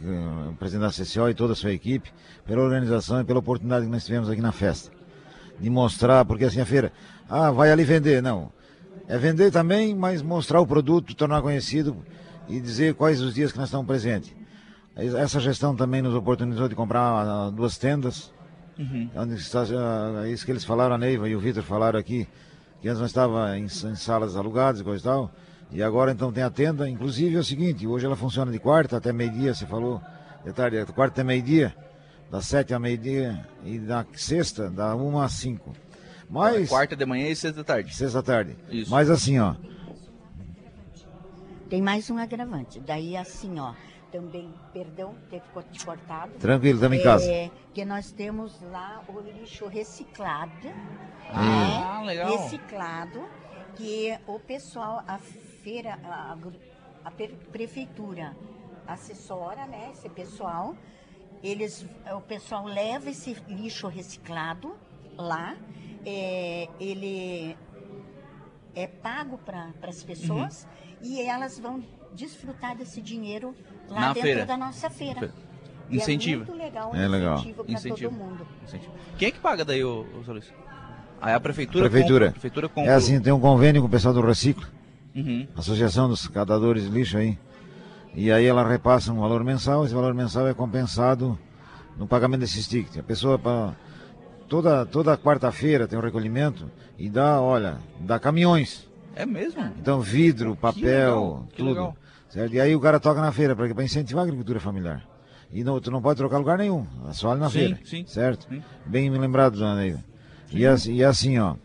o 0.49 0.55
presidente 0.55 0.97
da 0.97 1.03
CCO 1.05 1.29
e 1.29 1.33
toda 1.33 1.53
a 1.53 1.55
sua 1.55 1.73
equipe, 1.73 2.09
pela 2.45 2.61
organização 2.61 3.19
e 3.19 3.23
pela 3.25 3.39
oportunidade 3.39 3.85
que 3.85 3.91
nós 3.91 4.05
tivemos 4.05 4.29
aqui 4.29 4.41
na 4.41 4.53
festa. 4.53 4.91
De 5.59 5.69
mostrar, 5.69 6.23
porque 6.25 6.45
assim 6.45 6.61
a 6.61 6.65
feira, 6.65 6.91
ah, 7.29 7.51
vai 7.51 7.69
ali 7.71 7.83
vender. 7.83 8.21
Não. 8.23 8.49
É 9.07 9.17
vender 9.17 9.51
também, 9.51 9.93
mas 9.95 10.21
mostrar 10.21 10.61
o 10.61 10.67
produto, 10.67 11.15
tornar 11.15 11.41
conhecido 11.41 11.97
e 12.47 12.59
dizer 12.59 12.93
quais 12.95 13.21
os 13.21 13.33
dias 13.33 13.51
que 13.51 13.57
nós 13.57 13.67
estamos 13.67 13.87
presentes. 13.87 14.33
Essa 14.95 15.39
gestão 15.39 15.75
também 15.75 16.01
nos 16.01 16.13
oportunizou 16.13 16.67
de 16.67 16.75
comprar 16.75 17.01
ah, 17.01 17.49
duas 17.49 17.77
tendas. 17.77 18.31
Onde 19.15 19.35
está, 19.35 19.63
ah, 19.63 20.27
isso 20.27 20.45
que 20.45 20.51
eles 20.51 20.65
falaram, 20.65 20.95
a 20.95 20.97
Neiva 20.97 21.29
e 21.29 21.35
o 21.35 21.39
Vitor 21.39 21.63
falaram 21.63 21.99
aqui, 21.99 22.27
que 22.81 22.87
antes 22.87 22.99
nós 22.99 23.09
estava 23.09 23.57
em, 23.57 23.65
em 23.65 23.95
salas 23.95 24.35
alugadas 24.35 24.81
e 24.81 24.83
coisa 24.83 25.01
e 25.01 25.03
tal. 25.03 25.31
E 25.71 25.81
agora 25.81 26.11
então 26.11 26.31
tem 26.31 26.43
a 26.43 26.49
tenda. 26.49 26.89
Inclusive 26.89 27.35
é 27.35 27.39
o 27.39 27.43
seguinte, 27.43 27.87
hoje 27.87 28.05
ela 28.05 28.15
funciona 28.15 28.51
de 28.51 28.59
quarta 28.59 28.97
até 28.97 29.13
meio-dia, 29.13 29.53
você 29.53 29.65
falou. 29.65 30.01
De 30.43 30.51
tarde, 30.51 30.83
de 30.83 30.91
quarta 30.91 31.21
até 31.21 31.23
meio-dia, 31.23 31.73
das 32.29 32.45
sete 32.45 32.73
a 32.73 32.79
meio-dia, 32.79 33.45
e 33.63 33.77
na 33.77 34.05
sexta, 34.13 34.69
da 34.69 34.95
uma 34.95 35.25
às 35.25 35.33
cinco. 35.33 35.73
Mas. 36.31 36.69
Quarta 36.69 36.95
de 36.95 37.05
manhã 37.05 37.27
e 37.27 37.35
sexta 37.35 37.57
da 37.57 37.63
tarde. 37.63 37.93
Sexta 37.93 38.23
tarde. 38.23 38.55
Isso. 38.69 38.89
Mas 38.89 39.09
assim, 39.09 39.37
ó. 39.39 39.53
Tem 41.69 41.81
mais 41.81 42.09
um 42.09 42.17
agravante. 42.17 42.79
Daí 42.79 43.15
assim, 43.15 43.59
ó, 43.59 43.73
também, 44.11 44.53
perdão, 44.73 45.15
ter 45.29 45.41
co- 45.53 45.63
te 45.63 45.85
cortado. 45.85 46.31
Tranquilo, 46.39 46.75
estamos 46.75 46.97
em 46.97 47.03
casa. 47.03 47.31
É, 47.31 47.49
que 47.73 47.85
nós 47.85 48.11
temos 48.11 48.59
lá 48.61 49.03
o 49.07 49.19
lixo 49.21 49.67
reciclado. 49.67 50.51
Ah, 51.29 51.99
né? 52.01 52.05
legal. 52.07 52.37
Reciclado, 52.37 53.23
que 53.75 54.17
o 54.27 54.37
pessoal, 54.39 55.01
a 55.07 55.17
feira, 55.17 55.97
a, 56.03 56.37
a 57.05 57.11
pre- 57.11 57.37
prefeitura 57.51 58.35
assessora, 58.85 59.65
né, 59.67 59.91
esse 59.93 60.09
pessoal. 60.09 60.75
Eles, 61.41 61.85
o 62.15 62.21
pessoal 62.21 62.65
leva 62.65 63.09
esse 63.09 63.33
lixo 63.47 63.87
reciclado 63.87 64.75
lá, 65.17 65.55
é, 66.05 66.67
ele 66.79 67.55
é 68.75 68.87
pago 68.87 69.37
para 69.37 69.71
as 69.83 70.03
pessoas 70.03 70.67
e 71.01 71.21
elas 71.21 71.59
vão 71.59 71.83
desfrutar 72.13 72.75
desse 72.75 73.01
dinheiro 73.01 73.55
lá 73.89 73.99
Na 74.01 74.07
dentro 74.13 74.21
feira. 74.21 74.45
da 74.45 74.57
nossa 74.57 74.89
feira. 74.89 75.19
Feira. 75.19 75.33
Incentiva. 75.89 76.43
É 76.43 76.47
muito 76.47 76.57
legal, 76.63 76.95
É 76.95 77.07
legal. 77.07 77.35
incentivo 77.39 77.63
para 77.65 77.79
todo 77.95 78.11
mundo. 78.11 78.47
Incentivo. 78.63 78.93
Quem 79.17 79.27
é 79.27 79.31
que 79.31 79.39
paga 79.39 79.65
daí, 79.65 79.81
Zé 80.25 80.31
Luiz? 80.31 80.53
Aí 81.21 81.33
a 81.33 81.39
prefeitura 81.39 81.89
Prefeitura. 81.89 82.25
compra. 82.27 82.31
Prefeitura 82.31 82.69
compra. 82.69 82.91
É 82.91 82.95
assim, 82.95 83.21
tem 83.21 83.31
um 83.33 83.39
convênio 83.39 83.81
com 83.81 83.87
o 83.87 83.91
pessoal 83.91 84.13
do 84.13 84.21
Reciclo, 84.21 84.65
Uhum. 85.13 85.45
Associação 85.57 86.07
dos 86.07 86.25
Catadores 86.29 86.83
de 86.83 86.89
Lixo 86.89 87.17
aí. 87.17 87.37
E 88.15 88.31
aí 88.31 88.45
ela 88.45 88.65
repassa 88.67 89.11
um 89.11 89.19
valor 89.19 89.43
mensal, 89.43 89.83
esse 89.83 89.93
valor 89.93 90.13
mensal 90.13 90.47
é 90.47 90.53
compensado 90.53 91.37
no 91.97 92.07
pagamento 92.07 92.39
desses 92.39 92.65
tickets. 92.67 92.97
A 92.97 93.03
pessoa 93.03 93.37
pra, 93.37 93.75
toda 94.51 94.85
toda 94.85 95.17
quarta-feira 95.17 95.87
tem 95.87 95.97
um 95.97 96.01
recolhimento 96.01 96.69
e 96.99 97.09
dá, 97.09 97.39
olha, 97.39 97.77
dá 98.01 98.19
caminhões. 98.19 98.85
É 99.15 99.25
mesmo? 99.25 99.61
Então 99.79 100.01
vidro, 100.01 100.57
papel, 100.57 100.83
legal, 100.83 101.47
que 101.53 101.63
tudo. 102.35 102.53
E 102.53 102.59
aí 102.59 102.75
o 102.75 102.79
cara 102.81 102.99
toca 102.99 103.21
na 103.21 103.31
feira 103.31 103.55
para 103.55 103.83
incentivar 103.83 104.23
a 104.23 104.25
agricultura 104.27 104.59
familiar. 104.59 105.03
E 105.53 105.63
não, 105.63 105.79
tu 105.79 105.89
não 105.89 106.01
pode 106.01 106.17
trocar 106.17 106.37
lugar 106.37 106.57
nenhum, 106.57 106.85
é 107.09 107.13
só 107.13 107.31
ali 107.31 107.39
na 107.39 107.49
Sim, 107.49 107.59
feira. 107.59 107.79
sim, 107.85 108.05
certo? 108.05 108.45
sim. 108.49 108.61
Bem 108.85 109.09
me 109.09 109.17
lembrado, 109.17 109.57
dona 109.57 109.75
Neiva. 109.75 109.99
E 110.51 110.65
assim, 110.65 110.95
e 110.95 111.03
assim, 111.03 111.39
ó. 111.39 111.55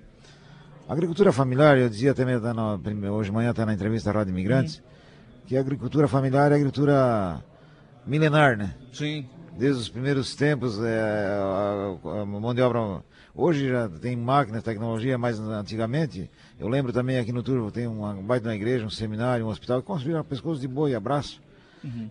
A 0.89 0.93
agricultura 0.93 1.33
familiar, 1.33 1.77
eu 1.77 1.89
dizia 1.89 2.15
também 2.15 2.39
tá 2.41 2.55
na- 2.55 2.79
hoje 3.11 3.31
de 3.31 3.35
manhã 3.35 3.51
até 3.51 3.65
na 3.65 3.75
entrevista 3.75 4.13
da 4.13 4.19
Rádio 4.21 4.31
Imigrantes, 4.31 4.81
que 5.45 5.57
a 5.57 5.61
agricultura 5.61 6.07
familiar 6.07 6.51
é 6.53 6.55
a 6.55 6.57
agricultura 6.57 7.43
milenar, 8.07 8.57
né? 8.57 8.75
Sim. 8.93 9.29
Desde 9.57 9.81
os 9.81 9.89
primeiros 9.89 10.35
tempos, 10.35 10.79
é, 10.83 11.01
a, 11.01 12.21
a 12.23 12.27
mão 12.27 12.55
de 12.55 12.61
obra. 12.61 13.03
Hoje 13.35 13.69
já 13.69 13.89
tem 13.89 14.17
máquinas, 14.17 14.63
tecnologia, 14.63 15.19
mas 15.19 15.39
antigamente, 15.39 16.31
eu 16.59 16.69
lembro 16.69 16.93
também 16.93 17.19
aqui 17.19 17.33
no 17.33 17.43
Turvo, 17.43 17.71
tem 17.71 17.87
uma 17.87 18.15
baita 18.15 18.49
uma 18.49 18.55
igreja, 18.55 18.85
um 18.87 18.91
seminário, 18.91 19.45
um 19.45 19.49
hospital, 19.49 19.81
que 19.83 19.87
construíram 19.87 20.25
pescoço 20.25 20.61
de 20.61 20.67
boi, 20.69 20.95
abraço. 20.95 21.41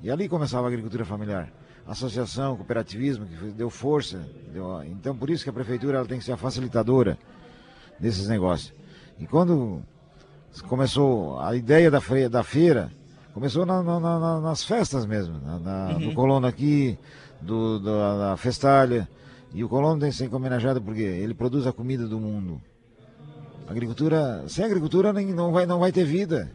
E 0.04 0.10
ali 0.10 0.30
começava 0.30 0.66
a 0.66 0.70
agricultura 0.70 1.04
familiar. 1.04 1.52
Associação, 1.88 2.56
cooperativismo, 2.56 3.26
que 3.26 3.36
deu 3.52 3.70
força. 3.70 4.20
deu- 4.54 4.84
então, 4.84 5.16
por 5.16 5.30
isso 5.30 5.44
que 5.44 5.50
a 5.50 5.54
prefeitura 5.54 5.98
ela 5.98 6.08
tem 6.08 6.18
que 6.20 6.26
ser 6.26 6.32
a 6.32 6.38
facilitadora 6.38 7.18
desses 8.00 8.28
negócios. 8.28 8.74
E 9.20 9.26
quando 9.28 9.82
começou 10.68 11.40
a 11.40 11.56
ideia 11.56 11.90
da 11.92 12.00
feira, 12.02 12.30
da 12.30 12.44
feira 12.44 12.92
começou 13.34 13.66
na- 13.66 13.84
na- 13.84 14.00
na- 14.00 14.40
nas 14.42 14.64
festas 14.64 15.06
mesmo, 15.06 15.40
na, 15.42 15.60
na- 15.60 15.94
do 15.94 16.14
colono 16.14 16.48
aqui, 16.48 16.98
do, 17.42 17.80
da, 17.80 18.18
da 18.30 18.38
festalha. 18.38 19.08
E 19.54 19.64
o 19.64 19.70
colono 19.70 20.00
tem 20.00 20.10
que 20.10 20.16
ser 20.16 20.34
homenageado 20.34 20.82
porque 20.82 21.02
ele 21.02 21.34
produz 21.34 21.66
a 21.66 21.72
comida 21.72 22.08
do 22.08 22.20
mundo. 22.20 22.62
Agricultura, 23.68 24.44
sem 24.48 24.66
agricultura 24.66 25.12
nem, 25.14 25.34
não, 25.34 25.52
vai, 25.52 25.66
não 25.66 25.80
vai 25.80 25.92
ter 25.92 26.04
vida. 26.06 26.52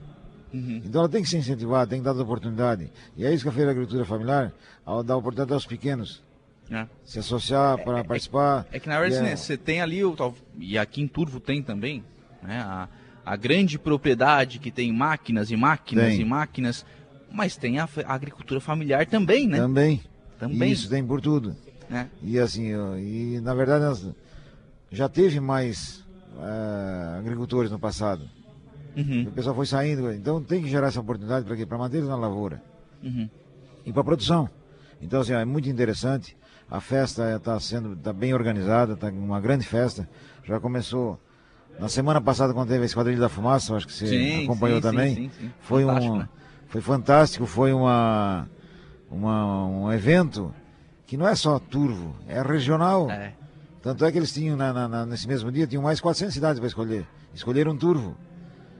Uhum. 0.53 0.83
Então 0.85 1.01
ela 1.01 1.09
tem 1.09 1.23
que 1.23 1.29
ser 1.29 1.39
incentivada, 1.39 1.91
tem 1.91 2.01
que 2.01 2.05
dar 2.05 2.13
oportunidade. 2.13 2.91
E 3.17 3.25
é 3.25 3.33
isso 3.33 3.43
que 3.43 3.49
a 3.49 3.53
Feira 3.53 3.67
da 3.67 3.73
Agricultura 3.73 4.05
Familiar 4.05 4.53
ao 4.85 5.03
dar 5.03 5.17
oportunidade 5.17 5.53
aos 5.55 5.67
pequenos 5.67 6.23
É. 6.71 6.87
se 7.05 7.19
associar 7.19 7.83
para 7.83 8.05
participar. 8.05 8.67
É 8.73 8.79
que 8.79 8.89
na 8.89 9.01
verdade 9.01 9.23
E 9.25 9.31
né, 9.31 9.37
você 9.37 9.57
tem 9.57 9.81
ali, 9.81 10.05
o, 10.05 10.15
e 10.59 10.77
aqui 10.77 11.03
em 11.03 11.09
Turvo 11.09 11.41
tem 11.41 11.63
também, 11.63 12.05
né, 12.43 12.61
a, 12.61 12.89
a 13.25 13.37
grande 13.37 13.79
propriedade 13.79 14.59
que 14.59 14.71
tem 14.71 14.93
máquinas 14.93 15.51
e 15.51 15.57
máquinas 15.57 16.09
Tem. 16.09 16.21
e 16.21 16.25
máquinas, 16.25 16.85
mas 17.33 17.57
tem 17.57 17.79
a, 17.79 17.89
a 18.05 18.15
agricultura 18.15 18.61
familiar 18.61 19.07
também, 19.07 19.47
né? 19.47 19.59
Também. 19.59 20.03
Também. 20.41 20.73
Isso 20.73 20.89
tem 20.89 21.05
por 21.07 21.21
tudo. 21.21 21.55
né? 21.89 22.09
E 22.23 22.39
assim, 22.39 22.73
e 22.99 23.39
na 23.41 23.55
verdade 23.55 24.13
já 24.91 25.09
teve 25.09 25.39
mais 25.39 26.03
eh, 26.41 27.19
agricultores 27.19 27.71
no 27.71 27.79
passado. 27.79 28.25
Uhum, 28.97 29.27
O 29.29 29.31
pessoal 29.33 29.55
foi 29.55 29.67
saindo, 29.67 30.13
então 30.13 30.43
tem 30.43 30.63
que 30.63 30.69
gerar 30.69 30.89
essa 30.89 30.99
oportunidade 31.01 31.47
para 31.47 31.55
quê? 31.55 31.65
Para 31.65 31.79
manter 31.79 32.03
na 32.03 32.17
lavoura 32.17 32.61
uhum. 33.05 33.29
e 33.87 33.93
para 33.93 34.03
produção. 34.03 34.49
Então 35.01 35.21
assim, 35.21 35.33
é 35.33 35.45
muito 35.45 35.69
interessante. 35.69 36.37
A 36.69 36.81
festa 36.81 37.37
está 37.37 37.59
sendo 37.61 37.95
tá 37.97 38.13
bem 38.13 38.33
organizada, 38.35 38.95
está 38.95 39.09
uma 39.09 39.41
grande 39.41 39.65
festa. 39.67 40.09
Já 40.45 40.59
começou 40.59 41.21
na 41.79 41.89
semana 41.89 42.21
passada 42.21 42.53
quando 42.55 42.69
teve 42.69 42.83
a 42.83 42.87
Esquadrilha 42.87 43.21
da 43.21 43.29
Fumaça, 43.29 43.75
acho 43.77 43.87
que 43.87 43.93
você 43.93 44.07
Sim, 44.09 44.45
acompanhou 44.45 44.79
sim, 44.79 44.83
também. 44.83 45.15
sim, 45.15 45.31
sim. 45.39 45.51
Foi 45.61 45.85
Fantástico, 45.85 46.15
um, 46.15 46.19
né? 46.19 46.29
foi 46.69 46.81
fantástico, 46.81 47.47
foi 47.47 47.73
uma 47.73 48.49
uma, 49.11 49.67
um 49.67 49.93
evento 49.93 50.55
que 51.07 51.17
não 51.17 51.27
é 51.27 51.35
só 51.35 51.59
turvo, 51.59 52.15
é 52.29 52.41
regional. 52.43 53.11
É. 53.11 53.33
Tanto 53.83 54.05
é 54.05 54.13
que 54.13 54.19
eles 54.19 54.33
tinham, 54.33 54.57
na, 54.57 54.73
na- 54.89 55.07
nesse 55.07 55.27
mesmo 55.27 55.51
dia, 55.51 55.67
tinham 55.67 55.83
mais 55.83 56.01
400 56.01 56.33
cidades 56.35 56.59
para 56.61 56.69
escolher. 56.69 57.07
Escolheram 57.35 57.77
turvo. 57.77 58.17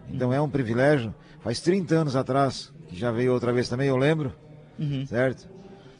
Então 0.09 0.33
é 0.33 0.41
um 0.41 0.49
privilégio. 0.49 1.15
Faz 1.41 1.61
30 1.61 1.95
anos 1.95 2.17
atrás, 2.17 2.73
que 2.89 2.97
já 2.97 3.11
veio 3.11 3.33
outra 3.33 3.53
vez 3.53 3.69
também, 3.69 3.89
eu 3.89 3.97
lembro, 3.97 4.33
Uhum. 4.79 5.07
certo? 5.07 5.49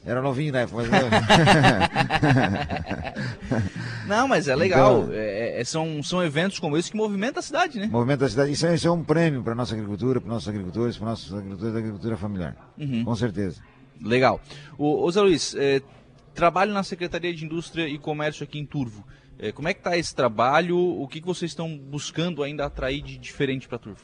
Era 0.05 0.21
novinho 0.23 0.53
na 0.53 0.61
época. 0.61 0.83
Mas... 0.83 0.91
Não, 4.07 4.27
mas 4.29 4.49
é 4.49 4.55
legal. 4.57 5.03
Então- 5.05 5.13
É- 5.15 5.61
é- 5.61 5.65
são, 5.65 6.03
são 6.03 6.23
eventos 6.23 6.59
como 6.59 6.77
esse 6.77 6.91
que 6.91 6.97
movimentam 6.97 7.41
a 7.41 7.43
cidade, 7.43 7.79
né? 7.79 7.87
Movimento 7.87 8.21
da 8.21 8.29
cidade. 8.29 8.53
Isso 8.53 8.67
é, 8.67 8.75
isso 8.75 8.89
é 8.89 8.91
um 8.91 9.03
prêmio 9.05 9.43
para 9.43 9.53
a 9.53 9.57
nossa 9.57 9.75
agricultura, 9.75 10.21
para 10.21 10.29
os 10.29 10.33
nossos 10.35 10.49
agricultores, 10.49 10.97
para 10.97 11.05
os 11.05 11.11
nossos 11.11 11.35
agricultores 11.35 11.73
da 11.73 11.79
agricultura 11.79 12.17
familiar. 12.17 12.57
Uhum. 12.79 13.05
Com 13.05 13.15
certeza. 13.17 13.61
Legal. 14.03 14.41
O, 14.79 15.05
ô 15.05 15.11
Zé 15.11 15.21
Luiz, 15.21 15.55
é, 15.55 15.83
trabalho 16.35 16.73
na 16.73 16.83
Secretaria 16.83 17.35
de 17.35 17.45
Indústria 17.45 17.89
e 17.89 17.99
Comércio 17.99 18.45
aqui 18.45 18.59
em 18.59 18.67
Turvo. 18.67 19.05
É, 19.39 19.53
como 19.53 19.69
é 19.69 19.75
que 19.75 19.81
está 19.81 19.97
esse 19.97 20.15
trabalho? 20.15 20.79
O 20.79 21.07
que, 21.09 21.21
que 21.21 21.27
vocês 21.27 21.51
estão 21.51 21.77
buscando 21.77 22.43
ainda 22.43 22.67
atrair 22.67 23.03
de 23.03 23.19
diferente 23.19 23.69
para 23.69 23.79
Turvo? 23.79 24.03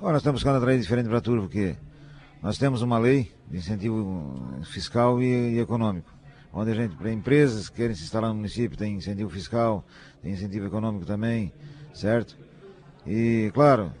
Nós 0.00 0.18
estamos 0.18 0.42
buscando 0.42 0.58
atrair 0.58 0.80
diferente 0.80 1.08
para 1.08 1.20
tudo, 1.20 1.42
porque 1.42 1.76
nós 2.42 2.58
temos 2.58 2.82
uma 2.82 2.98
lei 2.98 3.32
de 3.48 3.56
incentivo 3.56 4.60
fiscal 4.64 5.22
e, 5.22 5.54
e 5.54 5.58
econômico, 5.58 6.12
onde 6.52 6.70
a 6.70 6.74
gente, 6.74 6.94
para 6.94 7.10
empresas 7.10 7.68
que 7.68 7.76
querem 7.76 7.96
se 7.96 8.02
instalar 8.02 8.30
no 8.30 8.36
município, 8.36 8.76
tem 8.76 8.96
incentivo 8.96 9.30
fiscal, 9.30 9.84
tem 10.22 10.32
incentivo 10.32 10.66
econômico 10.66 11.06
também, 11.06 11.52
certo? 11.94 12.36
E, 13.06 13.50
claro, 13.54 13.92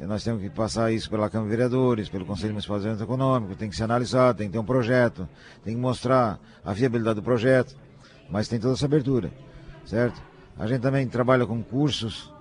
nós 0.00 0.24
temos 0.24 0.42
que 0.42 0.50
passar 0.50 0.92
isso 0.92 1.08
pela 1.08 1.30
Câmara 1.30 1.50
de 1.50 1.56
Vereadores, 1.56 2.08
pelo 2.08 2.26
Conselho 2.26 2.50
Municipal 2.52 2.78
de 2.78 2.84
Desenvolvimento 2.84 3.08
Econômico, 3.10 3.54
tem 3.56 3.70
que 3.70 3.76
ser 3.76 3.84
analisado, 3.84 4.38
tem 4.38 4.48
que 4.48 4.52
ter 4.52 4.58
um 4.58 4.64
projeto, 4.64 5.28
tem 5.64 5.74
que 5.74 5.80
mostrar 5.80 6.38
a 6.64 6.72
viabilidade 6.72 7.16
do 7.16 7.22
projeto, 7.22 7.76
mas 8.28 8.48
tem 8.48 8.58
toda 8.58 8.74
essa 8.74 8.86
abertura, 8.86 9.30
certo? 9.84 10.20
A 10.58 10.66
gente 10.66 10.80
também 10.80 11.06
trabalha 11.06 11.46
com 11.46 11.62
cursos, 11.62 12.32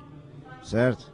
certo? 0.64 1.12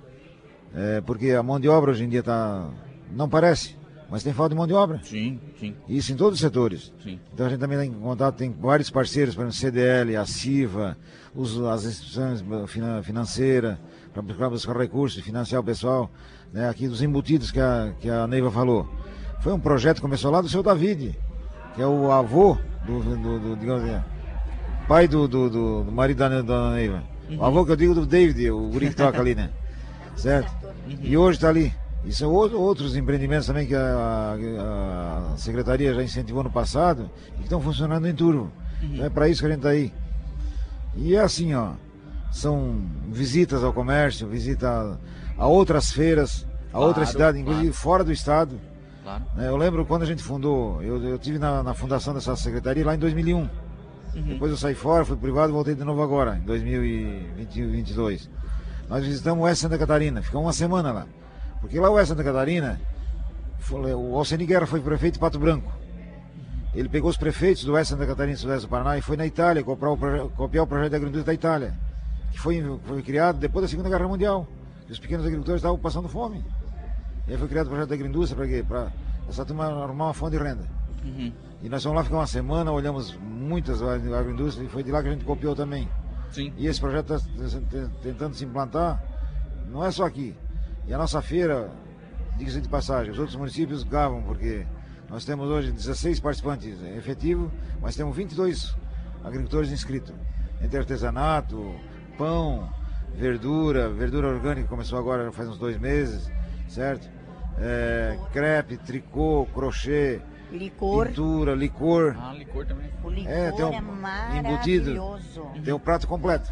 É, 0.74 1.02
porque 1.02 1.32
a 1.32 1.44
mão 1.44 1.60
de 1.60 1.68
obra 1.68 1.92
hoje 1.92 2.04
em 2.04 2.10
dia 2.10 2.24
tá, 2.24 2.70
não 3.12 3.28
parece, 3.28 3.76
mas 4.10 4.24
tem 4.24 4.34
falta 4.34 4.50
de 4.52 4.56
mão 4.58 4.68
de 4.68 4.74
obra. 4.74 5.00
Sim, 5.04 5.40
sim, 5.60 5.76
Isso 5.88 6.12
em 6.12 6.16
todos 6.16 6.36
os 6.36 6.40
setores. 6.40 6.92
sim. 7.04 7.20
Então 7.34 7.46
a 7.46 7.50
gente 7.50 7.60
também 7.60 7.78
tem 7.78 7.92
contato, 7.92 8.36
tem 8.38 8.52
vários 8.52 8.90
parceiros, 8.90 9.36
por 9.36 9.42
exemplo, 9.42 9.56
CDL, 9.58 10.16
a 10.16 10.26
CIVA, 10.26 10.98
os, 11.36 11.60
as 11.64 11.86
instituições 11.86 12.44
finan- 12.68 13.02
financeiras, 13.04 13.78
para 14.24 14.50
buscar, 14.50 14.76
recursos, 14.78 15.24
financiar 15.24 15.62
o 15.62 15.64
pessoal, 15.64 16.10
né, 16.54 16.68
aqui 16.70 16.88
dos 16.88 17.02
embutidos 17.02 17.52
que 17.52 17.60
a, 17.60 17.94
que 18.00 18.10
a 18.10 18.28
Neiva 18.28 18.52
falou. 18.52 18.88
Foi 19.42 19.54
um 19.54 19.60
projeto 19.60 19.96
que 19.98 20.02
começou 20.02 20.32
lá 20.32 20.42
do 20.42 20.50
seu 20.50 20.62
David, 20.64 21.18
que 21.76 21.82
é 21.82 21.88
o 21.88 22.12
avô 22.12 22.58
do, 22.86 23.00
do, 23.02 23.40
do- 23.40 23.56
digamos 23.56 23.84
assim, 23.84 24.02
pai 24.88 25.08
do, 25.08 25.28
do, 25.28 25.50
do, 25.50 25.84
do 25.84 25.92
marido 25.92 26.18
da, 26.18 26.42
da 26.42 26.72
Neiva. 26.72 27.04
O 27.38 27.46
avô 27.46 27.64
que 27.66 27.72
eu 27.72 27.76
digo 27.76 27.94
do 27.94 28.06
David, 28.06 28.50
o 28.52 28.70
guri 28.70 28.90
que 28.90 28.96
toca 28.96 29.20
ali, 29.20 29.36
né? 29.36 29.50
Certo? 30.18 30.52
E 31.02 31.16
hoje 31.16 31.38
está 31.38 31.48
ali. 31.50 31.72
E 32.04 32.12
são 32.12 32.32
ou- 32.32 32.52
outros 32.60 32.96
empreendimentos 32.98 33.46
também 33.48 33.68
que 33.68 33.76
a, 33.76 34.36
a- 34.60 35.38
Secretaria 35.38 35.94
já 35.94 36.04
incentivou 36.04 36.44
no 36.44 36.50
passado 36.52 37.10
e 37.34 37.38
que 37.38 37.44
estão 37.44 37.62
funcionando 37.62 38.08
em 38.08 38.14
turvo. 38.16 38.52
Então 38.82 39.06
é 39.06 39.10
para 39.10 39.30
isso 39.30 39.42
que 39.42 39.46
a 39.48 39.50
gente 39.50 39.60
está 39.60 39.70
aí. 39.70 39.94
E 40.96 41.16
é 41.16 41.20
assim, 41.20 41.54
ó. 41.54 41.74
São 42.32 42.82
visitas 43.08 43.64
ao 43.64 43.74
comércio, 43.74 44.28
visita 44.28 44.98
a, 45.38 45.44
a 45.44 45.48
outras 45.48 45.92
feiras, 45.92 46.46
a 46.68 46.72
Claro, 46.72 46.86
outras 46.88 47.10
cidades, 47.10 47.42
claro. 47.42 47.50
inclusive 47.58 47.74
fora 47.74 48.04
do 48.04 48.12
estado. 48.12 48.60
Claro. 49.04 49.24
né? 49.36 49.48
Eu 49.48 49.58
lembro 49.58 49.86
quando 49.86 50.04
a 50.04 50.06
gente 50.06 50.22
fundou, 50.22 50.82
eu, 50.84 51.04
eu 51.04 51.18
tive 51.18 51.40
na, 51.40 51.64
na 51.64 51.74
fundação 51.74 52.14
dessa 52.14 52.36
secretaria 52.36 52.86
lá 52.86 52.94
em 52.96 53.00
2001. 53.00 53.50
Depois 54.14 54.52
eu 54.52 54.58
saí 54.58 54.74
fora, 54.76 55.06
fui 55.06 55.16
privado, 55.18 55.54
voltei 55.54 55.74
de 55.76 55.84
novo 55.84 56.02
agora, 56.02 56.38
em 56.38 56.42
2022. 56.42 58.30
Nós 58.90 59.06
visitamos 59.06 59.42
o 59.42 59.46
Oeste 59.46 59.62
Santa 59.64 59.78
Catarina, 59.78 60.22
ficamos 60.22 60.46
uma 60.46 60.54
semana 60.54 60.92
lá. 60.92 61.06
Porque 61.62 61.80
lá 61.80 61.90
o 61.90 61.94
Oeste 61.94 62.10
Santa 62.10 62.24
Catarina, 62.24 62.80
foi- 63.60 63.94
o 63.94 64.16
Alceni 64.16 64.46
Guerra 64.46 64.66
foi 64.66 64.80
prefeito 64.82 65.14
de 65.16 65.20
Pato 65.20 65.40
Branco. 65.40 65.72
Ele 66.74 66.88
pegou 66.90 67.10
os 67.10 67.18
prefeitos 67.18 67.64
do 67.64 67.74
Oeste 67.74 67.94
Santa 67.94 68.06
Catarina 68.06 68.36
e 68.36 68.38
Sudeste 68.38 68.66
do 68.66 68.70
Paraná 68.70 68.98
e 68.98 69.02
foi 69.02 69.18
na 69.18 69.26
Itália 69.26 69.64
comprar 69.64 69.92
o 69.92 69.98
copiar 70.30 70.64
o 70.64 70.68
projeto 70.68 70.90
de 70.92 70.96
agricultura 70.96 71.24
da 71.26 71.34
Itália, 71.34 71.74
que 72.32 72.40
foi, 72.40 72.62
foi 72.86 73.02
criado 73.02 73.38
depois 73.40 73.64
da 73.64 73.70
Segunda 73.70 73.90
Guerra 73.90 74.08
Mundial. 74.08 74.48
Os 74.90 75.00
pequenos 75.00 75.26
agricultores 75.26 75.60
estavam 75.60 75.78
passando 75.78 76.08
fome. 76.10 76.44
E 77.28 77.32
aí 77.34 77.38
foi 77.38 77.48
criado 77.48 77.68
o 77.68 77.70
projeto 77.70 77.90
da 77.90 77.96
agroindústria 77.96 78.36
para 78.36 78.48
quê? 78.48 78.66
Para 78.68 78.92
essa 79.28 79.46
turma 79.46 79.66
arrumar 79.66 80.06
uma 80.06 80.14
fonte 80.14 80.38
de 80.38 80.44
renda. 80.44 80.64
Uhum. 81.06 81.32
E 81.62 81.70
nós 81.70 81.84
fomos 81.84 81.98
lá 81.98 82.04
ficar 82.04 82.18
uma 82.18 82.28
semana, 82.28 82.72
olhamos 82.72 83.16
muitas 83.18 83.82
agro- 83.82 84.16
agroindústrias 84.16 84.68
e 84.68 84.72
foi 84.72 84.82
de 84.84 84.92
lá 84.92 85.02
que 85.04 85.10
a 85.10 85.12
gente 85.12 85.26
copiou 85.26 85.56
também. 85.56 85.88
Sim. 86.32 86.52
E 86.58 86.66
esse 86.68 86.80
projeto 86.80 87.14
está 87.16 87.90
tentando 88.02 88.34
se 88.36 88.46
implantar, 88.46 89.04
não 89.68 89.84
é 89.86 89.92
só 89.92 90.06
aqui. 90.06 90.36
E 90.88 90.94
a 90.94 90.98
nossa 90.98 91.22
feira, 91.22 91.70
diga-se 92.38 92.62
de 92.62 92.70
passagem, 92.70 93.12
os 93.12 93.20
outros 93.20 93.36
municípios 93.38 93.84
gavam, 93.84 94.24
porque 94.24 94.66
nós 95.10 95.24
temos 95.26 95.48
hoje 95.50 95.72
16 95.72 96.20
participantes 96.20 96.82
efetivos, 96.98 97.52
mas 97.82 97.96
temos 97.96 98.16
22 98.16 98.76
agricultores 99.24 99.72
inscritos. 99.72 100.14
Entre 100.62 100.78
artesanato, 100.80 101.76
pão, 102.20 102.70
verdura, 103.16 103.90
verdura 103.90 104.28
orgânica 104.28 104.68
começou 104.68 105.00
agora 105.00 105.32
faz 105.32 105.48
uns 105.48 105.58
dois 105.58 105.78
meses, 105.80 106.30
certo? 106.68 107.10
É, 107.58 108.20
crepe, 108.34 108.76
tricô, 108.78 109.48
crochê, 109.54 110.22
Licor. 110.52 111.08
pintura, 111.08 111.56
licor. 111.56 112.16
Ah, 112.20 112.34
licor 112.34 112.66
também. 112.66 112.90
O 113.04 113.10
licor 113.10 113.32
É, 113.32 113.48
é, 113.48 113.52
tem 113.54 113.66
um 113.66 113.74
embutido. 113.74 114.92
maravilhoso. 114.92 115.48
Tem 115.64 115.74
o 115.74 115.80
prato 115.80 116.08
completo. 116.08 116.52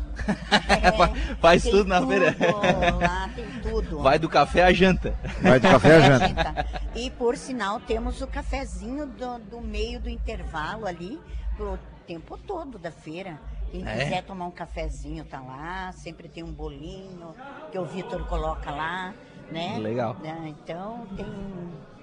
É, 0.69 1.35
Faz 1.41 1.63
tem 1.63 1.71
tudo 1.71 1.87
na 1.89 2.05
feira. 2.05 2.35
Lá 3.01 3.29
tem 3.35 3.45
tudo. 3.61 3.99
Vai 4.03 4.17
do 4.19 4.29
café 4.29 4.63
à 4.63 4.73
janta. 4.73 5.13
Vai 5.41 5.59
do 5.59 5.67
café 5.67 5.95
à 5.97 5.99
janta. 5.99 6.27
Janta. 6.43 6.65
E 6.95 7.09
por 7.11 7.35
sinal 7.37 7.79
temos 7.81 8.21
o 8.21 8.27
cafezinho 8.27 9.05
do, 9.05 9.39
do 9.39 9.61
meio 9.61 9.99
do 9.99 10.09
intervalo 10.09 10.85
ali 10.85 11.19
pro 11.57 11.77
tempo 12.05 12.37
todo 12.37 12.77
da 12.79 12.91
feira. 12.91 13.37
Quem 13.71 13.85
É? 13.87 14.03
quiser 14.05 14.23
tomar 14.23 14.45
um 14.47 14.51
cafezinho 14.51 15.23
tá 15.25 15.39
lá, 15.41 15.91
sempre 15.91 16.27
tem 16.29 16.43
um 16.43 16.51
bolinho 16.51 17.33
que 17.71 17.77
o 17.77 17.85
Vitor 17.85 18.25
coloca 18.27 18.71
lá, 18.71 19.13
né? 19.51 19.77
Legal. 19.79 20.15
Né, 20.23 20.53
Então 20.63 21.05
tem 21.15 21.25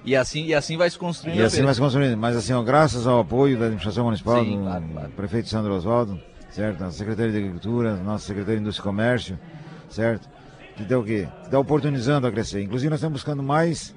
E 0.04 0.14
assim, 0.14 0.44
e 0.44 0.54
assim 0.54 0.76
vai 0.76 0.90
se 0.90 0.98
construindo. 0.98 1.38
E 1.38 1.42
assim 1.42 1.62
vai 1.62 1.72
se 1.74 1.80
construindo. 1.80 2.16
Mas 2.16 2.36
assim, 2.36 2.52
ó, 2.52 2.62
graças 2.62 3.06
ao 3.06 3.20
apoio 3.20 3.58
da 3.58 3.64
administração 3.66 4.04
municipal, 4.04 4.44
Sim, 4.44 4.58
do 4.58 4.62
claro, 4.64 4.84
claro. 4.92 5.10
prefeito 5.12 5.48
Sandro 5.48 5.74
Oswaldo, 5.74 6.20
certo? 6.50 6.84
A 6.84 6.90
Secretaria 6.90 7.32
de 7.32 7.38
Agricultura, 7.38 7.96
nossa 7.96 8.26
Secretaria 8.26 8.56
de 8.56 8.62
Indústria 8.62 8.82
e 8.82 8.84
Comércio, 8.84 9.38
certo? 9.88 10.28
Que 10.76 10.84
dá 10.84 10.98
o 10.98 11.04
quê? 11.04 11.26
Que 11.44 11.48
dá 11.50 11.58
oportunizando 11.58 12.26
a 12.26 12.32
crescer. 12.32 12.62
Inclusive 12.62 12.90
nós 12.90 12.98
estamos 12.98 13.20
buscando 13.20 13.42
mais. 13.42 13.94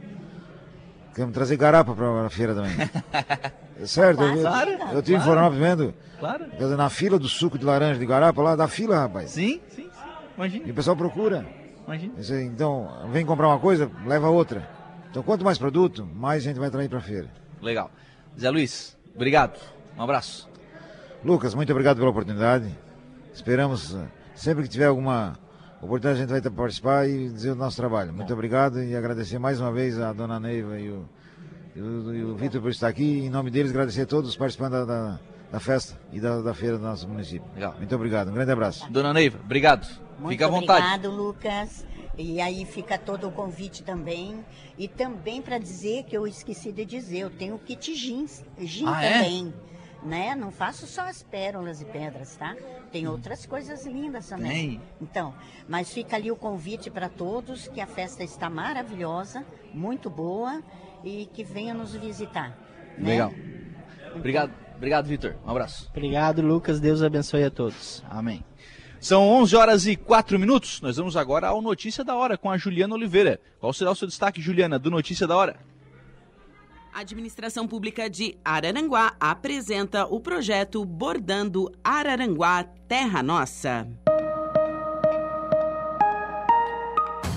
Queremos 1.13 1.33
trazer 1.33 1.57
garapa 1.57 1.93
para 1.93 2.25
a 2.25 2.29
feira 2.29 2.53
também. 2.55 2.71
certo? 3.85 4.21
Eu, 4.23 4.41
Claro, 4.41 4.69
eu, 4.71 4.77
eu 4.77 5.01
tive 5.01 5.17
claro. 5.17 5.23
Florianópolis 5.23 5.61
vendo, 5.61 5.93
Claro. 6.19 6.45
dizer, 6.57 6.75
na 6.77 6.89
fila 6.89 7.19
do 7.19 7.27
suco 7.29 7.57
de 7.57 7.65
laranja 7.65 7.99
de 7.99 8.05
garapa 8.05 8.41
lá, 8.41 8.55
da 8.55 8.67
fila, 8.67 8.97
rapaz. 8.99 9.31
Sim, 9.31 9.59
sim, 9.69 9.83
sim. 9.83 9.89
E 9.91 10.35
Imagina, 10.37 10.71
o 10.71 10.73
pessoal 10.73 10.95
procura. 10.95 11.45
imagina. 11.85 12.13
Aí, 12.17 12.43
Então, 12.45 12.89
vem 13.11 13.25
comprar 13.25 13.47
uma 13.47 13.59
coisa, 13.59 13.89
leva 14.05 14.29
outra. 14.29 14.67
Então, 15.09 15.21
quanto 15.23 15.43
mais 15.43 15.57
produto, 15.57 16.05
mais 16.15 16.43
gente 16.43 16.59
vai 16.59 16.69
trair 16.69 16.89
para 16.89 16.99
a 16.99 17.01
feira. 17.01 17.27
Legal. 17.61 17.89
Zé 18.39 18.49
Luiz, 18.49 18.95
obrigado. 19.15 19.59
Um 19.97 20.03
abraço. 20.03 20.47
Lucas, 21.23 21.53
muito 21.55 21.71
obrigado 21.71 21.97
pela 21.97 22.09
oportunidade. 22.09 22.69
Esperamos, 23.33 23.95
eh, 23.95 24.05
sempre 24.35 24.63
que 24.63 24.69
tiver 24.69 24.85
alguma 24.85 25.37
oportunidade, 25.81 26.17
a 26.17 26.21
gente 26.21 26.29
vai 26.41 26.51
participar 26.51 27.07
e 27.09 27.29
dizer 27.29 27.51
o 27.51 27.55
nosso 27.55 27.77
trabalho. 27.77 28.13
Muito 28.13 28.31
obrigado 28.33 28.81
e 28.83 28.95
agradecer 28.95 29.39
mais 29.39 29.59
uma 29.59 29.71
vez 29.71 29.99
a 29.99 30.13
dona 30.13 30.39
Neiva 30.39 30.79
e 30.79 30.89
o, 30.91 30.93
e 30.93 31.16
o, 31.81 32.13
e 32.13 32.23
o 32.23 32.35
Vitor 32.35 32.61
por 32.61 32.71
estar 32.71 32.87
aqui. 32.87 33.19
Em 33.19 33.29
nome 33.29 33.49
deles, 33.51 33.71
agradecer 33.71 34.01
a 34.01 34.05
todos 34.05 34.29
os 34.29 34.35
participantes 34.35 34.79
da, 34.79 34.85
da, 34.85 35.19
da 35.51 35.59
festa 35.59 35.99
e 36.11 36.19
da, 36.19 36.41
da 36.41 36.53
feira 36.53 36.77
do 36.77 36.83
nosso 36.83 37.07
município. 37.07 37.47
Legal. 37.53 37.75
Muito 37.77 37.95
obrigado, 37.95 38.29
um 38.29 38.33
grande 38.33 38.51
abraço. 38.51 38.91
Dona 38.91 39.13
Neiva, 39.13 39.39
obrigado. 39.43 39.87
Muito 40.19 40.31
Fica 40.31 40.45
à 40.45 40.49
vontade. 40.49 40.85
obrigado, 40.85 41.11
Lucas. 41.15 41.85
E 42.17 42.41
aí 42.41 42.65
fica 42.65 42.97
todo 42.97 43.27
o 43.27 43.31
convite 43.31 43.83
também. 43.83 44.43
E 44.77 44.87
também 44.87 45.41
para 45.41 45.59
dizer 45.59 46.03
que 46.03 46.17
eu 46.17 46.25
esqueci 46.25 46.71
de 46.71 46.83
dizer, 46.83 47.19
eu 47.19 47.29
tenho 47.29 47.57
kit 47.59 47.93
gin, 47.93 48.25
gin 48.59 48.85
Ah, 48.87 49.05
é? 49.05 49.13
também. 49.13 49.53
Né? 50.03 50.35
Não 50.35 50.51
faço 50.51 50.87
só 50.87 51.01
as 51.01 51.21
pérolas 51.21 51.81
e 51.81 51.85
pedras, 51.85 52.35
tá? 52.35 52.55
Tem 52.91 53.07
outras 53.07 53.45
coisas 53.45 53.85
lindas 53.85 54.27
também. 54.29 54.51
Tem. 54.51 54.81
Então, 55.01 55.33
mas 55.67 55.91
fica 55.91 56.15
ali 56.15 56.31
o 56.31 56.35
convite 56.35 56.89
para 56.89 57.09
todos 57.09 57.67
que 57.67 57.81
a 57.81 57.87
festa 57.87 58.23
está 58.23 58.49
maravilhosa, 58.49 59.43
muito 59.73 60.09
boa 60.09 60.61
e 61.03 61.25
que 61.33 61.43
venham 61.43 61.77
nos 61.77 61.93
visitar. 61.93 62.49
né? 62.97 63.09
Legal. 63.11 63.33
Obrigado, 64.15 64.51
obrigado, 64.75 65.05
Vitor. 65.05 65.35
Um 65.45 65.49
abraço. 65.51 65.87
Obrigado, 65.91 66.41
Lucas. 66.41 66.79
Deus 66.79 67.01
abençoe 67.03 67.43
a 67.43 67.51
todos. 67.51 68.03
Amém. 68.09 68.43
São 68.99 69.27
11 69.27 69.55
horas 69.55 69.85
e 69.85 69.95
4 69.95 70.39
minutos. 70.39 70.81
Nós 70.81 70.97
vamos 70.97 71.15
agora 71.15 71.47
ao 71.49 71.61
Notícia 71.61 72.03
da 72.03 72.15
Hora 72.15 72.35
com 72.37 72.49
a 72.49 72.57
Juliana 72.57 72.95
Oliveira. 72.95 73.39
Qual 73.59 73.71
será 73.71 73.91
o 73.91 73.95
seu 73.95 74.07
destaque, 74.07 74.41
Juliana, 74.41 74.79
do 74.79 74.89
Notícia 74.89 75.27
da 75.27 75.37
Hora? 75.37 75.55
A 76.91 77.01
Administração 77.01 77.67
Pública 77.67 78.09
de 78.09 78.35
Araranguá 78.43 79.13
apresenta 79.19 80.07
o 80.07 80.19
projeto 80.19 80.83
Bordando 80.83 81.71
Araranguá 81.83 82.63
Terra 82.87 83.21
Nossa. 83.21 83.87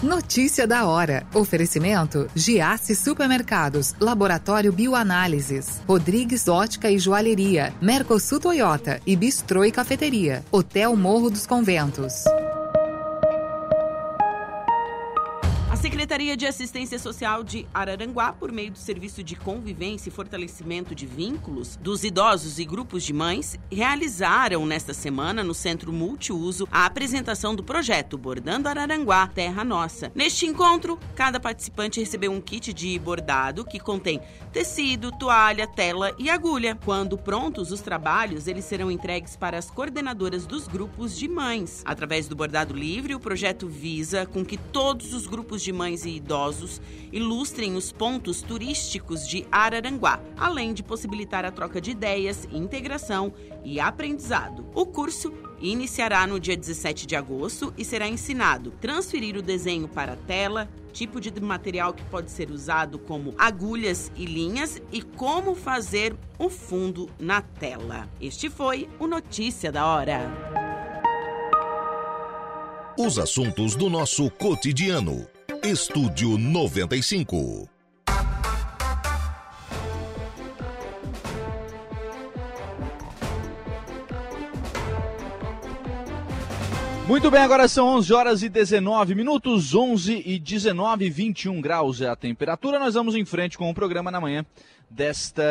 Notícia 0.03 0.67
da 0.67 0.87
hora. 0.87 1.27
Oferecimento: 1.35 2.27
Giasse 2.35 2.95
Supermercados, 2.95 3.95
Laboratório 4.01 4.73
Bioanálises, 4.73 5.83
Rodrigues 5.87 6.49
Ótica 6.49 6.91
e 6.91 6.99
Joalheria, 6.99 7.75
Mercosul 7.83 8.41
Toyota 8.41 8.99
e 9.07 9.15
Bistrô 9.15 9.63
e 9.63 9.71
Cafeteria, 9.71 10.43
Hotel 10.51 10.97
Morro 10.97 11.29
dos 11.29 11.47
Conventos. 11.47 12.25
Secretaria 16.01 16.35
de 16.35 16.47
Assistência 16.47 16.99
Social 16.99 17.45
de 17.45 17.67
Araranguá, 17.75 18.33
por 18.33 18.51
meio 18.51 18.71
do 18.71 18.79
Serviço 18.79 19.23
de 19.23 19.37
Convivência 19.37 20.09
e 20.09 20.11
Fortalecimento 20.13 20.95
de 20.95 21.05
Vínculos 21.05 21.77
dos 21.77 22.05
Idosos 22.05 22.59
e 22.59 22.65
Grupos 22.65 23.05
de 23.05 23.13
Mães, 23.13 23.59
realizaram 23.71 24.65
nesta 24.65 24.95
semana, 24.95 25.45
no 25.45 25.53
Centro 25.53 25.93
Multiuso, 25.93 26.67
a 26.73 26.87
apresentação 26.87 27.55
do 27.55 27.63
projeto 27.63 28.17
Bordando 28.17 28.67
Araranguá 28.67 29.27
Terra 29.27 29.63
Nossa. 29.63 30.11
Neste 30.15 30.47
encontro, 30.47 30.99
cada 31.15 31.39
participante 31.39 32.01
recebeu 32.01 32.33
um 32.33 32.41
kit 32.41 32.73
de 32.73 32.99
bordado 32.99 33.63
que 33.63 33.79
contém 33.79 34.23
tecido, 34.55 35.13
toalha, 35.13 35.67
tela 35.67 36.15
e 36.19 36.31
agulha. 36.31 36.79
Quando 36.83 37.19
prontos 37.19 37.71
os 37.71 37.83
trabalhos, 37.83 38.47
eles 38.47 38.65
serão 38.65 38.91
entregues 38.91 39.37
para 39.37 39.59
as 39.59 39.71
coordenadoras 39.71 40.47
dos 40.47 40.67
grupos 40.67 41.15
de 41.15 41.29
mães. 41.29 41.83
Através 41.85 42.27
do 42.27 42.35
bordado 42.35 42.73
livre, 42.73 43.15
o 43.15 43.21
projeto 43.21 43.69
visa 43.69 44.25
com 44.25 44.43
que 44.43 44.57
todos 44.57 45.13
os 45.13 45.27
grupos 45.27 45.61
de 45.61 45.71
mães 45.75 45.91
e 46.05 46.17
idosos 46.17 46.81
ilustrem 47.13 47.77
os 47.77 47.93
pontos 47.93 48.43
turísticos 48.43 49.27
de 49.27 49.47
Araranguá, 49.51 50.21
além 50.37 50.73
de 50.73 50.83
possibilitar 50.83 51.45
a 51.45 51.51
troca 51.51 51.81
de 51.81 51.91
ideias, 51.91 52.49
integração 52.53 53.33
e 53.65 53.81
aprendizado. 53.81 54.67
O 54.75 54.87
curso 54.87 55.33
iniciará 55.61 56.27
no 56.27 56.41
dia 56.41 56.57
17 56.57 57.07
de 57.07 57.17
agosto 57.17 57.73
e 57.77 57.85
será 57.85 58.09
ensinado 58.09 58.71
transferir 58.81 59.37
o 59.37 59.43
desenho 59.43 59.89
para 59.89 60.15
a 60.15 60.17
tela, 60.17 60.69
tipo 60.93 61.21
de 61.21 61.41
material 61.41 61.93
que 61.93 62.05
pode 62.05 62.31
ser 62.31 62.51
usado 62.51 62.99
como 62.99 63.35
agulhas 63.39 64.11
e 64.17 64.25
linhas 64.25 64.81
e 64.91 65.03
como 65.03 65.55
fazer 65.55 66.17
o 66.39 66.49
fundo 66.49 67.09
na 67.19 67.43
tela. 67.43 68.09
Este 68.21 68.49
foi 68.49 68.89
o 68.99 69.07
Notícia 69.07 69.71
da 69.71 69.87
Hora. 69.87 70.31
Os 72.99 73.19
assuntos 73.19 73.75
do 73.75 73.89
nosso 73.89 74.31
cotidiano. 74.33 75.27
Estúdio 75.63 76.39
95. 76.39 77.69
Muito 87.07 87.31
bem, 87.31 87.43
agora 87.43 87.69
são 87.69 87.89
11 87.89 88.13
horas 88.15 88.43
e 88.43 88.49
19 88.49 89.15
minutos, 89.15 89.75
11 89.75 90.23
e 90.25 90.39
19, 90.39 91.11
21 91.11 91.61
graus 91.61 92.01
é 92.01 92.09
a 92.09 92.17
temperatura. 92.17 92.79
Nós 92.79 92.95
vamos 92.95 93.15
em 93.15 93.27
frente 93.27 93.59
com 93.59 93.69
o 93.69 93.75
programa 93.75 94.11
na 94.11 94.21
manhã 94.21 94.47
desta 94.89 95.45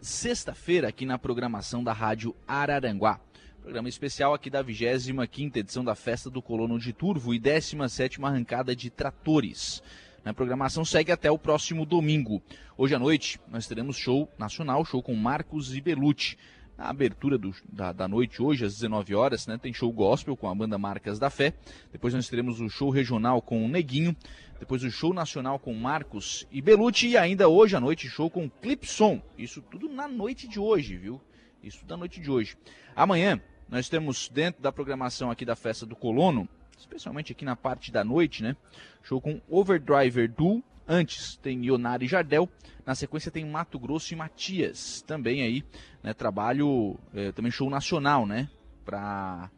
sexta-feira 0.00 0.88
aqui 0.88 1.06
na 1.06 1.16
programação 1.16 1.84
da 1.84 1.92
Rádio 1.92 2.34
Araranguá. 2.48 3.20
Programa 3.62 3.88
especial 3.88 4.34
aqui 4.34 4.50
da 4.50 4.62
25ª 4.62 5.56
edição 5.56 5.84
da 5.84 5.94
Festa 5.94 6.28
do 6.28 6.42
Colono 6.42 6.80
de 6.80 6.92
Turvo 6.92 7.32
e 7.32 7.38
17ª 7.38 8.26
arrancada 8.26 8.74
de 8.74 8.90
tratores. 8.90 9.80
A 10.24 10.34
programação 10.34 10.84
segue 10.84 11.12
até 11.12 11.30
o 11.30 11.38
próximo 11.38 11.86
domingo. 11.86 12.42
Hoje 12.76 12.96
à 12.96 12.98
noite 12.98 13.40
nós 13.48 13.68
teremos 13.68 13.96
show 13.96 14.28
nacional, 14.36 14.84
show 14.84 15.00
com 15.00 15.14
Marcos 15.14 15.76
e 15.76 15.80
Belucci 15.80 16.36
a 16.76 16.88
abertura 16.88 17.38
do, 17.38 17.54
da, 17.68 17.92
da, 17.92 18.08
noite 18.08 18.42
hoje, 18.42 18.64
às 18.64 18.74
19 18.74 19.14
horas, 19.14 19.46
né? 19.46 19.56
Tem 19.56 19.72
show 19.72 19.92
gospel 19.92 20.36
com 20.36 20.48
a 20.48 20.54
banda 20.54 20.76
Marcas 20.76 21.18
da 21.20 21.30
Fé. 21.30 21.54
Depois 21.92 22.12
nós 22.12 22.28
teremos 22.28 22.60
o 22.60 22.68
show 22.68 22.90
regional 22.90 23.40
com 23.40 23.64
o 23.64 23.68
Neguinho. 23.68 24.16
Depois 24.58 24.82
o 24.82 24.90
show 24.90 25.14
nacional 25.14 25.60
com 25.60 25.72
Marcos 25.74 26.48
e 26.50 26.60
Belucci. 26.60 27.10
E 27.10 27.16
ainda 27.16 27.48
hoje 27.48 27.76
à 27.76 27.80
noite, 27.80 28.08
show 28.08 28.28
com 28.28 28.50
Clipson. 28.50 29.22
Isso 29.38 29.62
tudo 29.62 29.88
na 29.88 30.08
noite 30.08 30.48
de 30.48 30.58
hoje, 30.58 30.96
viu? 30.96 31.20
Isso 31.62 31.84
da 31.86 31.96
noite 31.96 32.20
de 32.20 32.28
hoje. 32.28 32.56
Amanhã, 32.96 33.40
nós 33.72 33.88
temos 33.88 34.28
dentro 34.28 34.60
da 34.60 34.70
programação 34.70 35.30
aqui 35.30 35.46
da 35.46 35.56
Festa 35.56 35.86
do 35.86 35.96
Colono, 35.96 36.46
especialmente 36.78 37.32
aqui 37.32 37.42
na 37.42 37.56
parte 37.56 37.90
da 37.90 38.04
noite, 38.04 38.42
né? 38.42 38.54
Show 39.02 39.18
com 39.18 39.40
Overdriver 39.48 40.30
Duo. 40.30 40.62
Antes 40.86 41.36
tem 41.36 41.64
Ionari 41.64 42.06
Jardel. 42.06 42.50
Na 42.84 42.94
sequência 42.94 43.30
tem 43.30 43.46
Mato 43.46 43.78
Grosso 43.78 44.12
e 44.12 44.16
Matias. 44.16 45.00
Também 45.06 45.42
aí, 45.42 45.64
né, 46.02 46.12
trabalho, 46.12 46.98
é, 47.14 47.32
também 47.32 47.50
show 47.50 47.70
nacional, 47.70 48.26
né? 48.26 48.50
Para 48.84 49.50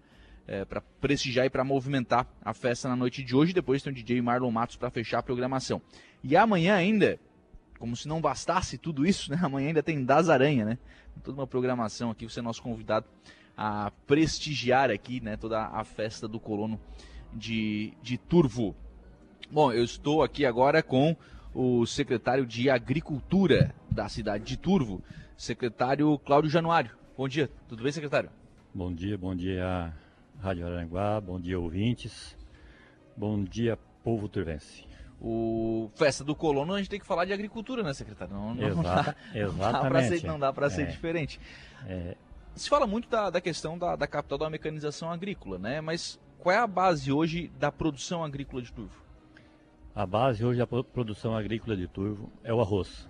é, 0.47 0.65
para 0.65 0.81
prestigiar 1.01 1.47
e 1.47 1.51
para 1.51 1.65
movimentar 1.65 2.25
a 2.41 2.55
festa 2.55 2.89
na 2.89 2.95
noite 2.95 3.21
de 3.21 3.35
hoje. 3.35 3.53
Depois 3.53 3.83
tem 3.83 3.91
o 3.93 3.97
DJ 3.97 4.23
Marlon 4.23 4.53
Matos 4.53 4.77
para 4.77 4.91
fechar 4.91 5.19
a 5.19 5.23
programação. 5.25 5.83
E 6.23 6.37
amanhã 6.37 6.77
ainda, 6.77 7.19
como 7.81 7.97
se 7.97 8.07
não 8.07 8.21
bastasse 8.21 8.79
tudo 8.79 9.05
isso, 9.05 9.33
né? 9.33 9.41
Amanhã 9.43 9.67
ainda 9.67 9.83
tem 9.83 10.05
Das 10.05 10.29
Aranha, 10.29 10.65
né? 10.65 10.79
Toda 11.25 11.41
uma 11.41 11.49
programação 11.49 12.13
aqui, 12.13 12.29
você 12.29 12.39
é 12.39 12.43
nosso 12.45 12.63
convidado 12.63 13.07
a 13.57 13.93
prestigiar 14.07 14.91
aqui, 14.91 15.21
né? 15.21 15.37
Toda 15.37 15.67
a 15.67 15.85
festa 15.85 16.27
do 16.27 16.41
colono 16.41 16.81
de, 17.33 17.93
de 18.03 18.19
Turvo. 18.19 18.75
Bom, 19.51 19.73
eu 19.73 19.85
estou 19.85 20.23
aqui 20.23 20.45
agora 20.45 20.83
com 20.83 21.17
o 21.55 21.87
secretário 21.87 22.45
de 22.45 22.69
Agricultura 22.69 23.75
da 23.91 24.09
cidade 24.09 24.45
de 24.45 24.57
Turvo, 24.57 25.03
secretário 25.37 26.19
Cláudio 26.19 26.51
Januário. 26.51 26.91
Bom 27.17 27.29
dia, 27.29 27.49
tudo 27.69 27.83
bem, 27.83 27.93
secretário? 27.93 28.31
Bom 28.75 28.93
dia, 28.93 29.17
bom 29.17 29.35
dia, 29.35 29.95
Rádio 30.41 30.67
Aranguá, 30.67 31.21
bom 31.21 31.39
dia, 31.39 31.59
ouvintes, 31.61 32.37
bom 33.17 33.45
dia, 33.45 33.79
povo 34.03 34.29
turvense. 34.29 34.85
O 35.21 35.91
Festa 35.95 36.25
do 36.25 36.35
Colono, 36.35 36.75
a 36.75 36.79
gente 36.79 36.91
tem 36.91 36.99
que 36.99 37.07
falar 37.07 37.25
de 37.25 37.33
agricultura, 37.33 37.83
né, 37.83 37.95
secretário? 37.95 38.35
Não, 38.35 38.55
não, 38.55 38.69
Exata, 38.69 39.17
exatamente. 39.33 40.27
Não 40.27 40.39
dá 40.39 40.53
para 40.53 40.69
ser, 40.69 40.83
é, 40.83 40.87
diferente. 40.87 41.41
É... 41.87 42.17
Se 42.55 42.69
fala 42.69 42.87
muito 42.87 43.09
da, 43.09 43.31
da 43.31 43.41
questão 43.41 43.77
da, 43.77 43.97
da 43.97 44.07
capital 44.07 44.39
da 44.39 44.51
mecanização 44.51 45.11
agrícola, 45.11 45.59
né? 45.59 45.81
Mas 45.81 46.21
qual 46.39 46.55
é 46.55 46.59
a 46.59 46.67
base 46.67 47.11
hoje 47.11 47.51
da 47.59 47.73
produção 47.73 48.23
agrícola 48.23 48.63
de 48.63 48.73
Turvo? 48.73 49.03
A 49.95 50.07
base 50.07 50.45
hoje 50.45 50.59
da 50.59 50.67
produção 50.67 51.37
agrícola 51.37 51.77
de 51.77 51.89
Turvo 51.89 52.31
é 52.45 52.53
o 52.53 52.61
arroz. 52.61 53.09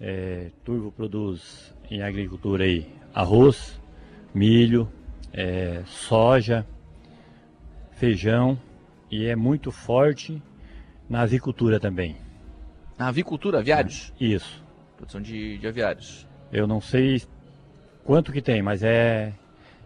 É, 0.00 0.50
Turvo 0.64 0.90
produz 0.90 1.74
em 1.90 2.02
agricultura 2.02 2.64
aí 2.64 2.92
arroz, 3.14 3.80
milho, 4.34 4.90
é, 5.32 5.82
soja, 5.86 6.66
feijão 7.92 8.58
e 9.10 9.26
é 9.26 9.36
muito 9.36 9.70
forte 9.70 10.42
na 11.08 11.22
avicultura 11.22 11.78
também. 11.78 12.16
Na 12.96 13.08
avicultura, 13.08 13.58
aviários? 13.58 14.12
Isso. 14.20 14.64
Produção 14.96 15.20
de, 15.20 15.58
de 15.58 15.66
aviários. 15.66 16.26
Eu 16.52 16.66
não 16.66 16.80
sei 16.80 17.22
quanto 18.04 18.32
que 18.32 18.42
tem, 18.42 18.62
mas 18.62 18.82
é, 18.82 19.32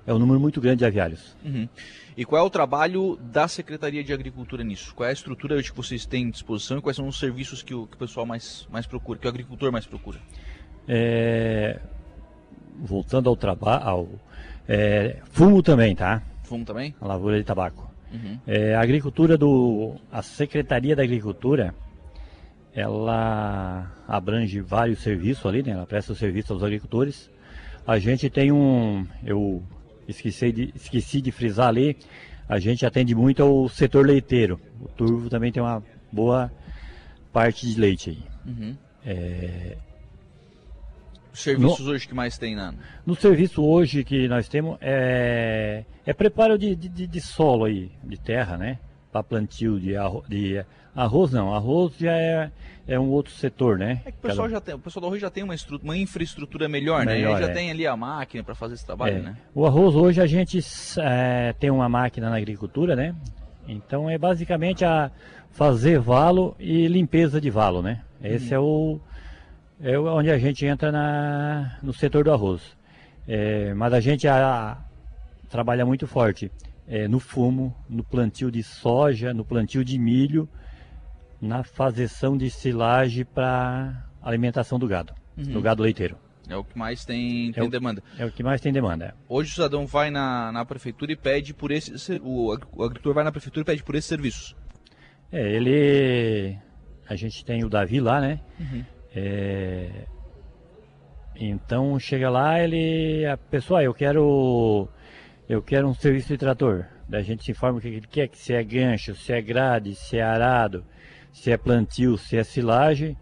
é 0.06 0.12
um 0.12 0.18
número 0.18 0.40
muito 0.40 0.60
grande 0.60 0.78
de 0.78 0.84
aviários. 0.84 1.36
Uhum. 1.44 1.68
E 2.16 2.24
qual 2.24 2.42
é 2.42 2.46
o 2.46 2.50
trabalho 2.50 3.18
da 3.20 3.48
Secretaria 3.48 4.04
de 4.04 4.12
Agricultura 4.12 4.62
nisso? 4.62 4.94
Qual 4.94 5.06
é 5.06 5.10
a 5.10 5.12
estrutura 5.12 5.60
que 5.62 5.72
vocês 5.74 6.06
têm 6.06 6.28
à 6.28 6.30
disposição 6.30 6.78
e 6.78 6.80
quais 6.80 6.96
são 6.96 7.08
os 7.08 7.18
serviços 7.18 7.62
que 7.62 7.74
o, 7.74 7.86
que 7.86 7.96
o 7.96 7.98
pessoal 7.98 8.24
mais, 8.24 8.68
mais 8.70 8.86
procura, 8.86 9.18
que 9.18 9.26
o 9.26 9.30
agricultor 9.30 9.72
mais 9.72 9.86
procura? 9.86 10.20
É... 10.86 11.80
Voltando 12.76 13.28
ao 13.28 13.36
trabalho, 13.36 14.08
é... 14.68 15.18
fumo 15.30 15.62
também, 15.62 15.94
tá? 15.96 16.22
Fumo 16.44 16.64
também? 16.64 16.94
A 17.00 17.06
lavoura 17.06 17.38
de 17.38 17.44
tabaco. 17.44 17.92
Uhum. 18.12 18.38
É, 18.46 18.76
a 18.76 18.80
agricultura 18.80 19.36
do, 19.36 19.96
a 20.12 20.22
Secretaria 20.22 20.94
da 20.94 21.02
Agricultura, 21.02 21.74
ela 22.72 23.90
abrange 24.06 24.60
vários 24.60 25.00
serviços 25.00 25.44
ali, 25.46 25.62
né? 25.64 25.72
Ela 25.72 25.86
presta 25.86 26.14
serviço 26.14 26.52
aos 26.52 26.62
agricultores. 26.62 27.28
A 27.86 27.98
gente 27.98 28.30
tem 28.30 28.50
um, 28.50 29.06
eu 29.24 29.62
esqueci 30.08 30.52
de, 30.52 30.72
esqueci 30.74 31.20
de 31.20 31.30
frisar 31.30 31.68
ali, 31.68 31.96
a 32.48 32.58
gente 32.58 32.84
atende 32.84 33.14
muito 33.14 33.42
ao 33.42 33.68
setor 33.68 34.06
leiteiro. 34.06 34.60
O 34.80 34.88
Turvo 34.88 35.28
também 35.28 35.52
tem 35.52 35.62
uma 35.62 35.82
boa 36.10 36.50
parte 37.32 37.66
de 37.66 37.78
leite 37.78 38.10
aí. 38.10 38.22
Uhum. 38.46 38.76
É... 39.04 39.76
Os 41.32 41.40
serviços 41.40 41.84
no, 41.84 41.92
hoje 41.92 42.06
que 42.06 42.14
mais 42.14 42.38
tem, 42.38 42.54
Nano? 42.54 42.78
No 43.04 43.14
serviço 43.16 43.62
hoje 43.64 44.04
que 44.04 44.28
nós 44.28 44.48
temos 44.48 44.78
é, 44.80 45.84
é 46.06 46.12
preparo 46.12 46.56
de, 46.56 46.76
de, 46.76 47.06
de 47.06 47.20
solo 47.20 47.64
aí, 47.64 47.90
de 48.04 48.16
terra, 48.16 48.56
né? 48.56 48.78
Para 49.10 49.22
plantio 49.22 49.80
de, 49.80 49.96
arroz, 49.96 50.24
de 50.28 50.64
arroz 50.94 51.32
não, 51.32 51.54
arroz 51.54 51.92
já 51.98 52.12
é 52.12 52.50
é 52.86 52.98
um 52.98 53.08
outro 53.08 53.32
setor, 53.32 53.78
né? 53.78 54.02
É 54.04 54.12
que 54.12 54.18
o 54.18 54.20
pessoal, 54.20 54.46
Cada... 54.46 54.56
já 54.56 54.60
tem, 54.60 54.74
o 54.74 54.78
pessoal 54.78 55.00
do 55.00 55.06
arroz 55.06 55.20
já 55.20 55.30
tem 55.30 55.42
uma, 55.42 55.54
uma 55.82 55.96
infraestrutura 55.96 56.68
melhor, 56.68 57.04
melhor 57.04 57.30
né? 57.30 57.36
Ele 57.36 57.46
já 57.46 57.50
é. 57.50 57.54
tem 57.54 57.70
ali 57.70 57.86
a 57.86 57.96
máquina 57.96 58.44
para 58.44 58.54
fazer 58.54 58.74
esse 58.74 58.84
trabalho, 58.84 59.18
é. 59.18 59.20
né? 59.20 59.36
O 59.54 59.66
arroz 59.66 59.94
hoje 59.94 60.20
a 60.20 60.26
gente 60.26 60.58
é, 60.98 61.54
tem 61.54 61.70
uma 61.70 61.88
máquina 61.88 62.28
na 62.28 62.36
agricultura, 62.36 62.94
né? 62.94 63.14
Então 63.66 64.10
é 64.10 64.18
basicamente 64.18 64.84
a 64.84 65.10
fazer 65.50 65.98
valo 65.98 66.54
e 66.58 66.86
limpeza 66.86 67.40
de 67.40 67.48
valo, 67.48 67.80
né? 67.80 68.02
Esse 68.22 68.54
uhum. 68.54 69.00
é 69.80 69.92
o 69.94 69.94
É 69.94 69.98
onde 69.98 70.30
a 70.30 70.38
gente 70.38 70.66
entra 70.66 70.92
na, 70.92 71.78
no 71.82 71.92
setor 71.92 72.24
do 72.24 72.32
arroz. 72.32 72.60
É, 73.26 73.72
mas 73.72 73.94
a 73.94 74.00
gente 74.00 74.28
a, 74.28 74.76
trabalha 75.48 75.86
muito 75.86 76.06
forte 76.06 76.52
é, 76.86 77.08
no 77.08 77.18
fumo, 77.18 77.74
no 77.88 78.04
plantio 78.04 78.50
de 78.50 78.62
soja, 78.62 79.32
no 79.32 79.44
plantio 79.44 79.82
de 79.82 79.98
milho, 79.98 80.46
na 81.44 81.62
fazeção 81.62 82.36
de 82.36 82.50
silagem 82.50 83.24
para 83.24 84.04
alimentação 84.22 84.78
do 84.78 84.86
gado, 84.88 85.12
Uhum. 85.36 85.44
do 85.52 85.60
gado 85.62 85.82
leiteiro. 85.82 86.16
É 86.48 86.56
o 86.56 86.62
que 86.64 86.76
mais 86.78 87.04
tem, 87.04 87.52
tem 87.52 87.62
É 87.62 87.66
o- 87.66 87.70
demanda. 87.70 88.02
É 88.18 88.24
o 88.26 88.30
que 88.30 88.42
mais 88.42 88.60
tem 88.60 88.72
demanda. 88.72 89.06
é. 89.06 89.14
Hoje 89.28 89.50
o 89.50 89.54
cidadão 89.54 89.86
vai 89.86 90.10
na, 90.10 90.52
na 90.52 90.64
prefeitura 90.64 91.10
e 91.12 91.16
pede 91.16 91.54
por 91.54 91.70
esse. 91.70 92.20
O, 92.22 92.54
o 92.72 92.82
agricultor 92.82 93.14
vai 93.14 93.24
na 93.24 93.32
prefeitura 93.32 93.62
e 93.62 93.64
pede 93.64 93.82
por 93.82 93.94
esses 93.94 94.08
serviços. 94.08 94.54
É, 95.32 95.40
ele. 95.52 96.58
A 97.08 97.16
gente 97.16 97.44
tem 97.44 97.64
o 97.64 97.68
Davi 97.70 97.98
lá, 98.00 98.20
né? 98.20 98.40
Uhum. 98.60 98.84
É, 99.16 100.04
então 101.36 101.98
chega 101.98 102.28
lá, 102.30 102.60
ele. 102.60 103.26
A 103.26 103.36
pessoa, 103.36 103.82
eu 103.82 103.94
quero. 103.94 104.88
Eu 105.48 105.62
quero 105.62 105.88
um 105.88 105.94
serviço 105.94 106.28
de 106.28 106.38
trator. 106.38 106.84
Daí 107.08 107.20
a 107.20 107.24
gente 107.24 107.44
se 107.44 107.50
informa 107.50 107.78
o 107.78 107.80
que 107.80 107.88
ele 107.88 108.00
quer, 108.06 108.28
que 108.28 108.38
se 108.38 108.54
é 108.54 108.62
gancho, 108.62 109.14
se 109.14 109.32
é 109.32 109.40
grade, 109.42 109.94
se 109.94 110.16
é 110.16 110.22
arado, 110.22 110.84
se 111.34 111.50
é 111.52 111.56
plantio, 111.58 112.16
se 112.16 112.38
é 112.38 112.42
silagem. 112.44 113.14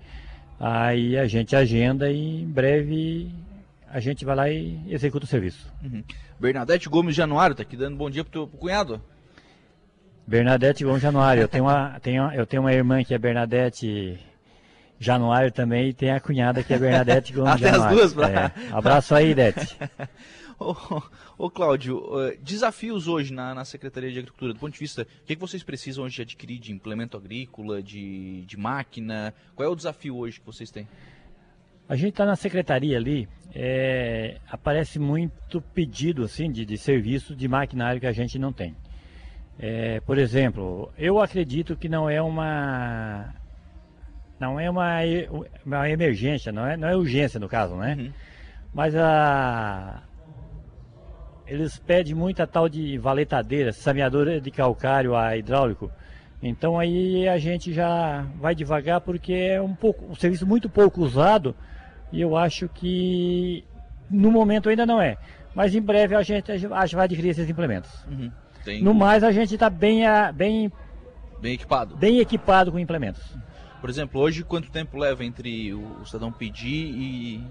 Aí 0.61 1.19
a 1.19 1.27
gente 1.27 1.57
agenda 1.57 2.09
e 2.13 2.43
em 2.43 2.47
breve 2.47 3.29
a 3.91 3.99
gente 3.99 4.25
vai 4.25 4.37
lá 4.37 4.49
e 4.49 4.79
executa 4.89 5.25
o 5.25 5.29
serviço. 5.29 5.67
Uhum. 5.83 6.05
Bernadette 6.39 6.89
Gomes 6.89 7.17
Januário 7.17 7.57
tá 7.57 7.63
aqui 7.63 7.77
dando 7.77 7.97
bom 7.97 8.09
dia 8.09 8.23
pro 8.23 8.33
teu 8.33 8.47
pro 8.47 8.59
cunhado. 8.59 9.03
Bernadette 10.27 10.85
Gomes 10.85 11.03
Januário. 11.03 11.43
Eu 11.43 11.49
tenho 11.49 11.65
uma, 11.65 11.99
tenho, 12.01 12.31
eu 12.33 12.47
tenho 12.47 12.63
uma 12.63 12.73
irmã 12.73 13.03
que 13.03 13.13
é 13.13 13.19
Bernadette 13.19 14.19
Januário 15.01 15.51
também 15.51 15.89
e 15.89 15.93
tem 15.93 16.13
a 16.13 16.21
cunhada 16.21 16.63
que 16.63 16.73
é 16.73 16.79
Bernadette 16.79 17.33
Gomes 17.33 17.55
Até 17.57 17.67
as 17.67 17.73
Januário. 17.73 17.97
duas, 17.99 18.15
pra- 18.15 18.29
É. 18.31 18.53
Abraço 18.73 19.15
aí, 19.15 19.35
Dete. 19.35 19.77
Ô, 20.59 20.75
ô 21.39 21.51
Cláudio, 21.51 22.03
desafios 22.41 23.09
hoje 23.09 23.33
na, 23.33 23.55
na 23.55 23.65
Secretaria 23.65 24.11
de 24.11 24.19
Agricultura, 24.19 24.53
do 24.53 24.59
ponto 24.59 24.73
de 24.73 24.79
vista, 24.79 25.03
o 25.03 25.25
que, 25.25 25.35
que 25.35 25.41
vocês 25.41 25.63
precisam 25.63 26.05
hoje 26.05 26.17
de 26.17 26.23
adquirir 26.23 26.59
de 26.59 26.73
implemento 26.73 27.17
agrícola, 27.17 27.83
de, 27.83 28.43
de 28.43 28.57
máquina? 28.57 29.35
Qual 29.55 29.69
é 29.69 29.71
o 29.71 29.77
desafio 29.77 30.17
hoje 30.17 30.41
que 30.41 30.47
vocês 30.47 30.71
têm? 30.71 30.87
A 31.89 31.97
gente 31.97 32.11
está 32.11 32.25
na 32.25 32.37
secretaria 32.37 32.97
ali, 32.97 33.29
é, 33.55 34.39
aparece 34.49 34.99
muito 34.99 35.61
pedido 35.61 36.23
assim 36.23 36.51
de, 36.51 36.65
de 36.65 36.79
serviço 36.79 37.35
de 37.35 37.49
maquinário 37.49 38.01
que 38.01 38.07
a 38.07 38.13
gente 38.13 38.39
não 38.39 38.53
tem. 38.53 38.75
É, 39.59 40.01
por 40.01 40.17
exemplo, 40.19 40.93
eu 40.97 41.21
acredito 41.21 41.77
que 41.77 41.89
não 41.89 42.09
é 42.09 42.23
uma 42.23 43.35
não 44.41 44.59
é 44.59 44.69
uma, 44.69 44.99
uma 45.65 45.89
emergência, 45.89 46.51
não 46.51 46.67
é, 46.67 46.77
não 46.77 46.89
é 46.89 46.97
urgência 46.97 47.39
no 47.39 47.49
caso, 47.49 47.77
né? 47.77 47.95
Uhum. 47.97 48.13
Mas 48.75 48.97
a 48.97 50.03
eles 51.53 51.79
pedem 51.79 52.15
muita 52.15 52.47
tal 52.47 52.67
de 52.67 52.97
valetadeira, 52.97 53.73
saneadora 53.73 54.41
de 54.41 54.51
calcário 54.51 55.15
a 55.15 55.37
hidráulico. 55.37 55.91
Então 56.43 56.79
aí 56.79 57.29
a 57.29 57.37
gente 57.37 57.73
já 57.75 58.25
vai 58.41 58.55
devagar 58.55 59.03
porque 59.03 59.35
é 59.35 59.61
um 59.61 59.75
pouco 59.75 60.07
um 60.07 60.15
serviço 60.15 60.47
muito 60.47 60.69
pouco 60.71 61.03
usado 61.03 61.55
e 62.11 62.21
eu 62.23 62.37
acho 62.37 62.69
que 62.71 63.65
no 64.11 64.31
momento 64.31 64.69
ainda 64.71 64.87
não 64.87 65.01
é. 65.01 65.19
Mas 65.55 65.75
em 65.75 65.83
breve 65.83 66.15
a 66.15 66.23
gente 66.23 66.51
acho 66.51 66.91
que 66.91 66.97
vai 66.97 67.05
adquirir 67.05 67.29
esses 67.29 67.49
implementos. 67.49 67.91
Uhum. 68.07 68.33
Tem 68.65 68.83
No 68.83 68.95
mais 68.95 69.23
a 69.23 69.31
gente 69.31 69.53
está 69.55 69.69
bem, 69.69 70.07
a- 70.07 70.33
bem, 70.33 70.73
bem 71.39 71.53
equipado. 71.53 71.95
bem 71.97 72.19
equipado 72.19 72.73
com 72.73 72.79
implementos. 72.79 73.23
Por 73.79 73.91
exemplo, 73.91 74.21
hoje 74.23 74.43
quanto 74.43 74.71
tempo 74.71 74.97
leva 74.97 75.23
entre 75.25 75.75
o, 75.75 76.01
o 76.01 76.07
cidadão 76.07 76.33
pedir 76.33 76.87
e 76.95 77.45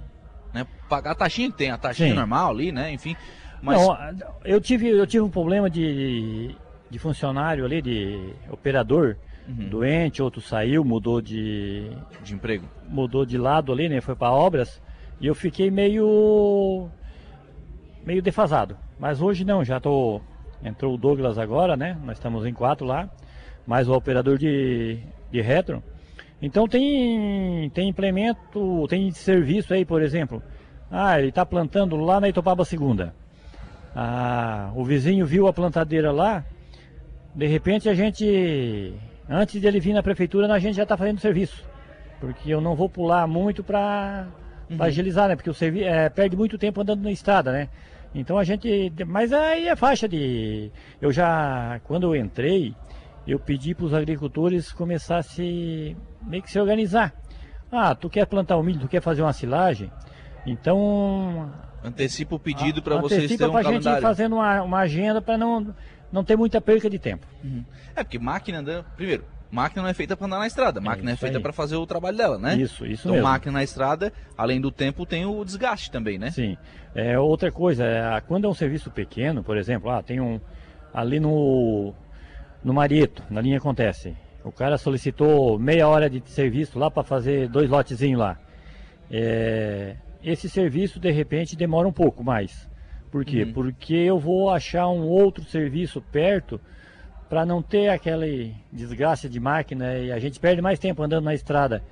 né, 0.53 0.65
pagar 0.89 1.11
a 1.11 1.15
taxinha 1.15 1.51
que 1.51 1.57
tem, 1.57 1.69
a 1.69 1.77
taxinha 1.77 2.09
Sim. 2.09 2.15
normal 2.15 2.49
ali, 2.49 2.71
né? 2.71 2.91
Enfim. 2.91 3.15
Mas 3.61 3.79
Não, 3.79 3.97
eu 4.43 4.59
tive, 4.59 4.87
eu 4.89 5.05
tive 5.07 5.23
um 5.23 5.29
problema 5.29 5.69
de, 5.69 6.55
de 6.89 6.99
funcionário 6.99 7.63
ali, 7.65 7.81
de 7.81 8.33
operador, 8.49 9.15
Uhum. 9.47 9.69
doente, 9.69 10.21
outro 10.21 10.39
saiu, 10.39 10.83
mudou 10.85 11.19
de, 11.19 11.89
de 12.23 12.33
emprego. 12.35 12.65
mudou 12.87 13.25
de 13.25 13.37
lado 13.37 13.71
ali, 13.71 13.89
né? 13.89 13.99
Foi 13.99 14.15
para 14.15 14.31
obras 14.31 14.81
e 15.19 15.25
eu 15.27 15.33
fiquei 15.33 15.71
meio 15.71 16.87
meio 18.05 18.21
defasado. 18.21 18.77
Mas 18.99 19.21
hoje 19.21 19.43
não, 19.43 19.63
já 19.63 19.79
tô 19.79 20.21
entrou 20.63 20.93
o 20.93 20.97
Douglas 20.97 21.37
agora, 21.39 21.75
né? 21.75 21.97
Nós 22.03 22.17
estamos 22.17 22.45
em 22.45 22.53
quatro 22.53 22.85
lá, 22.85 23.09
mais 23.65 23.89
o 23.89 23.93
operador 23.93 24.37
de 24.37 24.99
de 25.31 25.41
retro. 25.41 25.83
Então 26.41 26.67
tem 26.67 27.69
tem 27.71 27.89
implemento, 27.89 28.85
tem 28.87 29.11
serviço 29.11 29.73
aí, 29.73 29.83
por 29.85 30.01
exemplo. 30.01 30.41
Ah, 30.89 31.17
ele 31.17 31.29
está 31.29 31.45
plantando 31.45 31.95
lá 31.95 32.19
na 32.19 32.29
Itopaba 32.29 32.63
Segunda. 32.63 33.13
Ah, 33.95 34.71
o 34.75 34.83
vizinho 34.83 35.25
viu 35.25 35.47
a 35.47 35.53
plantadeira 35.53 36.11
lá. 36.11 36.43
De 37.35 37.47
repente 37.47 37.89
a 37.89 37.93
gente, 37.93 38.93
antes 39.29 39.61
dele 39.61 39.79
vir 39.79 39.93
na 39.93 40.03
prefeitura, 40.03 40.51
a 40.51 40.59
gente 40.59 40.75
já 40.75 40.83
está 40.83 40.97
fazendo 40.97 41.19
serviço. 41.19 41.65
Porque 42.19 42.53
eu 42.53 42.61
não 42.61 42.75
vou 42.75 42.89
pular 42.89 43.27
muito 43.27 43.63
para 43.63 44.27
agilizar, 44.79 45.27
né? 45.27 45.35
Porque 45.35 45.49
o 45.49 45.53
servi 45.53 45.83
é, 45.83 46.09
perde 46.09 46.35
muito 46.35 46.57
tempo 46.57 46.81
andando 46.81 47.01
na 47.01 47.11
estrada, 47.11 47.51
né? 47.51 47.69
Então 48.13 48.37
a 48.37 48.43
gente. 48.43 48.91
Mas 49.07 49.31
aí 49.31 49.67
é 49.67 49.75
faixa 49.75 50.07
de. 50.07 50.71
Eu 51.01 51.11
já. 51.11 51.79
Quando 51.85 52.03
eu 52.03 52.15
entrei, 52.15 52.75
eu 53.25 53.39
pedi 53.39 53.73
para 53.73 53.85
os 53.85 53.93
agricultores 53.93 54.73
se. 55.23 55.97
meio 56.21 56.43
que 56.43 56.51
se 56.51 56.59
organizar. 56.59 57.13
Ah, 57.71 57.95
tu 57.95 58.09
quer 58.09 58.25
plantar 58.25 58.57
o 58.57 58.63
milho, 58.63 58.81
tu 58.81 58.87
quer 58.87 59.01
fazer 59.01 59.21
uma 59.21 59.33
silagem? 59.33 59.91
Então. 60.45 61.51
Antecipa 61.83 62.35
o 62.35 62.39
pedido 62.39 62.79
a- 62.79 62.83
para 62.83 62.97
vocês 62.97 63.19
antecipa 63.23 63.37
terem 63.45 63.49
um 63.49 63.53
pra 63.53 63.63
gente 63.63 63.81
ir 63.81 63.83
calendário. 63.83 64.01
fazendo 64.01 64.35
uma, 64.35 64.61
uma 64.61 64.79
agenda 64.79 65.21
para 65.21 65.37
não, 65.37 65.73
não 66.11 66.23
ter 66.23 66.35
muita 66.35 66.61
perca 66.61 66.89
de 66.89 66.99
tempo. 66.99 67.25
Uhum. 67.43 67.63
É, 67.95 68.03
porque 68.03 68.19
máquina, 68.19 68.61
né, 68.61 68.83
primeiro, 68.95 69.25
máquina 69.49 69.81
não 69.81 69.89
é 69.89 69.93
feita 69.93 70.15
para 70.15 70.27
andar 70.27 70.39
na 70.39 70.47
estrada, 70.47 70.79
máquina 70.79 71.11
é, 71.11 71.13
isso 71.13 71.21
feita 71.21 71.39
para 71.39 71.51
fazer 71.51 71.75
o 71.75 71.85
trabalho 71.87 72.15
dela, 72.17 72.37
né? 72.37 72.55
Isso, 72.55 72.85
isso 72.85 73.01
Então, 73.03 73.13
mesmo. 73.13 73.27
máquina 73.27 73.51
na 73.53 73.63
estrada, 73.63 74.13
além 74.37 74.61
do 74.61 74.71
tempo, 74.71 75.05
tem 75.05 75.25
o 75.25 75.43
desgaste 75.43 75.89
também, 75.91 76.17
né? 76.19 76.29
Sim. 76.31 76.55
É, 76.93 77.17
outra 77.17 77.51
coisa, 77.51 77.83
é, 77.85 78.21
quando 78.21 78.45
é 78.45 78.49
um 78.49 78.53
serviço 78.53 78.91
pequeno, 78.91 79.43
por 79.43 79.57
exemplo, 79.57 79.89
ah, 79.89 80.03
tem 80.03 80.19
um. 80.19 80.39
Ali 80.93 81.19
no. 81.19 81.93
No 82.63 82.73
Marieto, 82.75 83.23
na 83.29 83.41
linha 83.41 83.57
acontece. 83.57 84.15
O 84.43 84.51
cara 84.51 84.77
solicitou 84.77 85.57
meia 85.57 85.87
hora 85.87 86.07
de 86.09 86.21
serviço 86.29 86.77
lá 86.77 86.91
para 86.91 87.01
fazer 87.03 87.47
dois 87.49 87.69
lotezinhos 87.69 88.19
lá. 88.19 88.37
É, 89.09 89.95
esse 90.23 90.49
serviço, 90.49 90.99
de 90.99 91.11
repente, 91.11 91.55
demora 91.55 91.87
um 91.87 91.93
pouco 91.93 92.23
mais. 92.23 92.69
Por 93.11 93.25
quê? 93.25 93.43
Uhum. 93.43 93.53
Porque 93.53 93.93
eu 93.93 94.17
vou 94.17 94.49
achar 94.49 94.87
um 94.87 95.07
outro 95.07 95.43
serviço 95.43 96.01
perto 96.01 96.59
para 97.29 97.45
não 97.45 97.61
ter 97.61 97.89
aquele 97.89 98.55
desgaste 98.71 99.29
de 99.29 99.39
máquina 99.39 99.97
e 99.97 100.11
a 100.11 100.19
gente 100.19 100.39
perde 100.39 100.61
mais 100.61 100.79
tempo 100.79 101.01
andando 101.01 101.25
na 101.25 101.33
estrada 101.33 101.83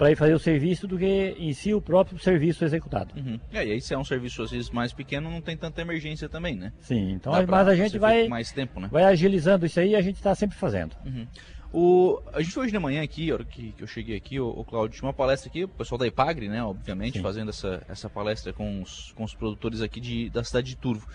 para 0.00 0.10
ir 0.10 0.16
fazer 0.16 0.32
o 0.32 0.38
serviço 0.38 0.88
do 0.88 0.96
que 0.96 1.36
em 1.38 1.52
si 1.52 1.74
o 1.74 1.80
próprio 1.80 2.18
serviço 2.18 2.64
executado. 2.64 3.14
Uhum. 3.16 3.38
É, 3.52 3.66
e 3.66 3.72
aí 3.72 3.80
se 3.80 3.92
é 3.92 3.98
um 3.98 4.04
serviço 4.04 4.42
às 4.42 4.50
vezes 4.50 4.70
mais 4.70 4.94
pequeno, 4.94 5.30
não 5.30 5.42
tem 5.42 5.56
tanta 5.56 5.82
emergência 5.82 6.28
também, 6.28 6.56
né? 6.56 6.72
Sim, 6.80 7.12
então, 7.12 7.32
Dá 7.32 7.46
mas 7.46 7.68
a 7.68 7.74
gente 7.74 7.98
vai, 7.98 8.26
mais 8.26 8.50
tempo, 8.50 8.80
né? 8.80 8.88
vai 8.90 9.04
agilizando 9.04 9.66
isso 9.66 9.78
aí 9.78 9.94
a 9.94 10.00
gente 10.00 10.16
está 10.16 10.34
sempre 10.34 10.56
fazendo. 10.56 10.96
Uhum. 11.04 11.26
O, 11.72 12.20
a 12.32 12.42
gente 12.42 12.52
foi 12.52 12.64
hoje 12.64 12.72
de 12.72 12.78
manhã 12.80 13.02
aqui, 13.02 13.30
a 13.30 13.34
hora 13.34 13.44
que, 13.44 13.70
que 13.72 13.82
eu 13.82 13.86
cheguei 13.86 14.16
aqui, 14.16 14.40
o, 14.40 14.48
o 14.48 14.64
Claudio, 14.64 14.98
tinha 14.98 15.06
uma 15.06 15.14
palestra 15.14 15.48
aqui, 15.48 15.64
o 15.64 15.68
pessoal 15.68 15.98
da 15.98 16.06
Ipagre, 16.06 16.48
né, 16.48 16.62
obviamente, 16.64 17.18
Sim. 17.18 17.22
fazendo 17.22 17.50
essa, 17.50 17.80
essa 17.88 18.10
palestra 18.10 18.52
com 18.52 18.82
os, 18.82 19.12
com 19.12 19.22
os 19.22 19.34
produtores 19.34 19.80
aqui 19.80 20.00
de, 20.00 20.28
da 20.30 20.42
cidade 20.42 20.68
de 20.70 20.76
Turvo. 20.76 21.06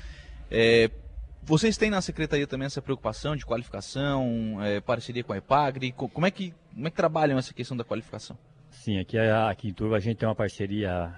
É, 0.49 0.89
vocês 1.43 1.75
têm 1.77 1.89
na 1.89 2.01
secretaria 2.01 2.47
também 2.47 2.67
essa 2.67 2.81
preocupação 2.81 3.35
de 3.35 3.45
qualificação, 3.45 4.57
é, 4.63 4.79
parceria 4.79 5.23
com 5.25 5.33
a 5.33 5.37
Ipagre? 5.37 5.91
Co- 5.91 6.07
Como 6.07 6.25
é, 6.25 6.31
que, 6.31 6.53
como 6.73 6.87
é 6.87 6.89
que 6.89 6.95
trabalham 6.95 7.37
essa 7.37 7.53
questão 7.53 7.75
da 7.75 7.83
qualificação? 7.83 8.37
Sim, 8.71 8.97
aqui, 8.97 9.17
aqui 9.17 9.67
em 9.67 9.73
Turva 9.73 9.97
a 9.97 9.99
gente 9.99 10.17
tem 10.17 10.27
uma 10.27 10.35
parceria, 10.35 11.13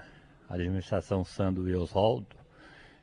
a 0.49 0.53
administração 0.55 1.23
Sandro 1.23 1.69
e 1.69 1.75
Oswaldo, 1.75 2.25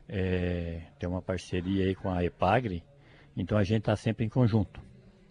é, 0.09 0.82
tem 0.99 1.09
uma 1.09 1.22
parceria 1.22 1.87
aí 1.87 1.95
com 1.95 2.11
a 2.11 2.24
Epagre, 2.24 2.82
então 3.37 3.57
a 3.57 3.62
gente 3.62 3.80
está 3.80 3.95
sempre 3.95 4.24
em 4.24 4.28
conjunto. 4.28 4.82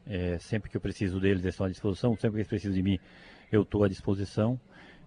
É, 0.05 0.37
sempre 0.37 0.69
que 0.69 0.75
eu 0.75 0.81
preciso 0.81 1.19
deles, 1.19 1.43
eles 1.43 1.53
estão 1.53 1.65
à 1.65 1.69
disposição, 1.69 2.11
sempre 2.15 2.31
que 2.31 2.37
eles 2.37 2.47
precisam 2.47 2.73
de 2.73 2.83
mim, 2.83 2.99
eu 3.51 3.61
estou 3.61 3.83
à 3.83 3.87
disposição. 3.87 4.59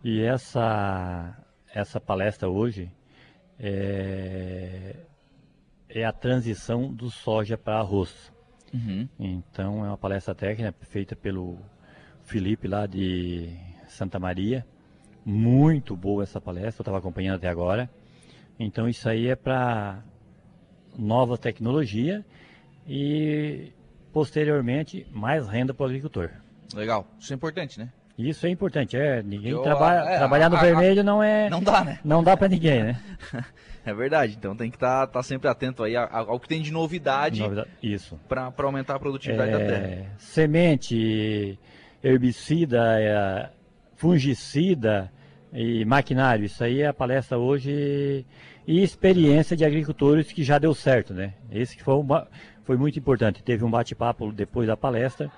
E 0.03 0.22
essa, 0.22 1.36
essa 1.72 2.01
palestra 2.01 2.49
hoje 2.49 2.90
é, 3.59 4.97
é 5.88 6.05
a 6.05 6.12
transição 6.12 6.92
do 6.92 7.11
soja 7.11 7.57
para 7.59 7.78
arroz. 7.78 8.32
Uhum. 8.72 9.09
Então 9.18 9.84
é 9.84 9.88
uma 9.88 9.99
palestra 9.99 10.34
técnica 10.34 10.74
feita 10.82 11.14
pelo 11.14 11.59
Felipe 12.24 12.68
lá 12.68 12.86
de 12.86 13.51
Santa 13.88 14.18
Maria. 14.18 14.66
Muito 15.24 15.97
boa 15.97 16.22
essa 16.22 16.40
palestra, 16.40 16.80
eu 16.80 16.82
estava 16.82 16.99
acompanhando 16.99 17.36
até 17.36 17.49
agora. 17.49 17.90
Então 18.59 18.88
isso 18.88 19.09
aí 19.09 19.28
é 19.28 19.36
para 19.36 20.03
nova 20.97 21.36
tecnologia 21.36 22.24
e 22.86 23.72
posteriormente 24.20 25.06
mais 25.12 25.46
renda 25.46 25.74
para 25.74 25.84
o 25.84 25.86
agricultor. 25.86 26.30
Legal, 26.74 27.06
isso 27.20 27.34
é 27.34 27.36
importante, 27.36 27.78
né? 27.78 27.90
Isso 28.16 28.46
é 28.46 28.48
importante, 28.48 28.96
é. 28.96 29.22
Ninguém 29.22 29.50
Eu, 29.52 29.60
trabalha, 29.60 30.08
é, 30.08 30.16
trabalhar 30.16 30.48
no 30.48 30.56
a- 30.56 30.58
a- 30.58 30.62
vermelho 30.62 31.04
não 31.04 31.22
é. 31.22 31.50
Não 31.50 31.62
dá, 31.62 31.84
né? 31.84 32.00
Não 32.02 32.24
dá 32.24 32.34
pra 32.34 32.48
ninguém, 32.48 32.82
né? 32.82 33.00
É 33.84 33.92
verdade, 33.94 34.34
então 34.36 34.56
tem 34.56 34.68
que 34.68 34.76
estar 34.76 35.08
sempre 35.22 35.48
atento 35.48 35.84
aí 35.84 35.94
a- 35.94 36.08
ao 36.10 36.40
que 36.40 36.48
tem 36.48 36.60
de 36.60 36.72
novidade 36.72 37.40
Novidade- 37.40 37.68
Isso. 37.80 38.18
para 38.28 38.50
aumentar 38.64 38.96
a 38.96 38.98
produtividade 38.98 39.52
da 39.52 39.58
terra. 39.58 39.86
É, 39.86 40.06
semente, 40.18 41.56
herbicida, 42.02 42.82
é, 42.98 43.48
fungicida 43.94 45.12
e 45.52 45.84
maquinário. 45.84 46.46
Isso 46.46 46.64
aí 46.64 46.80
é 46.82 46.88
a 46.88 46.92
palestra 46.94 47.38
hoje 47.38 48.24
e 48.66 48.82
experiência 48.82 49.56
de 49.56 49.64
agricultores 49.64 50.32
que 50.32 50.42
já 50.42 50.58
deu 50.58 50.74
certo, 50.74 51.14
né? 51.14 51.34
Esse 51.52 51.76
que 51.76 51.84
foi, 51.84 51.94
uma, 51.94 52.26
foi 52.66 52.76
muito 52.76 52.98
importante. 52.98 53.42
Teve 53.42 53.64
um 53.64 53.70
bate-papo 53.70 54.32
depois 54.32 54.66
da 54.66 54.76
palestra, 54.76 55.30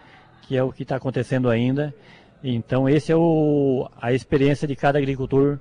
que 0.43 0.57
é 0.57 0.63
o 0.63 0.73
que 0.73 0.83
está 0.83 0.97
acontecendo 0.97 1.51
ainda. 1.51 1.95
Então 2.43 2.89
esse 2.89 3.13
é 3.13 3.17
o, 3.17 3.89
a 4.01 4.13
experiência 4.13 4.67
de 4.67 4.75
cada 4.75 4.99
agricultor 4.99 5.61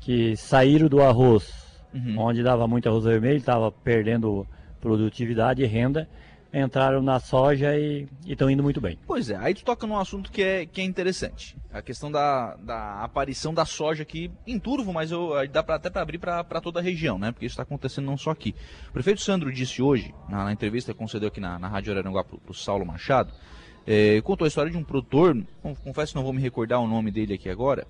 que 0.00 0.36
saíram 0.36 0.88
do 0.88 1.02
arroz, 1.02 1.62
Uhum. 1.94 2.18
onde 2.18 2.42
dava 2.42 2.66
muito 2.66 2.88
arroz 2.88 3.04
vermelho, 3.04 3.36
estava 3.36 3.70
perdendo 3.70 4.44
produtividade 4.80 5.62
e 5.62 5.66
renda, 5.66 6.08
entraram 6.54 7.02
na 7.02 7.18
soja 7.18 7.76
e 7.76 8.06
estão 8.26 8.48
indo 8.48 8.62
muito 8.62 8.80
bem. 8.80 8.96
Pois 9.06 9.28
é, 9.28 9.36
aí 9.36 9.52
tu 9.54 9.64
toca 9.64 9.86
num 9.86 9.98
assunto 9.98 10.30
que 10.30 10.40
é, 10.42 10.64
que 10.66 10.80
é 10.80 10.84
interessante. 10.84 11.56
A 11.72 11.82
questão 11.82 12.10
da, 12.12 12.54
da 12.56 13.02
aparição 13.02 13.52
da 13.52 13.64
soja 13.64 14.04
aqui 14.04 14.30
em 14.46 14.58
Turvo, 14.58 14.92
mas 14.92 15.10
eu, 15.10 15.32
dá 15.50 15.62
pra, 15.62 15.74
até 15.74 15.90
para 15.90 16.02
abrir 16.02 16.18
para 16.18 16.44
toda 16.60 16.78
a 16.78 16.82
região, 16.82 17.18
né? 17.18 17.32
Porque 17.32 17.44
isso 17.46 17.54
está 17.54 17.64
acontecendo 17.64 18.04
não 18.04 18.16
só 18.16 18.30
aqui. 18.30 18.54
O 18.88 18.92
prefeito 18.92 19.20
Sandro 19.20 19.52
disse 19.52 19.82
hoje, 19.82 20.14
na, 20.28 20.44
na 20.44 20.52
entrevista 20.52 20.92
que 20.92 20.98
concedeu 20.98 21.28
aqui 21.28 21.40
na, 21.40 21.58
na 21.58 21.66
Rádio 21.68 21.92
Araranguá 21.92 22.22
para 22.22 22.38
o 22.48 22.54
Saulo 22.54 22.86
Machado, 22.86 23.32
eh, 23.86 24.20
contou 24.22 24.44
a 24.44 24.48
história 24.48 24.70
de 24.70 24.76
um 24.78 24.84
produtor, 24.84 25.36
con- 25.60 25.74
confesso 25.74 26.12
que 26.12 26.16
não 26.16 26.24
vou 26.24 26.32
me 26.32 26.40
recordar 26.40 26.78
o 26.80 26.86
nome 26.86 27.10
dele 27.10 27.34
aqui 27.34 27.50
agora, 27.50 27.86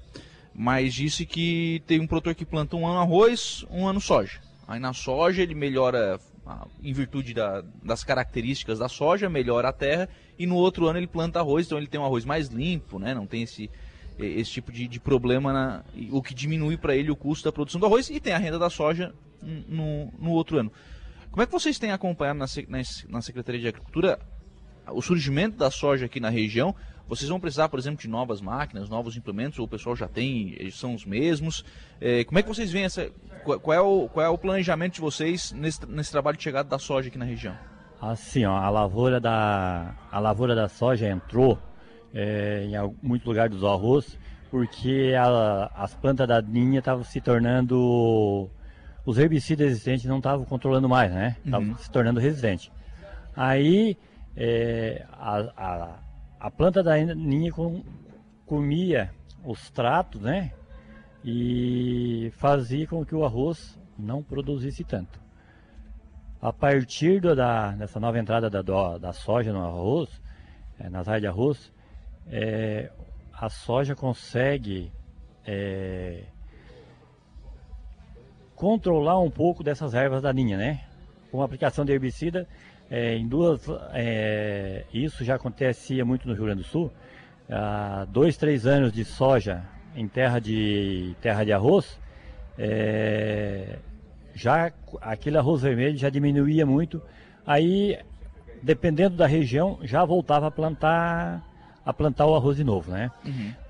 mas 0.55 0.95
disse 0.95 1.27
que 1.27 1.83
tem 1.87 2.01
um 2.01 2.07
produtor 2.07 2.35
que 2.35 2.45
planta 2.47 2.77
um 2.77 2.87
ano 2.87 3.01
arroz, 3.01 3.67
um 3.71 3.87
ano 3.87 4.01
soja. 4.01 4.41
Aí 4.67 4.81
na 4.81 4.93
soja 4.95 5.43
ele 5.43 5.55
melhora, 5.55 6.19
em 6.83 6.93
virtude 6.93 7.33
da- 7.35 7.63
das 7.83 8.05
características 8.05 8.79
da 8.79 8.89
soja, 8.89 9.29
melhora 9.29 9.69
a 9.69 9.73
terra, 9.73 10.09
e 10.39 10.47
no 10.47 10.57
outro 10.57 10.87
ano 10.87 10.99
ele 10.99 11.07
planta 11.07 11.39
arroz, 11.41 11.67
então 11.67 11.79
ele 11.79 11.87
tem 11.87 12.01
um 12.01 12.05
arroz 12.05 12.25
mais 12.25 12.49
limpo, 12.49 12.99
né? 12.99 13.15
não 13.15 13.27
tem 13.27 13.43
esse, 13.43 13.71
esse 14.19 14.51
tipo 14.51 14.71
de, 14.73 14.87
de 14.87 15.01
problema, 15.01 15.53
na- 15.53 15.85
o 16.11 16.23
que 16.23 16.35
diminui 16.35 16.77
para 16.77 16.95
ele 16.97 17.11
o 17.11 17.17
custo 17.17 17.45
da 17.45 17.53
produção 17.53 17.81
do 17.81 17.87
arroz, 17.87 18.11
e 18.11 18.21
tem 18.21 18.33
a 18.33 18.39
renda 18.39 18.59
da 18.59 18.69
soja 18.71 19.15
no, 19.43 20.13
no 20.19 20.31
outro 20.31 20.59
ano. 20.59 20.73
Como 21.31 21.43
é 21.43 21.47
que 21.47 21.53
vocês 21.53 21.79
têm 21.79 21.91
acompanhado 21.91 22.39
na, 22.39 22.47
na, 22.69 22.83
na 23.09 23.21
Secretaria 23.23 23.61
de 23.61 23.69
Agricultura 23.69 24.19
o 24.89 25.01
surgimento 25.03 25.57
da 25.57 25.71
soja 25.71 26.07
aqui 26.07 26.21
na 26.21 26.29
região? 26.31 26.75
Vocês 27.09 27.29
vão 27.29 27.39
precisar, 27.41 27.69
por 27.69 27.79
exemplo, 27.79 28.01
de 28.01 28.09
novas 28.09 28.41
máquinas, 28.41 28.89
novos 28.89 29.17
implementos, 29.17 29.59
ou 29.59 29.67
o 29.67 29.69
pessoal 29.69 29.95
já 29.95 30.09
tem, 30.09 30.57
são 30.71 30.95
os 30.95 31.05
mesmos? 31.05 31.63
Eh, 32.01 32.25
como 32.25 32.39
é 32.39 32.43
que 32.43 32.49
vocês 32.49 32.71
veem 32.71 32.85
essa. 32.87 33.11
Qual, 33.45 33.73
é 33.77 33.81
o, 33.81 34.09
qual 34.09 34.25
é 34.27 34.29
o 34.29 34.39
planejamento 34.39 34.95
de 34.95 35.01
vocês 35.01 35.53
nesse, 35.53 35.85
nesse 35.87 36.11
trabalho 36.11 36.37
de 36.37 36.43
chegada 36.43 36.69
da 36.69 36.79
soja 36.79 37.09
aqui 37.09 37.19
na 37.19 37.25
região? 37.25 37.55
Assim, 38.01 38.45
ó, 38.45 38.57
a 38.57 38.69
lavoura 38.71 39.21
da 39.21 39.95
a 40.11 40.19
lavoura 40.19 40.55
da 40.55 40.69
soja 40.69 41.09
entrou 41.09 41.59
é, 42.13 42.65
em 42.65 42.77
al- 42.77 42.95
muito 43.03 43.27
lugar 43.27 43.49
dos 43.49 43.63
arroz 43.65 44.19
porque 44.51 45.13
a- 45.19 45.71
as 45.75 45.95
plantas 45.95 46.29
da 46.29 46.41
ninha 46.41 46.79
estavam 46.79 47.03
se 47.05 47.21
tornando 47.21 48.51
os 49.07 49.19
herbicidas 49.19 49.67
existentes 49.69 50.07
não 50.07 50.19
estavam 50.19 50.45
controlando 50.45 50.89
mais, 50.89 51.11
né? 51.13 51.37
Estavam 51.45 51.77
se 51.77 51.91
tornando 51.91 52.21
resistentes. 52.21 52.71
Aí 53.37 53.97
é, 54.37 55.05
a, 55.13 55.39
a, 55.57 55.99
a 56.41 56.51
planta 56.51 56.83
da 56.83 56.97
ninha 56.97 57.53
com- 57.53 57.83
comia 58.47 59.11
os 59.45 59.71
tratos, 59.71 60.21
né? 60.21 60.53
E 61.25 62.31
fazia 62.37 62.87
com 62.87 63.05
que 63.05 63.15
o 63.15 63.25
arroz 63.25 63.79
não 63.99 64.23
produzisse 64.23 64.85
tanto. 64.85 65.19
A 66.41 66.53
partir 66.53 67.21
da, 67.21 67.71
dessa 67.71 67.99
nova 67.99 68.19
entrada 68.19 68.51
da, 68.51 68.99
da 68.99 69.13
soja 69.13 69.51
no 69.51 69.65
arroz, 69.65 70.21
eh, 70.79 70.91
nas 70.91 71.09
áreas 71.09 71.23
de 71.23 71.27
arroz, 71.27 71.73
eh, 72.27 72.91
a 73.33 73.49
soja 73.49 73.95
consegue 73.95 74.93
eh, 75.47 76.25
controlar 78.55 79.19
um 79.21 79.31
pouco 79.31 79.63
dessas 79.63 79.95
ervas 79.95 80.23
daninhas, 80.23 80.59
né? 80.59 80.85
Com 81.31 81.43
a 81.43 81.45
aplicação 81.45 81.85
de 81.85 81.93
herbicida, 81.93 82.47
eh, 82.91 83.17
em 83.17 83.27
duas, 83.27 83.67
eh, 83.93 84.85
isso 84.93 85.25
já 85.25 85.37
acontecia 85.37 86.05
muito 86.05 86.29
no 86.29 86.35
Rio 86.35 86.45
Grande 86.45 86.63
do 86.63 86.69
Sul. 86.69 86.93
Há 87.49 88.07
dois, 88.09 88.37
três 88.37 88.67
anos 88.67 88.93
de 88.93 89.05
soja 89.05 89.65
em 89.95 90.09
terra 90.09 90.39
de 90.39 91.15
terra 91.21 91.45
de 91.45 91.53
arroz, 91.53 91.99
eh, 92.59 93.79
já 94.35 94.73
aquele 95.01 95.39
arroz 95.39 95.63
vermelho 95.63 95.97
já 95.97 96.11
diminuía 96.11 96.67
muito. 96.67 97.01
Aí, 97.47 97.99
dependendo 98.63 99.17
da 99.17 99.27
região, 99.27 99.79
já 99.83 100.05
voltava 100.05 100.49
a 100.49 100.51
plantar 100.51 101.43
a 101.85 101.93
plantar 101.93 102.27
o 102.27 102.35
arroz 102.35 102.57
de 102.57 102.65
novo, 102.65 102.91
né? 102.91 103.11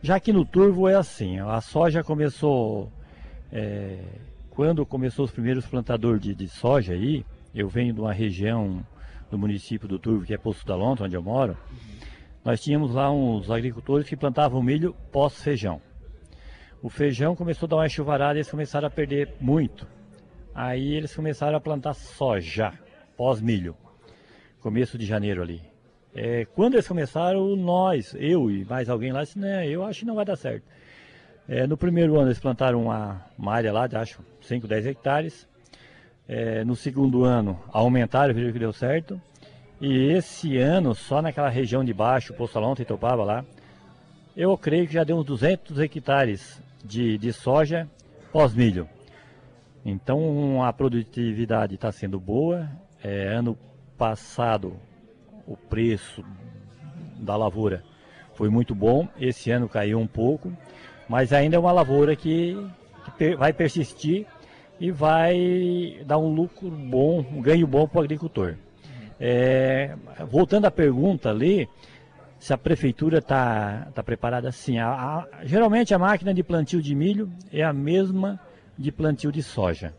Já 0.01 0.21
que 0.21 0.33
no 0.33 0.45
Turvo 0.45 0.89
é 0.89 0.95
assim, 0.95 1.41
a 1.41 1.61
soja 1.61 2.05
começou 2.05 2.89
é, 3.51 3.99
quando 4.51 4.87
começou 4.87 5.25
os 5.25 5.33
primeiros 5.33 5.67
plantadores 5.67 6.21
de, 6.21 6.35
de 6.35 6.49
soja 6.49 6.93
aí, 6.93 7.25
eu 7.55 7.69
venho 7.69 7.93
de 7.93 8.01
uma 8.01 8.13
região 8.13 8.85
do 9.31 9.37
município 9.37 9.89
do 9.89 9.99
Turvo, 9.99 10.25
que 10.25 10.33
é 10.33 10.39
Poço 10.39 10.65
da 10.65 10.77
Lontra, 10.77 11.07
onde 11.07 11.17
eu 11.17 11.23
moro. 11.23 11.57
Nós 12.45 12.63
tínhamos 12.63 12.95
lá 12.95 13.11
uns 13.11 13.51
agricultores 13.51 14.09
que 14.09 14.17
plantavam 14.17 14.63
milho 14.63 14.95
pós-feijão. 15.11 15.81
O 16.85 16.91
feijão 16.91 17.35
começou 17.35 17.67
a 17.67 17.71
dar 17.71 17.77
uma 17.77 17.89
chuvarada 17.89 18.35
e 18.35 18.41
eles 18.41 18.51
começaram 18.51 18.87
a 18.87 18.91
perder 18.91 19.33
muito. 19.41 19.87
Aí 20.55 20.93
eles 20.93 21.17
começaram 21.17 21.57
a 21.57 21.61
plantar 21.61 21.95
soja, 21.95 22.75
pós-milho, 23.17 23.75
começo 24.61 24.99
de 24.99 25.07
janeiro 25.07 25.41
ali. 25.41 25.63
É, 26.15 26.45
quando 26.45 26.75
eles 26.75 26.87
começaram, 26.87 27.57
nós, 27.57 28.15
eu 28.19 28.51
e 28.51 28.67
mais 28.67 28.91
alguém 28.91 29.13
lá, 29.13 29.23
disse, 29.23 29.39
né, 29.39 29.67
eu 29.67 29.83
acho 29.83 30.01
que 30.01 30.05
não 30.05 30.15
vai 30.15 30.27
dar 30.27 30.37
certo. 30.37 30.63
É, 31.49 31.67
no 31.67 31.75
primeiro 31.75 32.19
ano 32.19 32.29
eles 32.29 32.39
plantaram 32.39 32.83
uma, 32.83 33.25
uma 33.39 33.55
área 33.55 33.73
lá 33.73 33.87
de 33.87 33.97
acho 33.97 34.21
5, 34.43 34.69
10 34.69 34.85
hectares. 34.85 35.49
É, 36.29 36.65
no 36.65 36.77
segundo 36.77 37.25
ano 37.25 37.59
aumentaram, 37.73 38.35
viram 38.35 38.53
que 38.53 38.59
deu 38.59 38.75
certo. 38.75 39.19
E 39.81 40.11
esse 40.11 40.59
ano, 40.59 40.95
só 40.95 41.23
naquela 41.23 41.49
região 41.49 41.83
de 41.83 41.95
baixo, 41.95 42.35
e 42.79 42.85
Topava 42.85 43.25
lá, 43.25 43.43
eu 44.37 44.55
creio 44.59 44.87
que 44.87 44.93
já 44.93 45.03
deu 45.03 45.17
uns 45.17 45.25
200 45.25 45.79
hectares 45.79 46.63
de, 46.85 47.17
de 47.19 47.33
soja 47.33 47.89
pós-milho. 48.33 48.89
Então 49.85 50.63
a 50.63 50.73
produtividade 50.73 51.75
está 51.75 51.91
sendo 51.91 52.21
boa. 52.21 52.69
É, 53.03 53.29
ano 53.29 53.57
passado 53.97 54.75
o 55.47 55.57
preço 55.57 56.25
da 57.17 57.37
lavoura 57.37 57.83
foi 58.35 58.49
muito 58.49 58.75
bom. 58.75 59.09
Esse 59.19 59.51
ano 59.51 59.69
caiu 59.69 59.99
um 59.99 60.07
pouco, 60.07 60.53
mas 61.09 61.33
ainda 61.33 61.57
é 61.57 61.59
uma 61.59 61.73
lavoura 61.73 62.15
que, 62.15 62.57
que 63.19 63.37
vai 63.37 63.53
persistir 63.53 64.27
e 64.81 64.91
vai 64.91 66.03
dar 66.05 66.19
um 66.19 66.35
lucro 66.35 66.71
bom, 66.71 67.25
um 67.33 67.41
ganho 67.41 67.67
bom 67.67 67.87
para 67.87 68.01
o 68.01 68.05
agricultor. 68.05 68.57
É, 69.21 69.95
voltando 70.29 70.65
à 70.65 70.71
pergunta 70.71 71.31
ali, 71.31 71.69
se 72.45 72.53
a 72.53 72.59
prefeitura 72.59 73.19
está 73.21 73.89
tá 73.95 74.03
preparada 74.03 74.47
assim. 74.51 74.79
A, 74.79 74.89
a- 74.91 75.27
geralmente 75.45 75.95
a 75.95 75.99
máquina 75.99 76.35
de 76.35 76.43
plantio 76.43 76.83
de 76.83 76.95
milho 76.95 77.33
é 77.51 77.63
a 77.63 77.73
mesma 77.73 78.39
de 78.77 78.93
plantio 78.93 79.33
de 79.33 79.43
soja. 79.43 79.95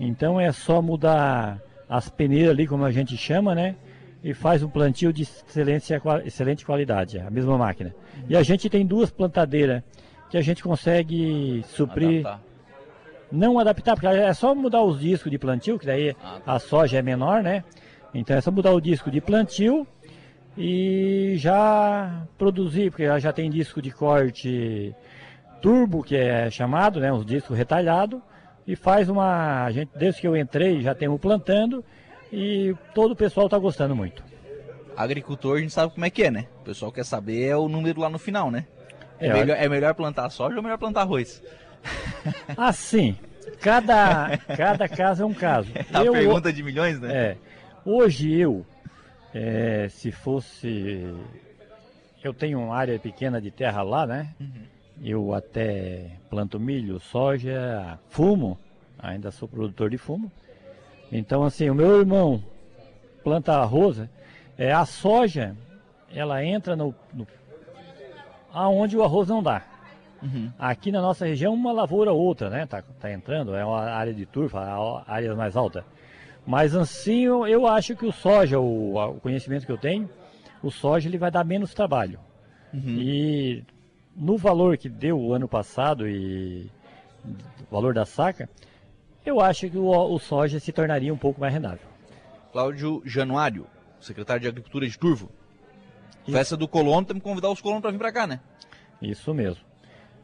Então 0.00 0.40
é 0.40 0.50
só 0.50 0.82
mudar 0.82 1.60
as 1.88 2.08
peneiras 2.08 2.50
ali, 2.50 2.66
como 2.66 2.84
a 2.84 2.90
gente 2.90 3.16
chama, 3.16 3.54
né? 3.54 3.76
E 4.24 4.34
faz 4.34 4.64
um 4.64 4.68
plantio 4.68 5.12
de 5.12 5.22
excelência, 5.22 6.02
excelente 6.24 6.66
qualidade, 6.66 7.20
a 7.20 7.30
mesma 7.30 7.56
máquina. 7.56 7.94
E 8.28 8.36
a 8.36 8.42
gente 8.42 8.68
tem 8.68 8.84
duas 8.84 9.08
plantadeiras 9.12 9.80
que 10.28 10.36
a 10.36 10.42
gente 10.42 10.64
consegue 10.64 11.64
suprir. 11.68 12.26
Adaptar. 12.26 12.42
Não 13.30 13.58
adaptar, 13.60 13.94
porque 13.94 14.08
é 14.08 14.32
só 14.34 14.56
mudar 14.56 14.82
os 14.82 14.98
discos 14.98 15.30
de 15.30 15.38
plantio, 15.38 15.78
que 15.78 15.86
daí 15.86 16.16
Ah, 16.20 16.40
tá. 16.44 16.52
a 16.54 16.58
soja 16.58 16.98
é 16.98 17.02
menor, 17.02 17.44
né? 17.44 17.62
Então 18.12 18.36
é 18.36 18.40
só 18.40 18.50
mudar 18.50 18.72
o 18.72 18.80
disco 18.80 19.08
de 19.08 19.20
plantio 19.20 19.86
e 20.56 21.34
já 21.36 22.22
produzir, 22.38 22.90
porque 22.90 23.04
ela 23.04 23.18
já 23.18 23.32
tem 23.32 23.50
disco 23.50 23.80
de 23.82 23.90
corte 23.90 24.94
turbo, 25.60 26.02
que 26.02 26.16
é 26.16 26.50
chamado, 26.50 27.00
né? 27.00 27.12
Os 27.12 27.24
discos 27.26 27.56
retalhados, 27.56 28.20
e 28.66 28.74
faz 28.76 29.08
uma. 29.08 29.70
Gente, 29.70 29.90
desde 29.96 30.20
que 30.20 30.26
eu 30.28 30.36
entrei, 30.36 30.80
já 30.80 30.94
temos 30.94 31.20
plantando 31.20 31.84
e 32.32 32.74
todo 32.94 33.12
o 33.12 33.16
pessoal 33.16 33.46
está 33.46 33.58
gostando 33.58 33.94
muito. 33.94 34.24
Agricultor, 34.96 35.56
a 35.58 35.60
gente 35.60 35.72
sabe 35.72 35.92
como 35.92 36.06
é 36.06 36.10
que 36.10 36.22
é, 36.22 36.30
né? 36.30 36.46
O 36.62 36.64
pessoal 36.64 36.90
quer 36.90 37.04
saber 37.04 37.48
é 37.48 37.56
o 37.56 37.68
número 37.68 38.00
lá 38.00 38.08
no 38.08 38.18
final, 38.18 38.50
né? 38.50 38.66
É, 39.20 39.28
É, 39.28 39.32
melhor, 39.32 39.56
é 39.58 39.68
melhor 39.68 39.94
plantar 39.94 40.28
soja 40.30 40.56
ou 40.56 40.62
melhor 40.62 40.78
plantar 40.78 41.02
arroz? 41.02 41.42
Assim, 42.56 43.16
cada, 43.60 44.38
cada 44.56 44.88
caso 44.90 45.22
é 45.22 45.26
um 45.26 45.34
caso. 45.34 45.68
A 45.92 46.02
Eu- 46.04 46.12
pergunta 46.12 46.52
de 46.52 46.62
milhões, 46.62 46.98
né? 47.00 47.14
É. 47.14 47.36
Hoje 47.84 48.34
eu, 48.38 48.64
é, 49.36 49.88
se 49.90 50.10
fosse. 50.10 51.14
eu 52.24 52.32
tenho 52.32 52.58
uma 52.58 52.74
área 52.74 52.98
pequena 52.98 53.38
de 53.38 53.50
terra 53.50 53.82
lá, 53.82 54.06
né? 54.06 54.34
Eu 55.02 55.34
até 55.34 56.12
planto 56.30 56.58
milho, 56.58 56.98
soja, 56.98 57.98
fumo, 58.08 58.58
ainda 58.98 59.30
sou 59.30 59.46
produtor 59.46 59.90
de 59.90 59.98
fumo. 59.98 60.32
Então, 61.12 61.44
assim, 61.44 61.68
o 61.68 61.74
meu 61.74 62.00
irmão 62.00 62.42
planta 63.22 63.52
arroz, 63.52 64.02
é, 64.56 64.72
a 64.72 64.86
soja, 64.86 65.54
ela 66.10 66.42
entra 66.42 66.74
no, 66.74 66.94
no 67.12 67.26
aonde 68.52 68.96
o 68.96 69.04
arroz 69.04 69.28
não 69.28 69.42
dá. 69.42 69.62
Aqui 70.58 70.90
na 70.90 71.02
nossa 71.02 71.26
região, 71.26 71.52
uma 71.52 71.72
lavoura 71.72 72.10
ou 72.10 72.18
outra, 72.18 72.48
né? 72.48 72.64
Tá, 72.64 72.82
tá 72.98 73.12
entrando, 73.12 73.54
é 73.54 73.62
uma 73.62 73.82
área 73.82 74.14
de 74.14 74.24
turfa, 74.24 74.60
a 74.60 75.04
área 75.06 75.36
mais 75.36 75.56
alta. 75.56 75.84
Mas 76.46 76.74
assim, 76.74 77.24
eu, 77.24 77.46
eu 77.46 77.66
acho 77.66 77.96
que 77.96 78.06
o 78.06 78.12
soja, 78.12 78.58
o, 78.58 78.96
o 78.96 79.20
conhecimento 79.20 79.66
que 79.66 79.72
eu 79.72 79.78
tenho, 79.78 80.08
o 80.62 80.70
soja 80.70 81.08
ele 81.08 81.18
vai 81.18 81.30
dar 81.30 81.44
menos 81.44 81.74
trabalho. 81.74 82.20
E 82.98 83.64
no 84.14 84.36
valor 84.36 84.76
que 84.76 84.88
deu 84.88 85.18
o 85.18 85.34
ano 85.34 85.48
passado 85.48 86.08
e 86.08 86.70
o 87.24 87.70
valor 87.70 87.94
da 87.94 88.04
saca, 88.04 88.48
eu 89.24 89.40
acho 89.40 89.68
que 89.68 89.76
o, 89.76 89.88
o 89.88 90.18
soja 90.18 90.60
se 90.60 90.72
tornaria 90.72 91.12
um 91.12 91.18
pouco 91.18 91.40
mais 91.40 91.52
rentável. 91.52 91.86
Cláudio 92.52 93.02
Januário, 93.04 93.66
secretário 94.00 94.42
de 94.42 94.48
Agricultura 94.48 94.86
de 94.86 94.98
Turvo. 94.98 95.30
Festa 96.30 96.56
do 96.56 96.66
colono, 96.66 97.06
temos 97.06 97.22
que 97.22 97.28
convidar 97.28 97.50
os 97.50 97.60
colonos 97.60 97.82
para 97.82 97.90
vir 97.90 97.98
para 97.98 98.12
cá, 98.12 98.26
né? 98.26 98.40
Isso 99.00 99.32
mesmo. 99.34 99.64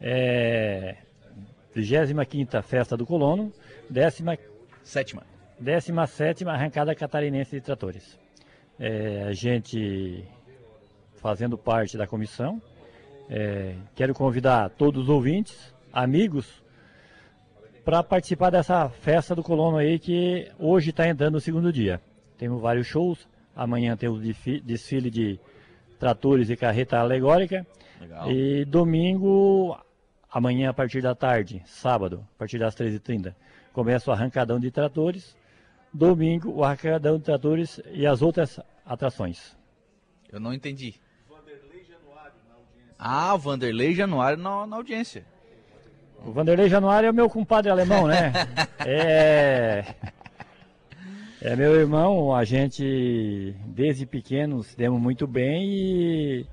É, 0.01 0.97
25 1.73 2.61
Festa 2.61 2.97
do 2.97 3.05
Colono, 3.05 3.53
17 3.89 4.43
Sétima. 4.83 5.23
17 5.63 6.45
Arrancada 6.45 6.93
Catarinense 6.93 7.55
de 7.55 7.61
Tratores. 7.61 8.19
É, 8.77 9.23
a 9.23 9.31
gente 9.31 10.23
fazendo 11.15 11.57
parte 11.57 11.97
da 11.97 12.05
comissão, 12.05 12.61
é, 13.29 13.75
quero 13.95 14.13
convidar 14.13 14.69
todos 14.71 15.03
os 15.03 15.09
ouvintes, 15.09 15.73
amigos, 15.91 16.61
para 17.85 18.03
participar 18.03 18.49
dessa 18.49 18.89
festa 18.89 19.33
do 19.33 19.41
colono 19.41 19.77
aí 19.77 19.97
que 19.99 20.51
hoje 20.59 20.89
está 20.89 21.07
entrando 21.07 21.35
no 21.35 21.39
segundo 21.39 21.71
dia. 21.71 22.01
Temos 22.37 22.61
vários 22.61 22.87
shows, 22.87 23.25
amanhã 23.55 23.95
tem 23.95 24.09
o 24.09 24.17
desfi- 24.19 24.59
desfile 24.59 25.09
de 25.09 25.39
tratores 25.97 26.49
e 26.49 26.57
carreta 26.57 26.97
alegórica. 26.99 27.65
Legal. 28.01 28.29
E 28.29 28.65
domingo, 28.65 29.77
amanhã 30.29 30.71
a 30.71 30.73
partir 30.73 31.01
da 31.01 31.15
tarde, 31.15 31.61
sábado, 31.65 32.25
a 32.35 32.39
partir 32.39 32.59
das 32.59 32.75
13h30, 32.75 33.33
começa 33.71 34.11
o 34.11 34.13
arrancadão 34.13 34.59
de 34.59 34.69
tratores. 34.69 35.37
Domingo, 35.93 36.51
o 36.51 36.63
arrancadão 36.63 37.17
de 37.17 37.23
tratores 37.23 37.79
e 37.91 38.07
as 38.07 38.21
outras 38.21 38.59
atrações. 38.85 39.55
Eu 40.31 40.39
não 40.39 40.53
entendi. 40.53 40.95
Ah, 42.97 43.35
Vanderlei 43.35 43.93
Januário 43.93 44.37
na, 44.37 44.65
na 44.65 44.75
audiência. 44.77 45.25
O 46.25 46.31
Vanderlei 46.31 46.69
Januário 46.69 47.07
é 47.07 47.11
o 47.11 47.13
meu 47.13 47.29
compadre 47.29 47.69
alemão, 47.69 48.07
né? 48.07 48.31
É. 48.85 49.85
É 51.41 51.55
meu 51.55 51.75
irmão, 51.75 52.33
a 52.33 52.45
gente 52.45 53.53
desde 53.65 54.05
pequeno 54.05 54.63
se 54.63 54.77
demos 54.77 55.01
muito 55.01 55.27
bem 55.27 55.69
e. 55.69 56.45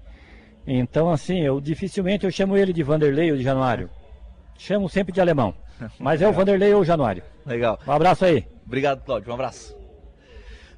Então, 0.66 1.10
assim, 1.10 1.40
eu 1.40 1.60
dificilmente 1.60 2.24
eu 2.24 2.30
chamo 2.30 2.56
ele 2.56 2.72
de 2.72 2.82
Vanderlei 2.82 3.30
ou 3.30 3.36
de 3.36 3.42
Januário. 3.42 3.88
Chamo 4.58 4.88
sempre 4.88 5.12
de 5.12 5.20
alemão. 5.20 5.54
Mas 5.98 6.20
é 6.20 6.28
o 6.28 6.32
Vanderlei 6.32 6.74
ou 6.74 6.82
o 6.82 6.84
Januário. 6.84 7.22
Legal. 7.46 7.78
Um 7.86 7.92
abraço 7.92 8.24
aí. 8.24 8.44
Obrigado, 8.70 9.04
Cláudio. 9.04 9.32
Um 9.32 9.34
abraço. 9.34 9.76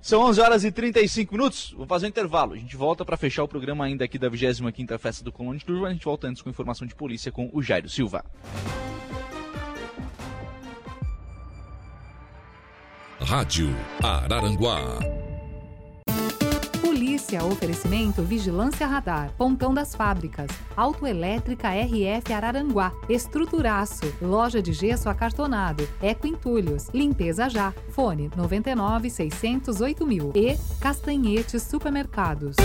São 0.01 0.23
11 0.23 0.41
horas 0.41 0.65
e 0.65 0.73
35 0.73 1.35
minutos. 1.35 1.73
Vamos 1.73 1.89
fazer 1.89 2.07
um 2.07 2.09
intervalo. 2.09 2.55
A 2.55 2.57
gente 2.57 2.75
volta 2.75 3.05
para 3.05 3.19
fechar 3.19 3.45
o 3.45 3.49
programa 3.49 3.85
ainda 3.85 4.03
aqui 4.03 4.19
da 4.19 4.31
25ª 4.31 4.97
Festa 4.99 5.23
do 5.23 5.31
Colônia 5.31 5.59
de 5.59 5.67
Turva. 5.67 5.89
A 5.89 5.93
gente 5.93 6.07
volta 6.07 6.27
antes 6.27 6.41
com 6.41 6.49
informação 6.49 6.87
de 6.87 6.95
polícia 6.95 7.31
com 7.31 7.51
o 7.53 7.63
Jairo 7.63 7.91
Silva. 7.91 8.25
Rádio 13.21 13.69
Araranguá. 14.03 14.99
Polícia, 17.33 17.45
oferecimento 17.45 18.23
Vigilância 18.23 18.87
Radar, 18.87 19.33
Pontão 19.39 19.73
das 19.73 19.95
Fábricas, 19.95 20.51
Autoelétrica 20.77 21.71
RF 21.71 22.31
Araranguá, 22.33 22.93
Estruturaço, 23.09 24.05
Loja 24.21 24.61
de 24.61 24.73
Gesso 24.73 25.09
Acartonado, 25.09 25.89
Eco 26.03 26.27
Entulhos, 26.27 26.89
Limpeza 26.93 27.49
Já, 27.49 27.73
Fone 27.91 28.31
99 28.37 29.09
608 29.09 30.07
mil 30.07 30.33
e 30.35 30.59
Castanhetes 30.79 31.63
Supermercados. 31.63 32.57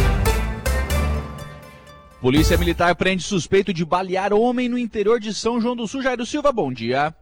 Polícia 2.20 2.57
Militar 2.57 2.93
prende 2.95 3.24
suspeito 3.24 3.72
de 3.72 3.86
balear 3.86 4.34
homem 4.34 4.68
no 4.68 4.78
interior 4.78 5.20
de 5.20 5.34
São 5.34 5.61
João 5.61 5.76
do 5.76 5.88
Sul. 5.88 6.01
Jairo 6.01 6.26
Silva, 6.26 6.51
bom 6.51 6.74
dia. 6.74 7.15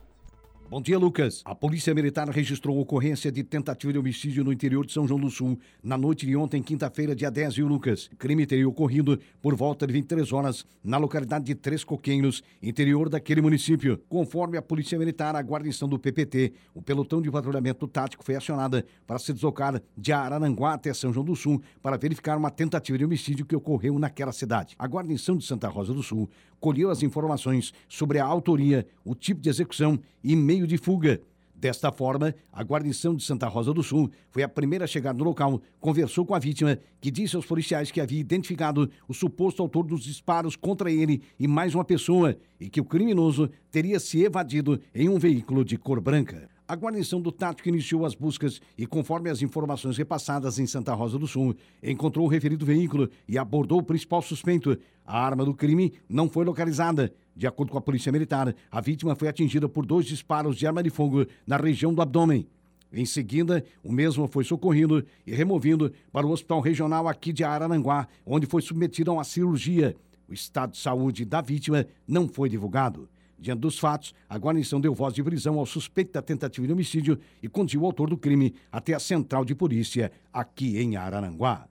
Bom 0.67 0.81
dia, 0.81 0.97
Lucas. 0.97 1.43
A 1.45 1.53
Polícia 1.53 1.93
Militar 1.93 2.27
registrou 2.27 2.79
ocorrência 2.79 3.31
de 3.31 3.43
tentativa 3.43 3.93
de 3.93 3.99
homicídio 3.99 4.43
no 4.43 4.51
interior 4.51 4.83
de 4.83 4.91
São 4.91 5.07
João 5.07 5.19
do 5.19 5.29
Sul 5.29 5.59
na 5.81 5.95
noite 5.95 6.25
de 6.25 6.35
ontem, 6.35 6.59
quinta-feira, 6.59 7.15
dia 7.15 7.29
10, 7.29 7.57
viu, 7.57 7.67
Lucas? 7.67 8.07
O 8.11 8.15
crime 8.15 8.47
teria 8.47 8.67
ocorrido 8.67 9.19
por 9.43 9.55
volta 9.55 9.85
de 9.85 9.93
23 9.93 10.33
horas 10.33 10.65
na 10.83 10.97
localidade 10.97 11.45
de 11.45 11.53
Três 11.53 11.83
Coqueiros, 11.83 12.41
interior 12.63 13.09
daquele 13.09 13.41
município. 13.41 14.01
Conforme 14.09 14.57
a 14.57 14.61
Polícia 14.61 14.97
Militar, 14.97 15.35
a 15.35 15.41
guarnição 15.41 15.87
do 15.87 15.99
PPT, 15.99 16.53
o 16.73 16.81
pelotão 16.81 17.21
de 17.21 17.29
patrulhamento 17.29 17.87
tático 17.87 18.25
foi 18.25 18.35
acionada 18.35 18.83
para 19.05 19.19
se 19.19 19.33
deslocar 19.33 19.79
de 19.95 20.11
Araranguá 20.11 20.73
até 20.73 20.91
São 20.95 21.13
João 21.13 21.25
do 21.27 21.35
Sul 21.35 21.61
para 21.79 21.95
verificar 21.95 22.39
uma 22.39 22.49
tentativa 22.49 22.97
de 22.97 23.05
homicídio 23.05 23.45
que 23.45 23.55
ocorreu 23.55 23.99
naquela 23.99 24.31
cidade. 24.31 24.75
A 24.79 24.87
guarnição 24.87 25.37
de 25.37 25.45
Santa 25.45 25.67
Rosa 25.67 25.93
do 25.93 26.01
Sul 26.01 26.27
colheu 26.59 26.89
as 26.89 27.03
informações 27.03 27.73
sobre 27.87 28.19
a 28.19 28.25
autoria, 28.25 28.85
o 29.03 29.13
tipo 29.13 29.41
de 29.41 29.49
execução 29.49 29.99
e 30.23 30.35
meio 30.35 30.65
de 30.65 30.77
fuga. 30.77 31.21
Desta 31.57 31.91
forma, 31.91 32.35
a 32.51 32.61
guarnição 32.63 33.15
de 33.15 33.23
Santa 33.23 33.47
Rosa 33.47 33.73
do 33.73 33.81
Sul 33.81 34.11
foi 34.29 34.43
a 34.43 34.49
primeira 34.49 34.83
a 34.83 34.87
chegar 34.87 35.13
no 35.13 35.23
local, 35.23 35.61
conversou 35.79 36.25
com 36.25 36.35
a 36.35 36.39
vítima, 36.39 36.77
que 36.99 37.09
disse 37.09 37.35
aos 37.35 37.45
policiais 37.45 37.91
que 37.91 38.01
havia 38.01 38.19
identificado 38.19 38.89
o 39.07 39.13
suposto 39.13 39.61
autor 39.61 39.85
dos 39.85 40.03
disparos 40.03 40.55
contra 40.55 40.91
ele 40.91 41.21
e 41.39 41.47
mais 41.47 41.73
uma 41.73 41.85
pessoa, 41.85 42.37
e 42.59 42.69
que 42.69 42.81
o 42.81 42.85
criminoso 42.85 43.49
teria 43.71 43.99
se 43.99 44.21
evadido 44.21 44.79
em 44.93 45.07
um 45.07 45.17
veículo 45.17 45.63
de 45.63 45.77
cor 45.77 46.01
branca. 46.01 46.54
A 46.67 46.75
guarnição 46.75 47.21
do 47.21 47.31
Tático 47.31 47.69
iniciou 47.69 48.07
as 48.07 48.15
buscas 48.15 48.59
e, 48.75 48.87
conforme 48.87 49.29
as 49.29 49.43
informações 49.43 49.97
repassadas 49.97 50.57
em 50.57 50.65
Santa 50.65 50.95
Rosa 50.95 51.19
do 51.19 51.27
Sul, 51.27 51.55
encontrou 51.83 52.25
o 52.25 52.29
referido 52.29 52.65
veículo 52.65 53.07
e 53.27 53.37
abordou 53.37 53.77
o 53.77 53.83
principal 53.83 54.19
suspeito. 54.19 54.75
A 55.05 55.23
arma 55.23 55.45
do 55.45 55.53
crime 55.53 55.93
não 56.09 56.27
foi 56.27 56.43
localizada. 56.43 57.13
De 57.35 57.45
acordo 57.45 57.71
com 57.71 57.77
a 57.77 57.81
Polícia 57.81 58.11
Militar, 58.11 58.55
a 58.71 58.81
vítima 58.81 59.13
foi 59.13 59.27
atingida 59.27 59.69
por 59.69 59.85
dois 59.85 60.07
disparos 60.07 60.57
de 60.57 60.65
arma 60.65 60.81
de 60.81 60.89
fogo 60.89 61.27
na 61.45 61.55
região 61.55 61.93
do 61.93 62.01
abdômen. 62.01 62.47
Em 62.91 63.05
seguida, 63.05 63.63
o 63.83 63.91
mesmo 63.91 64.27
foi 64.27 64.43
socorrido 64.43 65.05
e 65.27 65.35
removido 65.35 65.93
para 66.11 66.25
o 66.25 66.31
Hospital 66.31 66.61
Regional 66.61 67.07
aqui 67.07 67.31
de 67.31 67.43
Araranguá, 67.43 68.07
onde 68.25 68.47
foi 68.47 68.63
submetido 68.63 69.11
a 69.11 69.13
uma 69.13 69.23
cirurgia. 69.23 69.95
O 70.27 70.33
estado 70.33 70.71
de 70.71 70.79
saúde 70.79 71.25
da 71.25 71.41
vítima 71.41 71.85
não 72.07 72.27
foi 72.27 72.49
divulgado. 72.49 73.07
Diante 73.37 73.59
dos 73.59 73.77
fatos, 73.77 74.13
a 74.29 74.37
guarnição 74.37 74.79
deu 74.79 74.93
voz 74.93 75.13
de 75.13 75.23
prisão 75.23 75.59
ao 75.59 75.65
suspeito 75.65 76.13
da 76.13 76.21
tentativa 76.21 76.65
de 76.65 76.73
homicídio 76.73 77.19
e 77.41 77.47
conduziu 77.47 77.81
o 77.81 77.85
autor 77.85 78.09
do 78.09 78.17
crime 78.17 78.55
até 78.71 78.93
a 78.93 78.99
central 78.99 79.43
de 79.43 79.53
polícia 79.53 80.11
aqui 80.33 80.79
em 80.79 80.95
Araranguá. 80.95 81.67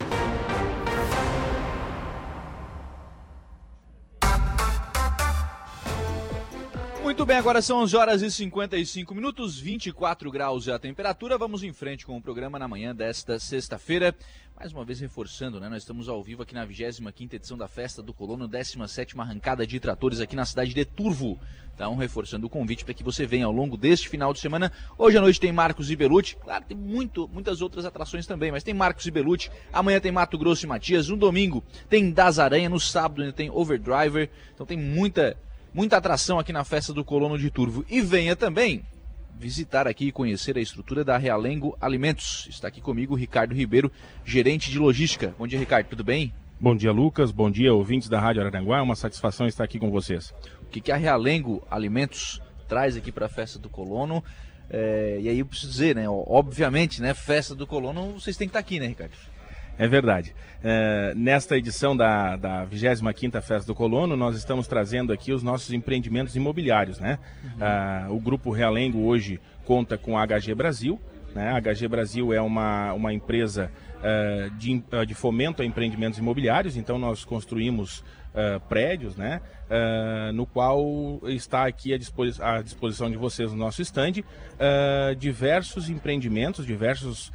Muito 7.24 7.32
bem, 7.32 7.38
agora 7.38 7.62
são 7.62 7.78
11 7.78 7.96
horas 7.96 8.20
e 8.20 8.30
55 8.30 9.14
minutos, 9.14 9.58
24 9.58 10.30
graus 10.30 10.68
é 10.68 10.74
a 10.74 10.78
temperatura. 10.78 11.38
Vamos 11.38 11.62
em 11.62 11.72
frente 11.72 12.04
com 12.04 12.18
o 12.18 12.20
programa 12.20 12.58
na 12.58 12.68
manhã 12.68 12.94
desta 12.94 13.38
sexta-feira. 13.38 14.14
Mais 14.54 14.74
uma 14.74 14.84
vez 14.84 15.00
reforçando, 15.00 15.58
né? 15.58 15.70
Nós 15.70 15.84
estamos 15.84 16.06
ao 16.06 16.22
vivo 16.22 16.42
aqui 16.42 16.52
na 16.52 16.66
25ª 16.66 17.32
edição 17.32 17.56
da 17.56 17.66
Festa 17.66 18.02
do 18.02 18.12
Colono, 18.12 18.46
17ª 18.46 19.18
arrancada 19.18 19.66
de 19.66 19.80
tratores 19.80 20.20
aqui 20.20 20.36
na 20.36 20.44
cidade 20.44 20.74
de 20.74 20.84
Turvo. 20.84 21.40
Então, 21.74 21.96
reforçando 21.96 22.46
o 22.46 22.50
convite 22.50 22.84
para 22.84 22.92
que 22.92 23.02
você 23.02 23.26
venha 23.26 23.46
ao 23.46 23.52
longo 23.52 23.76
deste 23.78 24.08
final 24.08 24.32
de 24.34 24.38
semana. 24.38 24.70
Hoje 24.96 25.16
à 25.16 25.20
noite 25.20 25.40
tem 25.40 25.50
Marcos 25.50 25.90
e 25.90 25.96
Belucci. 25.96 26.36
Claro, 26.36 26.64
tem 26.68 26.76
muito, 26.76 27.26
muitas 27.26 27.62
outras 27.62 27.86
atrações 27.86 28.26
também, 28.26 28.52
mas 28.52 28.62
tem 28.62 28.74
Marcos 28.74 29.06
e 29.06 29.10
Belucci. 29.10 29.50
Amanhã 29.72 29.98
tem 29.98 30.12
Mato 30.12 30.38
Grosso 30.38 30.66
e 30.66 30.68
Matias. 30.68 31.08
No 31.08 31.16
domingo 31.16 31.64
tem 31.88 32.12
Das 32.12 32.38
Aranha. 32.38 32.68
No 32.68 32.78
sábado 32.78 33.22
ainda 33.22 33.32
tem 33.32 33.50
Overdriver. 33.50 34.30
Então 34.54 34.64
tem 34.64 34.78
muita, 34.78 35.36
muita 35.74 35.96
atração 35.96 36.38
aqui 36.38 36.52
na 36.52 36.62
Festa 36.62 36.92
do 36.92 37.04
Colono 37.04 37.36
de 37.36 37.50
Turvo. 37.50 37.84
E 37.90 38.00
venha 38.00 38.36
também 38.36 38.84
visitar 39.36 39.88
aqui 39.88 40.06
e 40.06 40.12
conhecer 40.12 40.56
a 40.56 40.60
estrutura 40.60 41.04
da 41.04 41.18
Realengo 41.18 41.76
Alimentos. 41.80 42.46
Está 42.48 42.68
aqui 42.68 42.80
comigo 42.80 43.14
o 43.14 43.16
Ricardo 43.16 43.52
Ribeiro, 43.52 43.90
gerente 44.24 44.70
de 44.70 44.78
logística. 44.78 45.34
Bom 45.36 45.48
dia, 45.48 45.58
Ricardo, 45.58 45.88
tudo 45.88 46.04
bem? 46.04 46.32
Bom 46.60 46.76
dia, 46.76 46.92
Lucas. 46.92 47.32
Bom 47.32 47.50
dia, 47.50 47.74
ouvintes 47.74 48.08
da 48.08 48.20
Rádio 48.20 48.40
Araranguá. 48.40 48.78
É 48.78 48.82
uma 48.82 48.94
satisfação 48.94 49.48
estar 49.48 49.64
aqui 49.64 49.80
com 49.80 49.90
vocês. 49.90 50.32
O 50.62 50.66
que, 50.70 50.80
que 50.80 50.92
a 50.92 50.96
Realengo 50.96 51.66
Alimentos 51.68 52.40
traz 52.68 52.96
aqui 52.96 53.10
para 53.10 53.26
a 53.26 53.28
Festa 53.28 53.58
do 53.58 53.68
Colono? 53.68 54.22
É, 54.70 55.18
e 55.20 55.28
aí 55.28 55.40
eu 55.40 55.46
preciso 55.46 55.72
dizer, 55.72 55.96
né? 55.96 56.08
Obviamente, 56.08 57.02
né? 57.02 57.12
Festa 57.12 57.54
do 57.54 57.66
Colono, 57.66 58.12
vocês 58.12 58.36
têm 58.36 58.46
que 58.46 58.50
estar 58.50 58.60
aqui, 58.60 58.78
né, 58.78 58.86
Ricardo? 58.86 59.12
É 59.78 59.88
verdade. 59.88 60.34
É, 60.62 61.12
nesta 61.16 61.56
edição 61.56 61.96
da, 61.96 62.36
da 62.36 62.66
25ª 62.66 63.40
Festa 63.42 63.66
do 63.66 63.74
Colono, 63.74 64.16
nós 64.16 64.36
estamos 64.36 64.66
trazendo 64.66 65.12
aqui 65.12 65.32
os 65.32 65.42
nossos 65.42 65.72
empreendimentos 65.72 66.36
imobiliários, 66.36 66.98
né? 66.98 67.18
Uhum. 67.44 68.16
o 68.16 68.20
Grupo 68.20 68.50
Realengo 68.50 69.04
hoje 69.04 69.40
conta 69.64 69.98
com 69.98 70.16
a 70.16 70.26
HG 70.26 70.54
Brasil, 70.54 71.00
né? 71.34 71.50
A 71.50 71.60
HG 71.60 71.88
Brasil 71.88 72.32
é 72.32 72.40
uma, 72.40 72.92
uma 72.92 73.12
empresa 73.12 73.70
uh, 73.98 74.50
de, 74.56 74.82
uh, 74.92 75.04
de 75.04 75.14
fomento 75.14 75.62
a 75.62 75.64
empreendimentos 75.64 76.18
imobiliários, 76.18 76.76
então 76.76 76.98
nós 76.98 77.24
construímos 77.24 78.00
uh, 78.00 78.60
prédios, 78.68 79.16
né? 79.16 79.40
no 80.34 80.46
qual 80.46 81.20
está 81.24 81.66
aqui 81.66 81.92
à, 81.94 81.98
disposi 81.98 82.40
à, 82.40 82.60
disposição 82.60 83.10
de 83.10 83.16
vocês 83.16 83.50
no 83.50 83.56
nosso 83.56 83.80
estande 83.80 84.24
diversos 85.18 85.88
empreendimentos, 85.88 86.66
diversos 86.66 87.32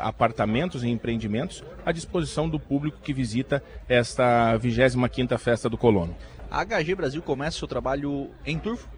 apartamentos 0.00 0.84
e 0.84 0.88
empreendimentos 0.88 1.64
à 1.84 1.90
disposição 1.90 2.48
do 2.48 2.60
público 2.60 3.00
que 3.02 3.12
visita 3.12 3.62
esta 3.88 4.56
25ª 4.56 5.36
Festa 5.36 5.68
do 5.68 5.76
Colono. 5.76 6.16
A 6.48 6.64
HG 6.64 6.94
Brasil 6.94 7.20
começa 7.20 7.56
o 7.56 7.58
seu 7.58 7.68
trabalho 7.68 8.30
em 8.46 8.56
Turvo? 8.56 8.88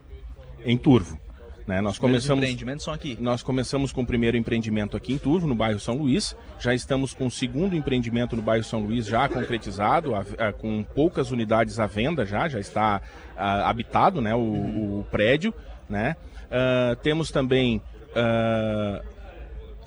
Em 0.64 0.76
Turvo. 0.76 1.18
Né? 1.66 1.80
Nós 1.80 1.98
começamos, 1.98 2.44
empreendimentos 2.44 2.84
são 2.84 2.94
aqui. 2.94 3.18
Nós 3.20 3.42
começamos 3.42 3.92
com 3.92 4.02
o 4.02 4.06
primeiro 4.06 4.36
empreendimento 4.36 4.96
aqui 4.96 5.12
em 5.12 5.18
Turvo, 5.18 5.48
no 5.48 5.54
bairro 5.54 5.80
São 5.80 5.96
Luís. 5.96 6.36
Já 6.60 6.72
estamos 6.72 7.12
com 7.12 7.26
o 7.26 7.30
segundo 7.30 7.74
empreendimento 7.74 8.36
no 8.36 8.42
bairro 8.42 8.62
São 8.62 8.80
Luís 8.80 9.06
já 9.06 9.28
concretizado, 9.28 10.14
a, 10.14 10.24
a, 10.38 10.52
com 10.52 10.84
poucas 10.84 11.32
unidades 11.32 11.80
à 11.80 11.86
venda 11.86 12.24
já, 12.24 12.46
já 12.48 12.60
está 12.60 13.00
a, 13.36 13.68
habitado 13.68 14.20
né, 14.20 14.34
o, 14.34 14.38
uhum. 14.38 15.00
o, 15.00 15.04
prédio. 15.10 15.52
Né? 15.88 16.14
Uh, 16.44 16.94
temos 16.96 17.32
também 17.32 17.82
uh, 18.12 19.04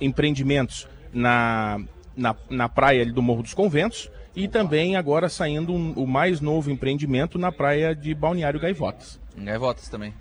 empreendimentos 0.01 0.85
na, 1.13 1.79
na, 2.15 2.35
na 2.49 2.67
praia 2.67 3.05
do 3.05 3.21
Morro 3.21 3.43
dos 3.43 3.53
Conventos 3.53 4.11
e 4.35 4.49
também 4.49 4.97
agora 4.97 5.29
saindo 5.29 5.73
um, 5.73 5.93
o 5.93 6.05
mais 6.05 6.41
novo 6.41 6.69
empreendimento 6.69 7.39
na 7.39 7.53
praia 7.53 7.95
de 7.95 8.13
Balneário 8.13 8.59
Gaivotas. 8.59 9.19
Gaivotas 9.37 9.87
também. 9.87 10.13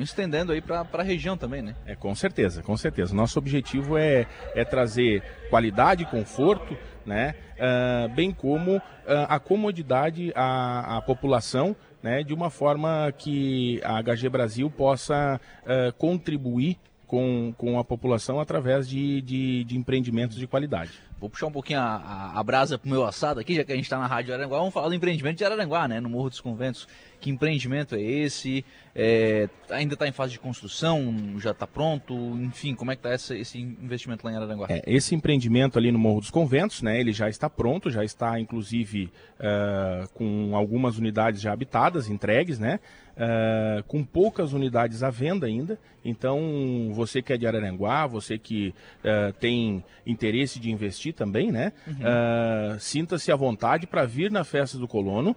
Estendendo 0.00 0.52
aí 0.52 0.60
para 0.60 0.86
a 0.92 1.02
região 1.02 1.36
também, 1.36 1.62
né? 1.62 1.74
É, 1.86 1.94
com 1.94 2.14
certeza, 2.14 2.62
com 2.62 2.76
certeza. 2.76 3.14
Nosso 3.14 3.38
objetivo 3.38 3.96
é, 3.96 4.26
é 4.54 4.64
trazer 4.64 5.22
qualidade, 5.50 6.04
conforto, 6.04 6.76
né? 7.06 7.34
Uh, 7.54 8.14
bem 8.14 8.32
como 8.32 8.76
uh, 8.76 8.82
a 9.28 9.38
comodidade 9.38 10.32
à, 10.34 10.96
à 10.96 11.02
população, 11.02 11.76
né? 12.02 12.22
De 12.22 12.34
uma 12.34 12.50
forma 12.50 13.12
que 13.16 13.80
a 13.84 14.02
HG 14.02 14.28
Brasil 14.28 14.70
possa 14.70 15.40
uh, 15.62 15.92
contribuir 15.94 16.76
com, 17.06 17.54
com 17.56 17.78
a 17.78 17.84
população 17.84 18.38
através 18.38 18.88
de, 18.88 19.22
de, 19.22 19.64
de 19.64 19.76
empreendimentos 19.76 20.36
de 20.36 20.46
qualidade. 20.46 21.07
Vou 21.20 21.28
puxar 21.28 21.46
um 21.48 21.52
pouquinho 21.52 21.80
a, 21.80 21.96
a, 21.96 22.38
a 22.38 22.42
brasa 22.44 22.78
pro 22.78 22.88
meu 22.88 23.04
assado 23.04 23.40
aqui, 23.40 23.54
já 23.54 23.64
que 23.64 23.72
a 23.72 23.74
gente 23.74 23.84
está 23.84 23.98
na 23.98 24.06
Rádio 24.06 24.32
Aranguá. 24.32 24.58
Vamos 24.58 24.72
falar 24.72 24.88
do 24.88 24.94
empreendimento 24.94 25.36
de 25.36 25.44
Araranguá, 25.44 25.88
né? 25.88 26.00
No 26.00 26.08
Morro 26.08 26.30
dos 26.30 26.40
Conventos. 26.40 26.86
Que 27.20 27.30
empreendimento 27.30 27.96
é 27.96 28.00
esse? 28.00 28.64
É, 28.94 29.48
ainda 29.70 29.94
está 29.94 30.06
em 30.06 30.12
fase 30.12 30.32
de 30.32 30.38
construção? 30.38 31.36
Já 31.38 31.50
está 31.50 31.66
pronto? 31.66 32.14
Enfim, 32.14 32.76
como 32.76 32.92
é 32.92 32.96
que 32.96 33.04
está 33.06 33.34
esse 33.34 33.58
investimento 33.58 34.24
lá 34.24 34.32
em 34.32 34.36
Araranguá? 34.36 34.68
É, 34.70 34.82
esse 34.86 35.16
empreendimento 35.16 35.76
ali 35.76 35.90
no 35.90 35.98
Morro 35.98 36.20
dos 36.20 36.30
Conventos, 36.30 36.80
né? 36.82 37.00
Ele 37.00 37.12
já 37.12 37.28
está 37.28 37.50
pronto, 37.50 37.90
já 37.90 38.04
está 38.04 38.38
inclusive 38.38 39.10
uh, 39.40 40.08
com 40.14 40.54
algumas 40.54 40.96
unidades 40.98 41.40
já 41.40 41.52
habitadas, 41.52 42.08
entregues, 42.08 42.60
né? 42.60 42.78
Uh, 43.16 43.82
com 43.88 44.04
poucas 44.04 44.52
unidades 44.52 45.02
à 45.02 45.10
venda 45.10 45.46
ainda. 45.46 45.76
Então, 46.04 46.92
você 46.92 47.20
que 47.20 47.32
é 47.32 47.36
de 47.36 47.48
Araranguá, 47.48 48.06
você 48.06 48.38
que 48.38 48.72
uh, 49.00 49.32
tem 49.40 49.84
interesse 50.06 50.60
de 50.60 50.70
investir 50.70 51.07
também, 51.12 51.50
né? 51.50 51.72
Uhum. 51.86 51.94
Uh, 51.94 52.80
Sinta-se 52.80 53.30
à 53.32 53.36
vontade 53.36 53.86
para 53.86 54.04
vir 54.04 54.30
na 54.30 54.44
festa 54.44 54.78
do 54.78 54.88
colono. 54.88 55.34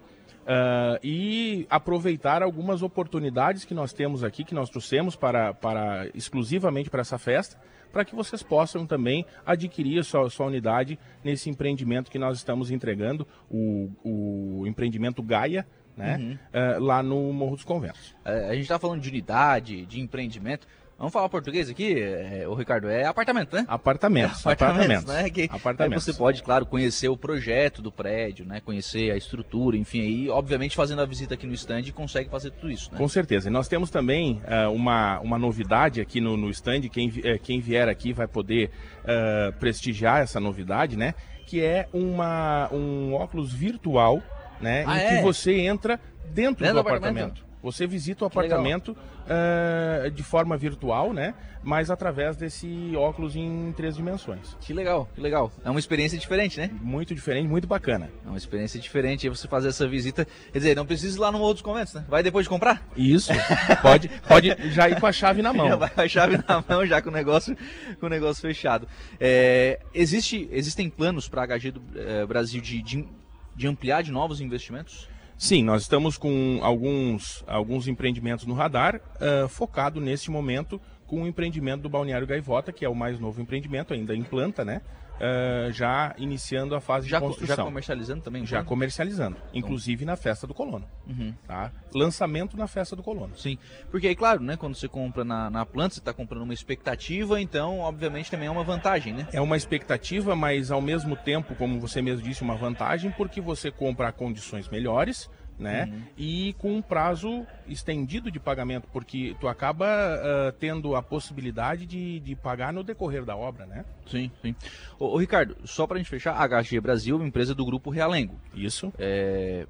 e 1.02 1.66
aproveitar 1.70 2.42
algumas 2.42 2.82
oportunidades 2.82 3.64
que 3.64 3.74
nós 3.74 3.92
temos 3.92 4.24
aqui, 4.24 4.42
que 4.42 4.54
nós 4.54 4.68
trouxemos 4.68 5.14
para, 5.14 5.54
para 5.54 6.08
exclusivamente 6.14 6.90
para 6.90 7.00
essa 7.00 7.16
festa, 7.16 7.56
para 7.92 8.04
que 8.04 8.14
vocês 8.14 8.42
possam 8.42 8.86
também 8.86 9.24
adquirir 9.46 10.00
a 10.00 10.02
sua, 10.02 10.28
sua 10.30 10.46
unidade 10.46 10.98
nesse 11.22 11.50
empreendimento 11.50 12.10
que 12.10 12.18
nós 12.18 12.38
estamos 12.38 12.70
entregando, 12.70 13.26
o, 13.50 13.90
o 14.02 14.66
empreendimento 14.66 15.22
Gaia, 15.22 15.66
né? 15.96 16.16
Uhum. 16.16 16.32
Uh, 16.32 16.82
lá 16.82 17.02
no 17.02 17.32
Morro 17.32 17.56
dos 17.56 17.64
Conventos. 17.64 18.12
Uh, 18.24 18.48
a 18.48 18.54
gente 18.54 18.62
está 18.62 18.78
falando 18.78 19.00
de 19.00 19.08
unidade, 19.08 19.84
de 19.84 20.00
empreendimento. 20.00 20.66
Vamos 21.02 21.12
falar 21.12 21.28
português 21.28 21.68
aqui, 21.68 22.00
é, 22.00 22.46
o 22.46 22.54
Ricardo, 22.54 22.88
é 22.88 23.04
apartamento, 23.04 23.56
né? 23.56 23.64
Apartamentos, 23.66 24.46
é 24.46 24.52
apartamentos, 24.52 25.04
né? 25.06 25.28
Que, 25.30 25.48
apartamentos. 25.50 26.04
você 26.04 26.12
pode, 26.12 26.44
claro, 26.44 26.64
conhecer 26.64 27.08
o 27.08 27.16
projeto 27.16 27.82
do 27.82 27.90
prédio, 27.90 28.46
né? 28.46 28.60
Conhecer 28.60 29.10
a 29.10 29.16
estrutura, 29.16 29.76
enfim, 29.76 30.00
aí, 30.00 30.30
obviamente, 30.30 30.76
fazendo 30.76 31.02
a 31.02 31.04
visita 31.04 31.34
aqui 31.34 31.44
no 31.44 31.54
stand, 31.54 31.90
consegue 31.92 32.30
fazer 32.30 32.52
tudo 32.52 32.70
isso, 32.70 32.88
né? 32.92 32.98
Com 32.98 33.08
certeza. 33.08 33.48
E 33.48 33.50
nós 33.50 33.66
temos 33.66 33.90
também 33.90 34.40
uh, 34.44 34.70
uma, 34.70 35.18
uma 35.18 35.36
novidade 35.36 36.00
aqui 36.00 36.20
no, 36.20 36.36
no 36.36 36.48
stand, 36.50 36.82
quem, 36.82 37.08
uh, 37.08 37.36
quem 37.42 37.58
vier 37.60 37.88
aqui 37.88 38.12
vai 38.12 38.28
poder 38.28 38.70
uh, 39.00 39.52
prestigiar 39.58 40.22
essa 40.22 40.38
novidade, 40.38 40.96
né? 40.96 41.16
Que 41.48 41.64
é 41.64 41.88
uma, 41.92 42.72
um 42.72 43.14
óculos 43.14 43.52
virtual 43.52 44.22
né? 44.60 44.84
Ah, 44.86 44.98
em 44.98 45.00
é? 45.00 45.16
que 45.16 45.22
você 45.24 45.62
entra 45.62 45.98
dentro, 46.26 46.64
dentro 46.64 46.66
do, 46.66 46.72
do 46.74 46.78
apartamento. 46.78 47.24
apartamento. 47.24 47.51
Você 47.62 47.86
visita 47.86 48.24
o 48.24 48.26
apartamento 48.26 48.88
uh, 48.88 50.10
de 50.10 50.22
forma 50.22 50.56
virtual, 50.56 51.12
né? 51.12 51.34
Mas 51.62 51.90
através 51.90 52.36
desse 52.36 52.92
óculos 52.96 53.36
em 53.36 53.72
três 53.76 53.94
dimensões. 53.94 54.56
Que 54.60 54.72
legal, 54.72 55.08
que 55.14 55.20
legal. 55.20 55.52
É 55.64 55.70
uma 55.70 55.78
experiência 55.78 56.18
diferente, 56.18 56.58
né? 56.58 56.68
Muito 56.80 57.14
diferente, 57.14 57.46
muito 57.46 57.68
bacana. 57.68 58.10
É 58.26 58.28
uma 58.28 58.36
experiência 58.36 58.80
diferente. 58.80 59.28
Você 59.28 59.46
fazer 59.46 59.68
essa 59.68 59.86
visita. 59.86 60.26
Quer 60.52 60.58
dizer, 60.58 60.76
não 60.76 60.84
precisa 60.84 61.16
ir 61.16 61.20
lá 61.20 61.30
no 61.30 61.38
dos 61.52 61.62
Conventos, 61.62 61.94
né? 61.94 62.04
Vai 62.08 62.22
depois 62.22 62.46
de 62.46 62.50
comprar? 62.50 62.84
Isso. 62.96 63.32
pode, 63.80 64.08
pode 64.26 64.56
já 64.72 64.88
ir 64.88 64.98
com 64.98 65.06
a 65.06 65.12
chave 65.12 65.40
na 65.40 65.52
mão. 65.54 65.68
Já 65.68 65.76
vai 65.76 65.90
com 65.90 66.00
a 66.00 66.08
chave 66.08 66.38
na 66.48 66.64
mão, 66.68 66.84
já 66.84 67.00
com 67.00 67.10
o 67.10 67.12
negócio, 67.12 67.56
com 68.00 68.06
o 68.06 68.08
negócio 68.08 68.42
fechado. 68.42 68.88
É, 69.20 69.78
existe, 69.94 70.48
existem 70.50 70.90
planos 70.90 71.28
para 71.28 71.42
a 71.44 71.58
HG 71.58 71.70
do 71.70 71.82
é, 71.94 72.26
Brasil 72.26 72.60
de, 72.60 72.82
de 72.82 73.06
de 73.54 73.66
ampliar 73.66 74.02
de 74.02 74.10
novos 74.10 74.40
investimentos? 74.40 75.08
Sim, 75.42 75.64
nós 75.64 75.82
estamos 75.82 76.16
com 76.16 76.60
alguns, 76.62 77.42
alguns 77.48 77.88
empreendimentos 77.88 78.46
no 78.46 78.54
radar, 78.54 79.00
uh, 79.16 79.48
focado 79.48 80.00
neste 80.00 80.30
momento 80.30 80.80
com 81.04 81.24
o 81.24 81.26
empreendimento 81.26 81.82
do 81.82 81.88
Balneário 81.88 82.28
Gaivota, 82.28 82.70
que 82.70 82.84
é 82.84 82.88
o 82.88 82.94
mais 82.94 83.18
novo 83.18 83.42
empreendimento, 83.42 83.92
ainda 83.92 84.14
em 84.14 84.22
planta, 84.22 84.64
né? 84.64 84.82
Uh, 85.16 85.72
já 85.72 86.14
iniciando 86.18 86.74
a 86.74 86.80
fase 86.80 87.08
já, 87.08 87.18
de 87.18 87.26
construção. 87.26 87.56
Já 87.56 87.64
comercializando 87.64 88.22
também? 88.22 88.46
Já 88.46 88.64
comercializando, 88.64 89.36
então. 89.36 89.58
inclusive 89.58 90.04
na 90.04 90.16
festa 90.16 90.46
do 90.46 90.54
colono. 90.54 90.86
Uhum. 91.06 91.34
Tá? 91.46 91.72
Lançamento 91.94 92.56
na 92.56 92.66
festa 92.66 92.96
do 92.96 93.02
colono. 93.02 93.36
Sim, 93.36 93.58
porque 93.90 94.08
aí, 94.08 94.16
claro, 94.16 94.42
né, 94.42 94.56
quando 94.56 94.74
você 94.74 94.88
compra 94.88 95.24
na, 95.24 95.50
na 95.50 95.66
planta, 95.66 95.94
você 95.94 96.00
está 96.00 96.12
comprando 96.12 96.42
uma 96.42 96.54
expectativa, 96.54 97.40
então, 97.40 97.80
obviamente, 97.80 98.30
também 98.30 98.48
é 98.48 98.50
uma 98.50 98.64
vantagem, 98.64 99.12
né? 99.12 99.28
É 99.32 99.40
uma 99.40 99.56
expectativa, 99.56 100.34
mas 100.34 100.70
ao 100.70 100.80
mesmo 100.80 101.16
tempo, 101.16 101.54
como 101.54 101.80
você 101.80 102.00
mesmo 102.00 102.22
disse, 102.22 102.42
uma 102.42 102.56
vantagem, 102.56 103.10
porque 103.10 103.40
você 103.40 103.70
compra 103.70 104.08
a 104.08 104.12
condições 104.12 104.68
melhores, 104.68 105.28
né? 105.58 105.84
Uhum. 105.84 106.02
E 106.16 106.54
com 106.58 106.76
um 106.76 106.82
prazo 106.82 107.46
estendido 107.66 108.30
de 108.30 108.40
pagamento, 108.40 108.88
porque 108.92 109.36
tu 109.40 109.48
acaba 109.48 109.86
uh, 109.86 110.52
tendo 110.58 110.96
a 110.96 111.02
possibilidade 111.02 111.86
de, 111.86 112.20
de 112.20 112.34
pagar 112.34 112.72
no 112.72 112.82
decorrer 112.82 113.24
da 113.24 113.36
obra, 113.36 113.66
né? 113.66 113.84
Sim, 114.06 114.30
sim. 114.40 114.54
Ô, 114.98 115.14
ô 115.14 115.16
Ricardo, 115.18 115.56
só 115.64 115.86
para 115.86 115.96
a 115.96 115.98
gente 115.98 116.10
fechar, 116.10 116.34
a 116.34 116.62
HG 116.62 116.80
Brasil 116.80 117.22
é 117.22 117.26
empresa 117.26 117.54
do 117.54 117.64
grupo 117.64 117.90
Realengo. 117.90 118.34
Isso. 118.54 118.92
É, 118.98 119.66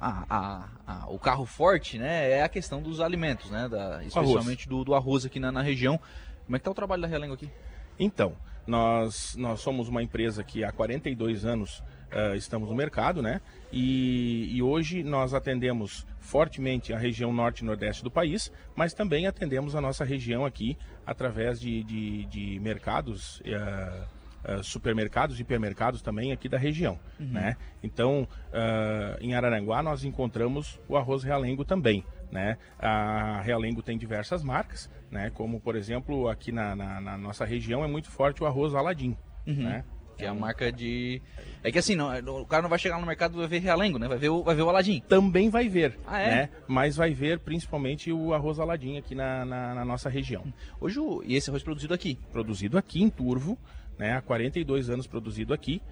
a, 0.00 0.24
a, 0.28 0.68
a, 0.86 1.10
o 1.10 1.18
carro 1.18 1.44
forte, 1.44 1.98
né, 1.98 2.30
é 2.30 2.42
a 2.42 2.48
questão 2.48 2.82
dos 2.82 3.00
alimentos, 3.00 3.50
né, 3.50 3.68
da, 3.68 4.02
especialmente 4.04 4.68
do, 4.68 4.84
do, 4.84 4.94
arroz 4.94 5.24
aqui 5.24 5.40
na, 5.40 5.50
na, 5.50 5.62
região. 5.62 5.98
Como 6.44 6.56
é 6.56 6.58
que 6.58 6.62
está 6.62 6.70
o 6.70 6.74
trabalho 6.74 7.02
da 7.02 7.08
Realengo 7.08 7.34
aqui? 7.34 7.50
Então, 7.98 8.34
nós, 8.66 9.34
nós 9.36 9.60
somos 9.60 9.88
uma 9.88 10.02
empresa 10.02 10.44
que 10.44 10.64
há 10.64 10.72
42 10.72 11.44
anos 11.44 11.82
uh, 12.16 12.34
estamos 12.34 12.70
no 12.70 12.74
mercado, 12.74 13.20
né? 13.20 13.40
E, 13.70 14.56
e, 14.56 14.62
hoje 14.62 15.02
nós 15.02 15.34
atendemos 15.34 16.06
fortemente 16.18 16.92
a 16.92 16.98
região 16.98 17.32
norte 17.32 17.60
e 17.60 17.64
nordeste 17.64 18.02
do 18.02 18.10
país, 18.10 18.50
mas 18.74 18.94
também 18.94 19.26
atendemos 19.26 19.74
a 19.74 19.80
nossa 19.80 20.04
região 20.04 20.46
aqui 20.46 20.78
através 21.04 21.60
de, 21.60 21.82
de, 21.84 22.24
de 22.26 22.60
mercados. 22.60 23.40
Uh, 23.40 24.16
Uh, 24.46 24.62
supermercados, 24.62 25.40
hipermercados 25.40 26.00
também 26.00 26.30
aqui 26.30 26.48
da 26.48 26.56
região, 26.56 27.00
uhum. 27.18 27.32
né? 27.32 27.56
Então, 27.82 28.28
uh, 28.52 29.20
em 29.20 29.34
Araranguá 29.34 29.82
nós 29.82 30.04
encontramos 30.04 30.78
o 30.86 30.96
arroz 30.96 31.24
realengo 31.24 31.64
também, 31.64 32.04
né? 32.30 32.56
A 32.78 33.40
Realengo 33.40 33.82
tem 33.82 33.98
diversas 33.98 34.44
marcas, 34.44 34.88
né? 35.10 35.30
Como 35.30 35.58
por 35.58 35.74
exemplo 35.74 36.28
aqui 36.28 36.52
na, 36.52 36.76
na, 36.76 37.00
na 37.00 37.18
nossa 37.18 37.44
região 37.44 37.84
é 37.84 37.88
muito 37.88 38.08
forte 38.08 38.40
o 38.40 38.46
arroz 38.46 38.72
Aladim, 38.72 39.16
uhum. 39.44 39.64
né? 39.64 39.84
Que 40.16 40.24
é 40.24 40.28
a 40.28 40.34
marca 40.34 40.72
de. 40.72 41.20
É 41.62 41.70
que 41.70 41.78
assim, 41.78 41.94
não, 41.94 42.08
o 42.40 42.46
cara 42.46 42.62
não 42.62 42.70
vai 42.70 42.78
chegar 42.78 42.98
no 42.98 43.06
mercado 43.06 43.34
e 43.34 43.38
vai 43.38 43.48
ver 43.48 43.58
Realengo, 43.58 43.98
né? 43.98 44.08
Vai 44.08 44.18
ver 44.18 44.30
o, 44.30 44.42
vai 44.42 44.54
ver 44.54 44.62
o 44.62 44.68
Aladim. 44.68 45.02
Também 45.08 45.50
vai 45.50 45.68
ver. 45.68 45.98
Ah, 46.06 46.20
é? 46.20 46.30
Né? 46.30 46.48
Mas 46.66 46.96
vai 46.96 47.12
ver 47.12 47.38
principalmente 47.40 48.10
o 48.12 48.32
arroz 48.32 48.58
Aladim 48.58 48.96
aqui 48.96 49.14
na, 49.14 49.44
na, 49.44 49.74
na 49.74 49.84
nossa 49.84 50.08
região. 50.08 50.44
Hoje, 50.80 50.98
o... 50.98 51.22
e 51.24 51.36
esse 51.36 51.50
arroz 51.50 51.62
produzido 51.62 51.92
aqui? 51.92 52.18
Produzido 52.32 52.78
aqui 52.78 53.02
em 53.02 53.10
Turvo, 53.10 53.58
né? 53.98 54.16
Há 54.16 54.22
42 54.22 54.88
anos 54.90 55.06
produzido 55.06 55.52
aqui. 55.52 55.82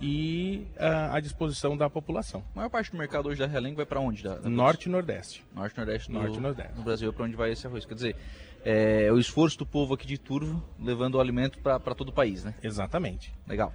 e 0.00 0.66
uh, 0.76 1.14
à 1.14 1.20
disposição 1.20 1.76
da 1.76 1.88
população. 1.88 2.42
A 2.54 2.58
maior 2.58 2.68
parte 2.68 2.90
do 2.90 2.98
mercado 2.98 3.28
hoje 3.28 3.38
da 3.38 3.46
Realengo 3.46 3.76
vai 3.76 3.86
para 3.86 4.00
onde? 4.00 4.22
Da, 4.22 4.36
da 4.36 4.48
Norte 4.48 4.88
e 4.88 4.92
Nordeste. 4.92 5.44
Norte 5.54 5.74
e 5.74 5.78
Nordeste 5.78 6.08
do, 6.10 6.18
Norte 6.18 6.36
e 6.36 6.40
Nordeste. 6.40 6.72
do 6.74 6.82
Brasil, 6.82 7.12
para 7.12 7.24
onde 7.24 7.36
vai 7.36 7.52
esse 7.52 7.66
arroz. 7.66 7.84
Quer 7.84 7.94
dizer, 7.94 8.16
é, 8.64 9.12
o 9.12 9.18
esforço 9.18 9.58
do 9.58 9.66
povo 9.66 9.94
aqui 9.94 10.06
de 10.06 10.18
Turvo 10.18 10.62
levando 10.80 11.16
o 11.16 11.20
alimento 11.20 11.58
para 11.58 11.94
todo 11.94 12.08
o 12.08 12.12
país, 12.12 12.42
né? 12.42 12.54
Exatamente. 12.62 13.32
Legal. 13.46 13.72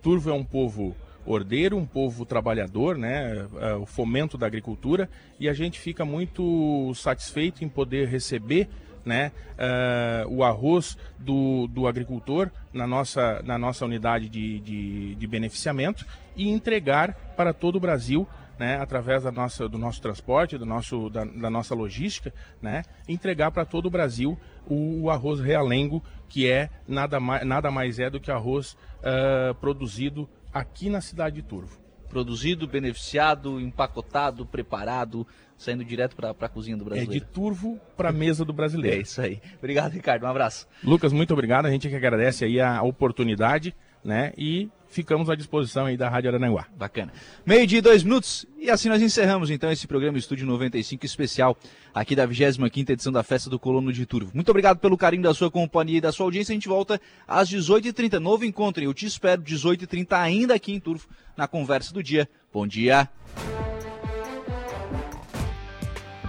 Turvo 0.00 0.30
é 0.30 0.34
um 0.34 0.44
povo 0.44 0.96
ordeiro, 1.26 1.76
um 1.76 1.86
povo 1.86 2.24
trabalhador, 2.24 2.96
né? 2.96 3.46
É, 3.60 3.74
o 3.74 3.84
fomento 3.84 4.38
da 4.38 4.46
agricultura 4.46 5.10
e 5.38 5.48
a 5.48 5.52
gente 5.52 5.78
fica 5.78 6.04
muito 6.04 6.92
satisfeito 6.94 7.62
em 7.62 7.68
poder 7.68 8.08
receber 8.08 8.68
né, 9.04 9.32
uh, 9.54 10.28
o 10.28 10.44
arroz 10.44 10.96
do, 11.18 11.66
do 11.68 11.86
agricultor 11.86 12.50
na 12.72 12.86
nossa, 12.86 13.42
na 13.42 13.58
nossa 13.58 13.84
unidade 13.84 14.28
de, 14.28 14.60
de, 14.60 15.14
de 15.14 15.26
beneficiamento 15.26 16.06
e 16.36 16.48
entregar 16.48 17.14
para 17.36 17.52
todo 17.52 17.76
o 17.76 17.80
Brasil 17.80 18.26
né, 18.60 18.76
através 18.76 19.22
da 19.22 19.32
nossa, 19.32 19.66
do 19.66 19.78
nosso 19.78 20.02
transporte, 20.02 20.58
do 20.58 20.66
nosso, 20.66 21.08
da, 21.08 21.24
da 21.24 21.48
nossa 21.48 21.74
logística, 21.74 22.30
né, 22.60 22.82
entregar 23.08 23.50
para 23.50 23.64
todo 23.64 23.86
o 23.86 23.90
Brasil 23.90 24.38
o, 24.66 25.04
o, 25.04 25.10
arroz 25.10 25.40
realengo, 25.40 26.04
que 26.28 26.46
é 26.46 26.68
nada 26.86 27.18
mais, 27.18 27.46
nada 27.46 27.70
mais 27.70 27.98
é 27.98 28.10
do 28.10 28.20
que 28.20 28.30
arroz 28.30 28.76
uh, 28.98 29.54
produzido 29.54 30.28
aqui 30.52 30.90
na 30.90 31.00
cidade 31.00 31.36
de 31.36 31.42
Turvo. 31.42 31.80
Produzido, 32.10 32.66
beneficiado, 32.66 33.58
empacotado, 33.58 34.44
preparado, 34.44 35.26
saindo 35.56 35.82
direto 35.82 36.14
para 36.14 36.30
a 36.38 36.48
cozinha 36.48 36.76
do 36.76 36.84
brasileiro. 36.84 37.12
É 37.12 37.18
de 37.18 37.32
turvo 37.32 37.80
para 37.96 38.08
a 38.08 38.12
mesa 38.12 38.44
do 38.44 38.52
brasileiro. 38.52 38.98
É 38.98 39.00
isso 39.00 39.22
aí. 39.22 39.40
Obrigado, 39.58 39.92
Ricardo. 39.92 40.24
Um 40.24 40.28
abraço. 40.28 40.66
Lucas, 40.82 41.12
muito 41.12 41.32
obrigado. 41.32 41.66
A 41.66 41.70
gente 41.70 41.88
que 41.88 41.94
agradece 41.94 42.44
aí 42.44 42.60
a 42.60 42.82
oportunidade, 42.82 43.76
né? 44.02 44.32
E 44.36 44.68
ficamos 44.90 45.30
à 45.30 45.34
disposição 45.34 45.86
aí 45.86 45.96
da 45.96 46.08
Rádio 46.08 46.30
Arananguá. 46.30 46.66
Bacana. 46.76 47.12
Meio 47.46 47.66
dia 47.66 47.78
e 47.78 47.82
dois 47.82 48.02
minutos, 48.02 48.44
e 48.58 48.68
assim 48.70 48.88
nós 48.88 49.00
encerramos 49.00 49.50
então 49.50 49.70
esse 49.70 49.86
programa 49.86 50.18
Estúdio 50.18 50.46
95 50.46 51.06
especial 51.06 51.56
aqui 51.94 52.14
da 52.14 52.26
25ª 52.26 52.90
edição 52.90 53.12
da 53.12 53.22
Festa 53.22 53.48
do 53.48 53.58
Colono 53.58 53.92
de 53.92 54.04
Turvo. 54.04 54.32
Muito 54.34 54.50
obrigado 54.50 54.78
pelo 54.78 54.98
carinho 54.98 55.22
da 55.22 55.32
sua 55.32 55.50
companhia 55.50 55.98
e 55.98 56.00
da 56.00 56.12
sua 56.12 56.26
audiência. 56.26 56.52
A 56.52 56.54
gente 56.54 56.68
volta 56.68 57.00
às 57.26 57.48
18h30. 57.48 58.18
Novo 58.18 58.44
encontro, 58.44 58.82
eu 58.82 58.92
te 58.92 59.06
espero 59.06 59.40
18h30 59.42 60.12
ainda 60.12 60.54
aqui 60.54 60.72
em 60.72 60.80
Turvo, 60.80 61.06
na 61.36 61.46
conversa 61.46 61.94
do 61.94 62.02
dia. 62.02 62.28
Bom 62.52 62.66
dia. 62.66 63.08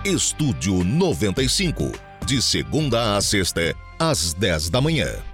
Estúdio 0.03 0.83
95, 0.83 1.91
de 2.25 2.41
segunda 2.41 3.15
a 3.15 3.21
sexta, 3.21 3.75
às 3.99 4.33
10 4.33 4.69
da 4.69 4.81
manhã. 4.81 5.30